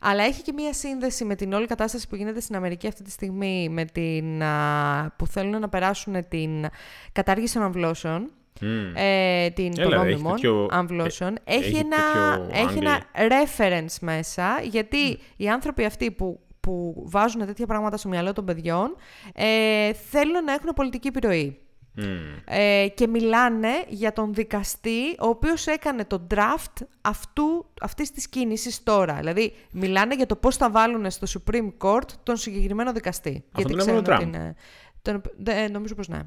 [0.00, 3.10] Αλλά έχει και μία σύνδεση με την όλη κατάσταση που γίνεται στην Αμερική αυτή τη
[3.10, 6.66] στιγμή, με την, α, που θέλουν να περάσουν την
[7.12, 8.30] κατάργηση των αμβλώσεων,
[8.60, 8.92] Μμμ.
[8.96, 11.34] ε, την Έλα, των ρε, έχει νόμιμων τέτοιο- αμβλώσεων.
[11.44, 11.96] ε, έχει, έχει ένα,
[12.38, 18.08] τέτοιο έχει ένα reference μέσα, γιατί οι άνθρωποι αυτοί που, που βάζουν τέτοια πράγματα στο
[18.08, 18.96] μυαλό των παιδιών
[19.34, 21.58] ε, θέλουν να έχουν πολιτική επιρροή.
[21.96, 22.36] Μμμ.
[22.44, 28.82] Ε, και μιλάνε για τον δικαστή ο οποίος έκανε το draft αυτού, αυτής της κίνησης
[28.82, 29.14] τώρα.
[29.14, 33.44] Δηλαδή, μιλάνε για το πώς θα βάλουν στο Supreme Court τον συγκεκριμένο δικαστή.
[33.52, 34.54] Αυτό τον ξέρουν έβαλε ο ότι είναι-
[35.02, 36.20] τον- δε- νομίζω πως ναι.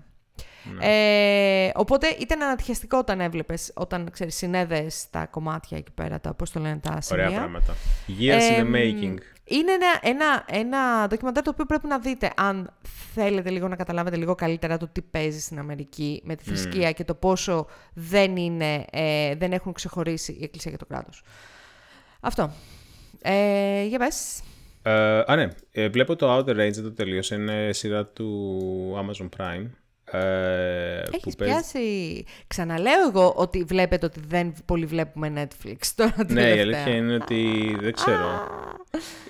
[0.79, 6.51] Ε, οπότε ήταν ανατυχιαστικό όταν έβλεπες, όταν ξέρεις, συνέδες τα κομμάτια εκεί πέρα, τα, πώς
[6.51, 7.25] το λένε, τα σημεία.
[7.25, 7.75] Ωραία πράγματα.
[8.19, 9.15] Years in the Εμ, making.
[9.49, 12.73] Είναι ένα, ένα, ένα ντοκιμαντέρ το οποίο πρέπει να δείτε αν
[13.13, 17.03] θέλετε λίγο να καταλάβετε λίγο καλύτερα το τι παίζει στην Αμερική με τη θρησκεία και
[17.03, 21.23] το πόσο δεν, είναι, ε, δεν έχουν ξεχωρίσει η Εκκλησία και το κράτος.
[22.19, 22.51] Αυτό.
[23.21, 24.41] Ε, για πες.
[24.81, 25.47] Ε, α, ναι.
[25.71, 27.35] Ε, βλέπω το Outer Range, δεν το τελείωσε.
[27.35, 29.65] Είναι σειρά του Amazon Prime.
[30.11, 32.23] Ε, που Έχεις παίζει- πιάσει...
[32.47, 36.61] Ξαναλέω εγώ ότι βλέπετε ότι δεν πολύ βλέπουμε Netflix τώρα Ναι, η τελευταία.
[36.61, 38.47] αλήθεια είναι ότι δεν ξέρω.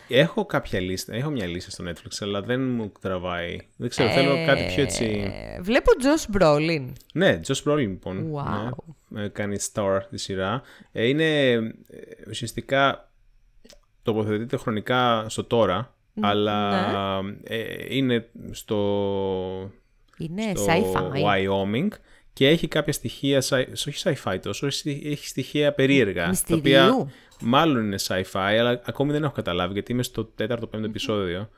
[0.07, 3.57] Έχω κάποια λίστα, έχω μια λίστα στο Netflix, αλλά δεν μου τραβάει.
[3.77, 5.33] Δεν ξέρω, θέλω κάτι πιο έτσι.
[5.55, 6.85] Ε, Βλέπω Josh Brolin.
[7.13, 8.31] Ναι, Josh Brolin λοιπόν.
[8.33, 8.69] Wow.
[9.07, 10.61] Ναι, Ε, κάνει star τη σειρά.
[10.91, 11.59] Ε, είναι ε,
[12.29, 13.11] ουσιαστικά
[14.03, 17.31] τοποθετείται χρονικά στο τώρα, αλλά ναι.
[17.43, 19.71] ε, είναι στο,
[20.17, 21.23] Είναι στο sci-fi.
[21.23, 21.87] Wyoming
[22.33, 26.21] και έχει κάποια στοιχεία, sci- όχι sci-fi τόσο, έχει έχει στοιχεία περίεργα.
[26.23, 26.59] Τα Μυστηρίου.
[26.59, 27.07] οποία
[27.41, 31.49] μάλλον είναι sci-fi, αλλά ακόμη δεν έχω καταλάβει γιατί είμαι στο τέταρτο πέμπτο επεισόδιο.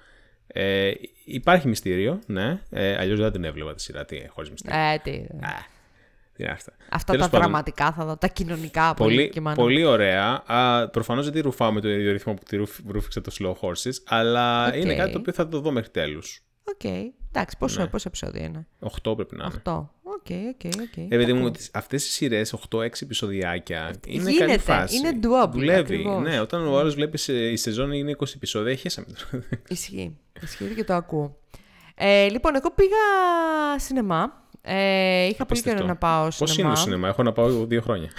[0.48, 0.92] Ε,
[1.26, 2.62] υπάρχει μυστήριο, ναι.
[2.70, 4.06] Ε, Αλλιώς δεν την έβλεπα τη σειρά.
[4.06, 4.80] Τι, χωρίς μυστήριο.
[4.80, 5.12] Ε, τι...
[6.34, 6.74] Τι είναι αυτά.
[6.90, 9.56] Αυτά Τέλος τα πάντων, δραματικά θα δω, τα κοινωνικά Πολύ, και μάνα.
[9.56, 10.44] πολύ ωραία.
[10.92, 13.92] Προφανώς δεν τη ρουφάω με τον ίδιο ρυθμό που τη ρουφ- ρούφηξα το Slow Horses,
[14.06, 14.76] αλλά Οκ.
[14.76, 16.42] είναι κάτι το οποίο θα το δω μέχρι τέλους.
[16.74, 16.84] Οκ.
[17.32, 17.88] Εντάξει, πόσο, Ναι.
[17.88, 19.54] πόσο επεισόδιο είναι; 8 πρέπει να είναι.
[19.56, 19.92] Αυτό.
[20.04, 20.98] OK, OK, OK.
[20.98, 21.52] Ε, παιδί Τα μου, ακούω.
[21.52, 24.96] τις- αυτές οι σειρές, 8-6 επεισοδιάκια, είναι Γίνεται, καλή φάση.
[24.98, 25.80] είναι doable, Δουλεύει.
[25.80, 26.22] ακριβώς.
[26.22, 29.44] Ναι, όταν ο άλλος βλέπεις ε, η σεζόν είναι 20 επεισόδια, χέσαμε τώρα.
[29.70, 30.18] Ισχύει.
[30.42, 31.38] Ισχύει και το ακούω.
[31.96, 32.98] Ε, λοιπόν, εγώ πήγα
[33.80, 34.48] σινεμά.
[34.62, 35.78] Ε, είχα πολύ Απίστευτο.
[35.78, 36.60] καιρό να πάω Πώς σινεμά.
[36.70, 38.10] είναι το σινεμά, έχω να πάω δύο χρόνια.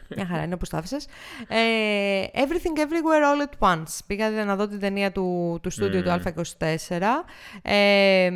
[0.16, 1.06] Μια χαρά είναι όπως το άφησες.
[1.48, 3.98] Ε, Everything Everywhere All at Once.
[4.06, 7.00] Πήγα να δω την ταινία του, του στούντιο του A24
[7.62, 8.30] ε,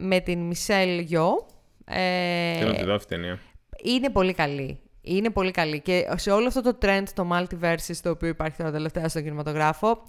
[0.00, 1.46] με την Μισελ Γιο.
[1.84, 3.38] Ε, Θέλω να τη δω αυτή ταινία.
[3.82, 4.80] Είναι πολύ καλή.
[5.00, 5.80] Είναι πολύ καλή.
[5.80, 10.04] Και σε όλο αυτό το trend, το multiverse, το οποίο υπάρχει τώρα τελευταία στον κινηματογράφο,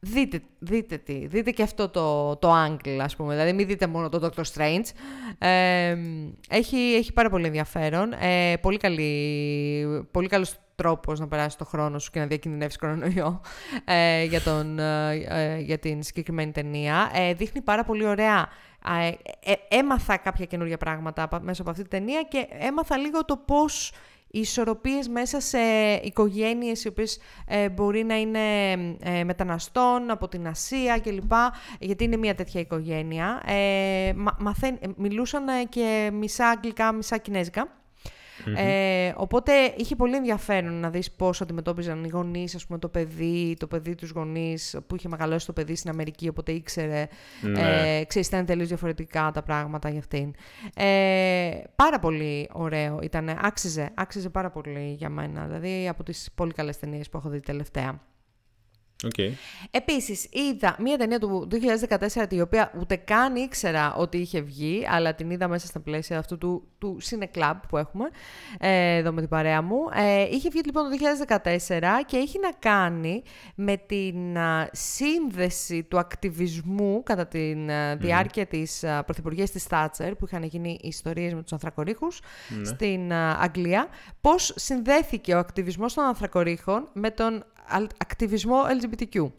[0.00, 4.08] δείτε, δείτε τι, δείτε και αυτό το, το angle, ας πούμε, δηλαδή μην δείτε μόνο
[4.08, 4.84] το Doctor Strange.
[5.38, 5.96] Ε,
[6.48, 11.98] έχει, έχει πάρα πολύ ενδιαφέρον, ε, πολύ, καλή, πολύ καλός τρόπος να περάσεις το χρόνο
[11.98, 13.40] σου και να διακινδυνεύεις κορονοϊό
[13.84, 17.10] ε, για, τον, ε, ε, για την συγκεκριμένη ταινία.
[17.14, 18.48] Ε, δείχνει πάρα πολύ ωραία
[19.68, 24.17] έμαθα κάποια καινούργια πράγματα μέσα από αυτή την ταινία και έμαθα λίγο το πώς οι
[24.30, 25.58] ισορροπίες μέσα σε
[26.02, 31.32] οικογένειες οι οποίες ε, μπορεί να είναι ε, μεταναστών από την Ασία κλπ.
[31.78, 33.42] Γιατί είναι μια τέτοια οικογένεια.
[33.46, 34.12] Ε,
[34.96, 37.78] μιλούσαν και μισά αγγλικά, μισά κινέζικα.
[38.56, 43.56] Ε, οπότε είχε πολύ ενδιαφέρον να δεις πώς αντιμετώπιζαν οι γονείς, ας πούμε, το παιδί,
[43.58, 47.08] το παιδί τους γονείς που είχε μεγαλώσει το παιδί στην Αμερική, οπότε ήξερε,
[47.40, 47.98] ναι.
[47.98, 50.34] ε, ξέρεις, ήταν τελείως διαφορετικά τα πράγματα για αυτήν.
[50.74, 56.52] Ε, πάρα πολύ ωραίο ήταν, άξιζε, άξιζε πάρα πολύ για μένα, δηλαδή από τις πολύ
[56.52, 58.00] καλές ταινίες που έχω δει τελευταία.
[59.06, 59.32] Okay.
[59.70, 65.14] Επίσης, είδα μία ταινία του 2014, η οποία ούτε καν ήξερα ότι είχε βγει, αλλά
[65.14, 68.08] την είδα μέσα στα πλαίσια αυτού του, του Cine Club που έχουμε,
[68.58, 69.76] ε, εδώ με την παρέα μου.
[69.94, 70.96] Ε, είχε βγει λοιπόν το
[71.26, 73.22] 2014 και έχει να κάνει
[73.54, 74.16] με την
[74.72, 77.54] σύνδεση του ακτιβισμού κατά τη
[77.96, 78.48] διάρκεια mm.
[78.48, 82.64] της uh, πρωθυπουργίας της Θάτσερ, που είχαν γίνει ιστορίες με τους ανθρακορίχους ναι.
[82.64, 83.88] στην Αγγλία,
[84.20, 87.44] πώς συνδέθηκε ο ακτιβισμός των ανθρακορίχων με τον
[87.98, 89.30] ακτιβισμό LGBTQ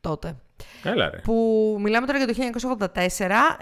[0.00, 0.36] τότε.
[0.82, 1.18] Έλα ρε.
[1.18, 2.34] Που μιλάμε τώρα για το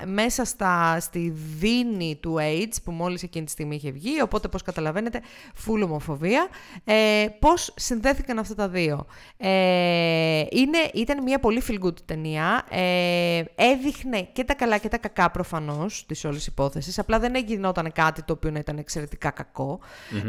[0.02, 4.48] 1984, μέσα στα, στη δίνη του AIDS, που μόλις εκείνη τη στιγμή είχε βγει, οπότε
[4.48, 5.20] πώς καταλαβαίνετε,
[5.54, 6.48] φουλ ομοφοβία.
[6.84, 9.06] Ε, πώς συνδέθηκαν αυτά τα δύο.
[9.36, 12.64] Ε, είναι, ήταν μια πολύ feel good ταινία.
[12.70, 16.98] Ε, έδειχνε και τα καλά και τα κακά προφανώς της όλης υπόθεσης.
[16.98, 19.32] Απλά δεν γινόταν κάτι το οποίο να ήταν εξαιρετικά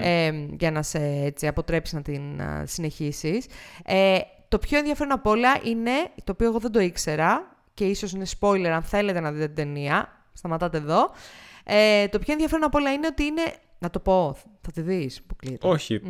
[0.02, 3.46] ε, για να σε έτσι, αποτρέψει να την uh, συνεχίσεις.
[3.86, 4.20] Ε,
[4.52, 5.92] το πιο ενδιαφέρον από όλα είναι,
[6.24, 9.56] το οποίο εγώ δεν το ήξερα και ίσως είναι spoiler αν θέλετε να δείτε την
[9.56, 11.12] ταινία, σταματάτε εδώ.
[11.64, 13.42] Ε, το πιο ενδιαφέρον από όλα είναι ότι είναι,
[13.80, 16.02] να το πω, θα τη δεις που Όχι.
[16.04, 16.08] Mm.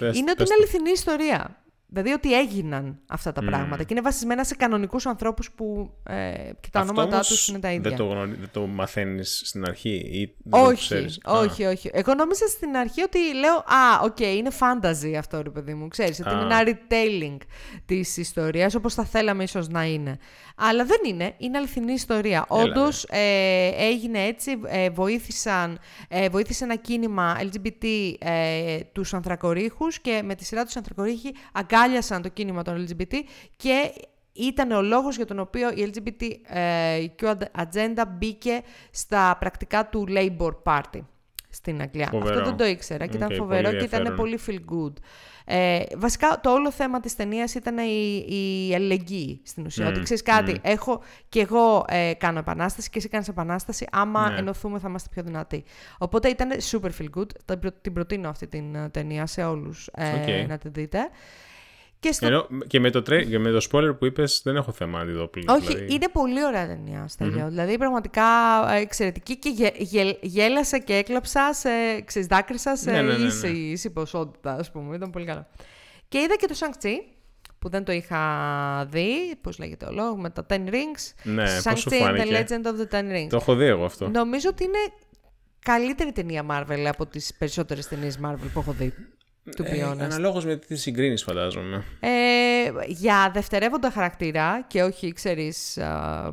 [0.00, 1.61] είναι ότι είναι αληθινή ιστορία.
[1.92, 6.68] Δηλαδή ότι έγιναν αυτά τα πράγματα και είναι βασισμένα σε κανονικούς ανθρώπους που ε, και
[6.70, 7.90] τα ονόματά τους είναι τα ίδια.
[7.90, 11.90] Δεν το, δεν το μαθαίνεις στην αρχή ή δεν όχι, το όχι, όχι.
[11.92, 15.88] Εγώ νόμιζα στην αρχή ότι λέω Α, OK, okay, είναι fantasy αυτό, ρε παιδί μου.
[15.88, 17.36] Ξέρεις, ότι είναι ένα retelling
[17.86, 20.18] της ιστορίας όπως θα θέλαμε ίσως να είναι.
[20.56, 21.34] Αλλά δεν είναι.
[21.36, 22.44] Είναι αληθινή ιστορία.
[22.48, 24.60] Όντως ε, έγινε έτσι.
[24.66, 25.78] Ε, βοήθησαν,
[26.08, 31.80] ε, βοήθησε ένα κίνημα LGBT ε, τους ανθρακορίχους και με τη σειρά τους ανθρακορίχοι αγκάλιασαν
[32.22, 33.14] το κίνημα των LGBT
[33.56, 33.92] και
[34.32, 37.06] ήταν ο λόγος για τον οποίο η LGBT ε,
[37.52, 41.00] ατζέντα μπήκε στα πρακτικά του Labour Party
[41.52, 42.10] στην Αγγλία.
[42.12, 44.92] Αυτό δεν το ήξερα και ήταν φοβερό και ήταν πολύ feel good.
[45.44, 48.24] Ε, βασικά το όλο θέμα της ταινίας ήταν η,
[48.68, 49.86] η αλληλεγγύη στην ουσία.
[49.86, 53.86] Mm, ότι ξέρεις κάτι, έχω και εγώ ε, κάνω επανάσταση και εσύ κάνεις επανάσταση.
[53.92, 54.38] Άμα ναι.
[54.38, 55.64] ενωθούμε θα είμαστε πιο δυνατοί.
[55.98, 57.58] Οπότε ήταν super feel good.
[57.80, 60.98] Την προτείνω αυτή την ε, ταινία σε όλους ε, να την δείτε.
[62.02, 62.48] Και, στο...
[62.66, 63.24] και, με το τρέ...
[63.24, 65.48] και με το spoiler που είπες, δεν έχω θέμα να τη δω πλέον.
[65.48, 65.94] Όχι, δηλαδή...
[65.94, 67.44] είναι πολύ ωραία ταινία, Στέλιο.
[67.44, 67.48] Mm-hmm.
[67.48, 68.24] Δηλαδή, πραγματικά
[68.70, 69.70] ε, εξαιρετική και γε...
[69.76, 70.16] Γε...
[70.20, 71.68] γέλασα και έκλαψα, σε...
[72.04, 73.58] ξέρεις, δάκρυσα σε ναι, ναι, ναι, ίση, ναι.
[73.58, 74.96] ίση ποσότητα, ας πούμε.
[74.96, 75.46] Ήταν πολύ καλό.
[76.08, 76.94] Και είδα και το Shang-Chi,
[77.58, 78.20] που δεν το είχα
[78.90, 81.12] δει, πώς λέγεται ο λόγος, με τα Ten Rings.
[81.22, 83.28] Ναι, Shang-Chi and the Legend of the Ten Rings.
[83.28, 84.08] Το έχω δει εγώ αυτό.
[84.08, 84.78] Νομίζω ότι είναι
[85.58, 88.94] καλύτερη ταινία Marvel από τις περισσότερες ταινίες Marvel που έχω δει.
[89.64, 91.84] Ε, Αναλόγως με τι συγκρίνεις, φαντάζομαι.
[92.00, 92.10] Ε,
[92.86, 95.78] για δευτερεύοντα χαρακτήρα και όχι, ξέρεις,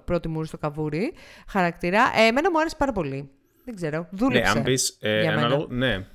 [0.06, 1.14] πρώτη μούρη στο καβούρι
[1.48, 3.30] χαρακτήρα, ε, εμένα μου άρεσε πάρα πολύ.
[3.66, 4.08] Δεν ξέρω.
[4.12, 4.54] Δούλεψε.
[4.54, 4.98] Ναι, αν πεις.
[5.02, 6.06] Ε, αναλόγω, ναι.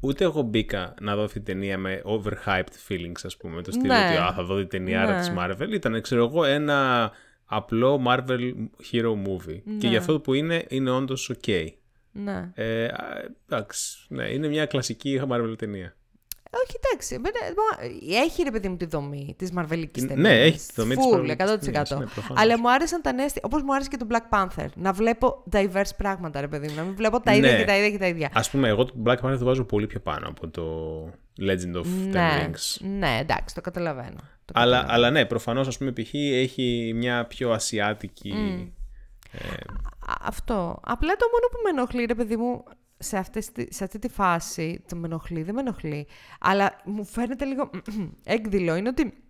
[0.00, 3.62] Ούτε εγώ μπήκα να δω αυτή την ταινία με overhyped feelings, ας πούμε.
[3.62, 4.06] Το στυλ ναι.
[4.08, 5.20] ότι α, θα δω την ταινία ναι.
[5.20, 5.72] τη Marvel.
[5.72, 7.10] Ήταν, ξέρω εγώ, ένα
[7.44, 8.52] απλό Marvel
[8.92, 9.60] hero movie.
[9.64, 9.76] Ναι.
[9.78, 11.66] Και για αυτό που είναι, είναι όντως ok.
[12.12, 12.50] Ναι.
[12.54, 12.88] Ε,
[13.48, 13.98] εντάξει.
[14.08, 15.96] Ναι, είναι μια κλασική Marvel ταινία.
[16.62, 17.20] Όχι, εντάξει.
[18.24, 20.22] Έχει ρε παιδί μου τη δομή της Μαρβελικής ταινία.
[20.22, 21.98] Ναι, έχει τη δομή της 100%.
[21.98, 23.26] Ναι, Αλλά μου άρεσαν τα νέα.
[23.42, 24.66] Όπως μου άρεσε και το Black Panther.
[24.74, 26.74] Να βλέπω diverse πράγματα, ρε παιδί μου.
[26.74, 27.58] Να μην βλέπω τα ίδια ναι.
[27.58, 28.30] και τα ίδια και τα ίδια.
[28.32, 30.64] Α πούμε, εγώ το Black Panther το βάζω πολύ πιο πάνω από το
[31.40, 32.86] Legend of ναι, Ten Rings.
[32.98, 34.18] Ναι, εντάξει, το καταλαβαίνω.
[34.44, 36.14] Το αλλά, αλλά ναι, προφανώς, ας πούμε, π.χ.
[36.14, 38.32] έχει μια πιο ασιάτικη.
[39.32, 39.38] Ε...
[40.20, 40.80] Αυτό.
[40.82, 42.64] Απλά το μόνο που με ενοχλεί, ρε παιδί μου,
[42.98, 46.06] σε, αυτές, σε αυτή τη φάση, το με ενοχλεί, δεν με ενοχλεί,
[46.40, 47.70] αλλά μου φαίνεται λίγο
[48.24, 49.24] έκδηλο, είναι ότι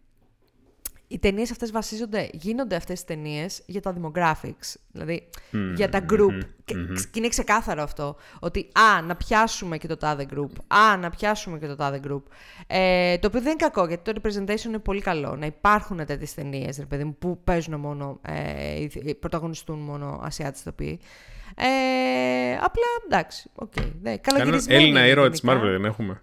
[1.08, 4.74] οι ταινίες αυτές βασίζονται, γίνονται αυτές τι ταινίες για τα demographics.
[4.92, 5.28] Δηλαδή
[5.74, 6.38] για τα group.
[6.64, 6.74] και,
[7.14, 8.16] είναι ξεκάθαρο αυτό.
[8.40, 10.50] Ότι α, να πιάσουμε και το τάδε group.
[10.66, 12.22] Α, να πιάσουμε και το τάδε group.
[12.66, 15.36] Ε, το οποίο δεν είναι κακό, γιατί το representation είναι πολύ καλό.
[15.36, 16.82] Να υπάρχουν τέτοιες ταινίες,
[17.18, 18.86] που παίζουν μόνο, ε,
[19.20, 21.01] πρωταγωνιστούν μόνο Ασιάτες ηθοποιοί.
[21.57, 23.72] Ε, απλά εντάξει, OK.
[23.76, 24.14] Okay, ναι,
[24.66, 26.22] Έλληνα ήρωα της Marvel δεν έχουμε.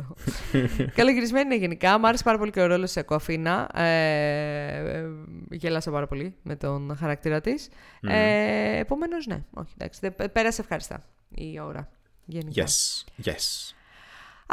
[0.94, 1.98] Καλογυρισμένη είναι γενικά.
[1.98, 3.80] Μ' άρεσε πάρα πολύ και ο ρόλος της Awkwafina.
[3.80, 5.06] Ε,
[5.50, 7.68] γέλασα πάρα πολύ με τον χαρακτήρα της.
[7.68, 8.08] Mm.
[8.10, 9.44] Ε, Επομένως, ναι.
[9.54, 10.10] Όχι, εντάξει.
[10.32, 11.02] Πέρασε ευχαριστά
[11.34, 11.88] η ώρα.
[12.24, 12.64] Γενικά.
[12.66, 13.04] Yes.
[13.24, 13.74] Yes.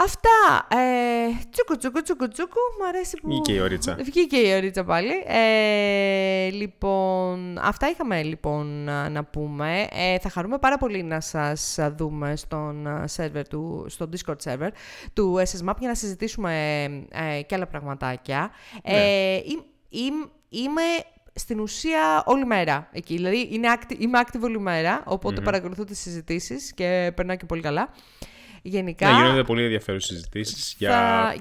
[0.01, 0.67] Αυτά.
[0.77, 2.59] Ε, τσούκου, τσούκου, τσούκου, τσούκου.
[2.79, 3.27] Μ' αρέσει που...
[3.27, 3.95] Βγήκε η ωρίτσα.
[3.99, 5.23] Βγήκε η ωρίτσα πάλι.
[5.25, 9.87] Ε, λοιπόν, αυτά είχαμε λοιπόν να πούμε.
[9.91, 14.69] Ε, θα χαρούμε πάρα πολύ να σας δούμε στον server του, στο Discord server
[15.13, 18.51] του SSMAP για να συζητήσουμε ε, και άλλα πραγματάκια.
[18.89, 18.97] Ναι.
[18.97, 19.41] Ε,
[20.49, 20.81] είμαι
[21.33, 23.15] στην ουσία όλη μέρα εκεί.
[23.15, 25.03] Δηλαδή είναι είμαι active όλη μέρα,
[25.43, 27.89] παρακολουθώ τις συζητήσεις και περνάω και πολύ καλά
[28.61, 29.11] γενικά.
[29.11, 30.89] Ναι, γίνονται πολύ ενδιαφέρουσες συζητήσεις για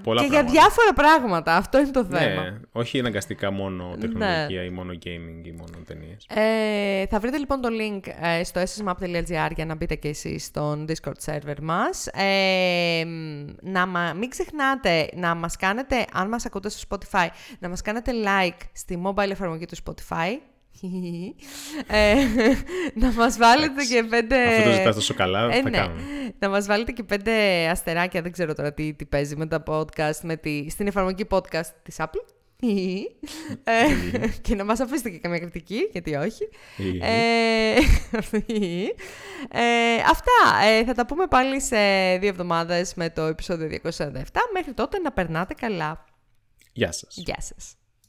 [0.03, 0.51] πολλά και πράγματα.
[0.51, 1.57] για διάφορα πράγματα.
[1.57, 2.43] Αυτό είναι το ναι, θέμα.
[2.43, 6.27] Ναι, όχι αναγκαστικά μόνο τεχνολογία ή μόνο gaming ή μόνο ταινίες.
[6.29, 10.87] Ε, θα βρείτε λοιπόν το link ε, στο ssmap.gr για να μπείτε και εσείς στον
[10.89, 12.07] Discord server μας.
[12.07, 13.05] Ε,
[13.61, 17.27] να μην ξεχνάτε να μας κάνετε, αν μας ακούτε στο Spotify,
[17.59, 20.39] να μας κάνετε like στη mobile εφαρμογή του Spotify
[21.87, 22.15] ε,
[22.95, 24.49] να μας βάλετε και πέντε...
[24.49, 25.87] Αυτό το ζητάς τόσο καλά, ε, θα ναι.
[26.39, 27.33] Να μας βάλετε και πέντε
[27.69, 31.71] αστεράκια, δεν ξέρω τώρα τι, τι παίζει με τα podcast, με τη, στην εφαρμογή podcast
[31.83, 32.35] της Apple.
[33.65, 33.85] ε,
[34.43, 36.49] και να μας αφήσετε και καμία κριτική, γιατί όχι.
[37.01, 37.75] ε,
[39.51, 40.67] ε, αυτά.
[40.67, 41.77] Ε, θα τα πούμε πάλι σε
[42.19, 44.13] δύο εβδομάδες με το επεισόδιο 247.
[44.53, 46.05] Μέχρι τότε να περνάτε καλά.
[46.73, 47.15] Γεια σας.
[47.17, 47.77] Γεια σας.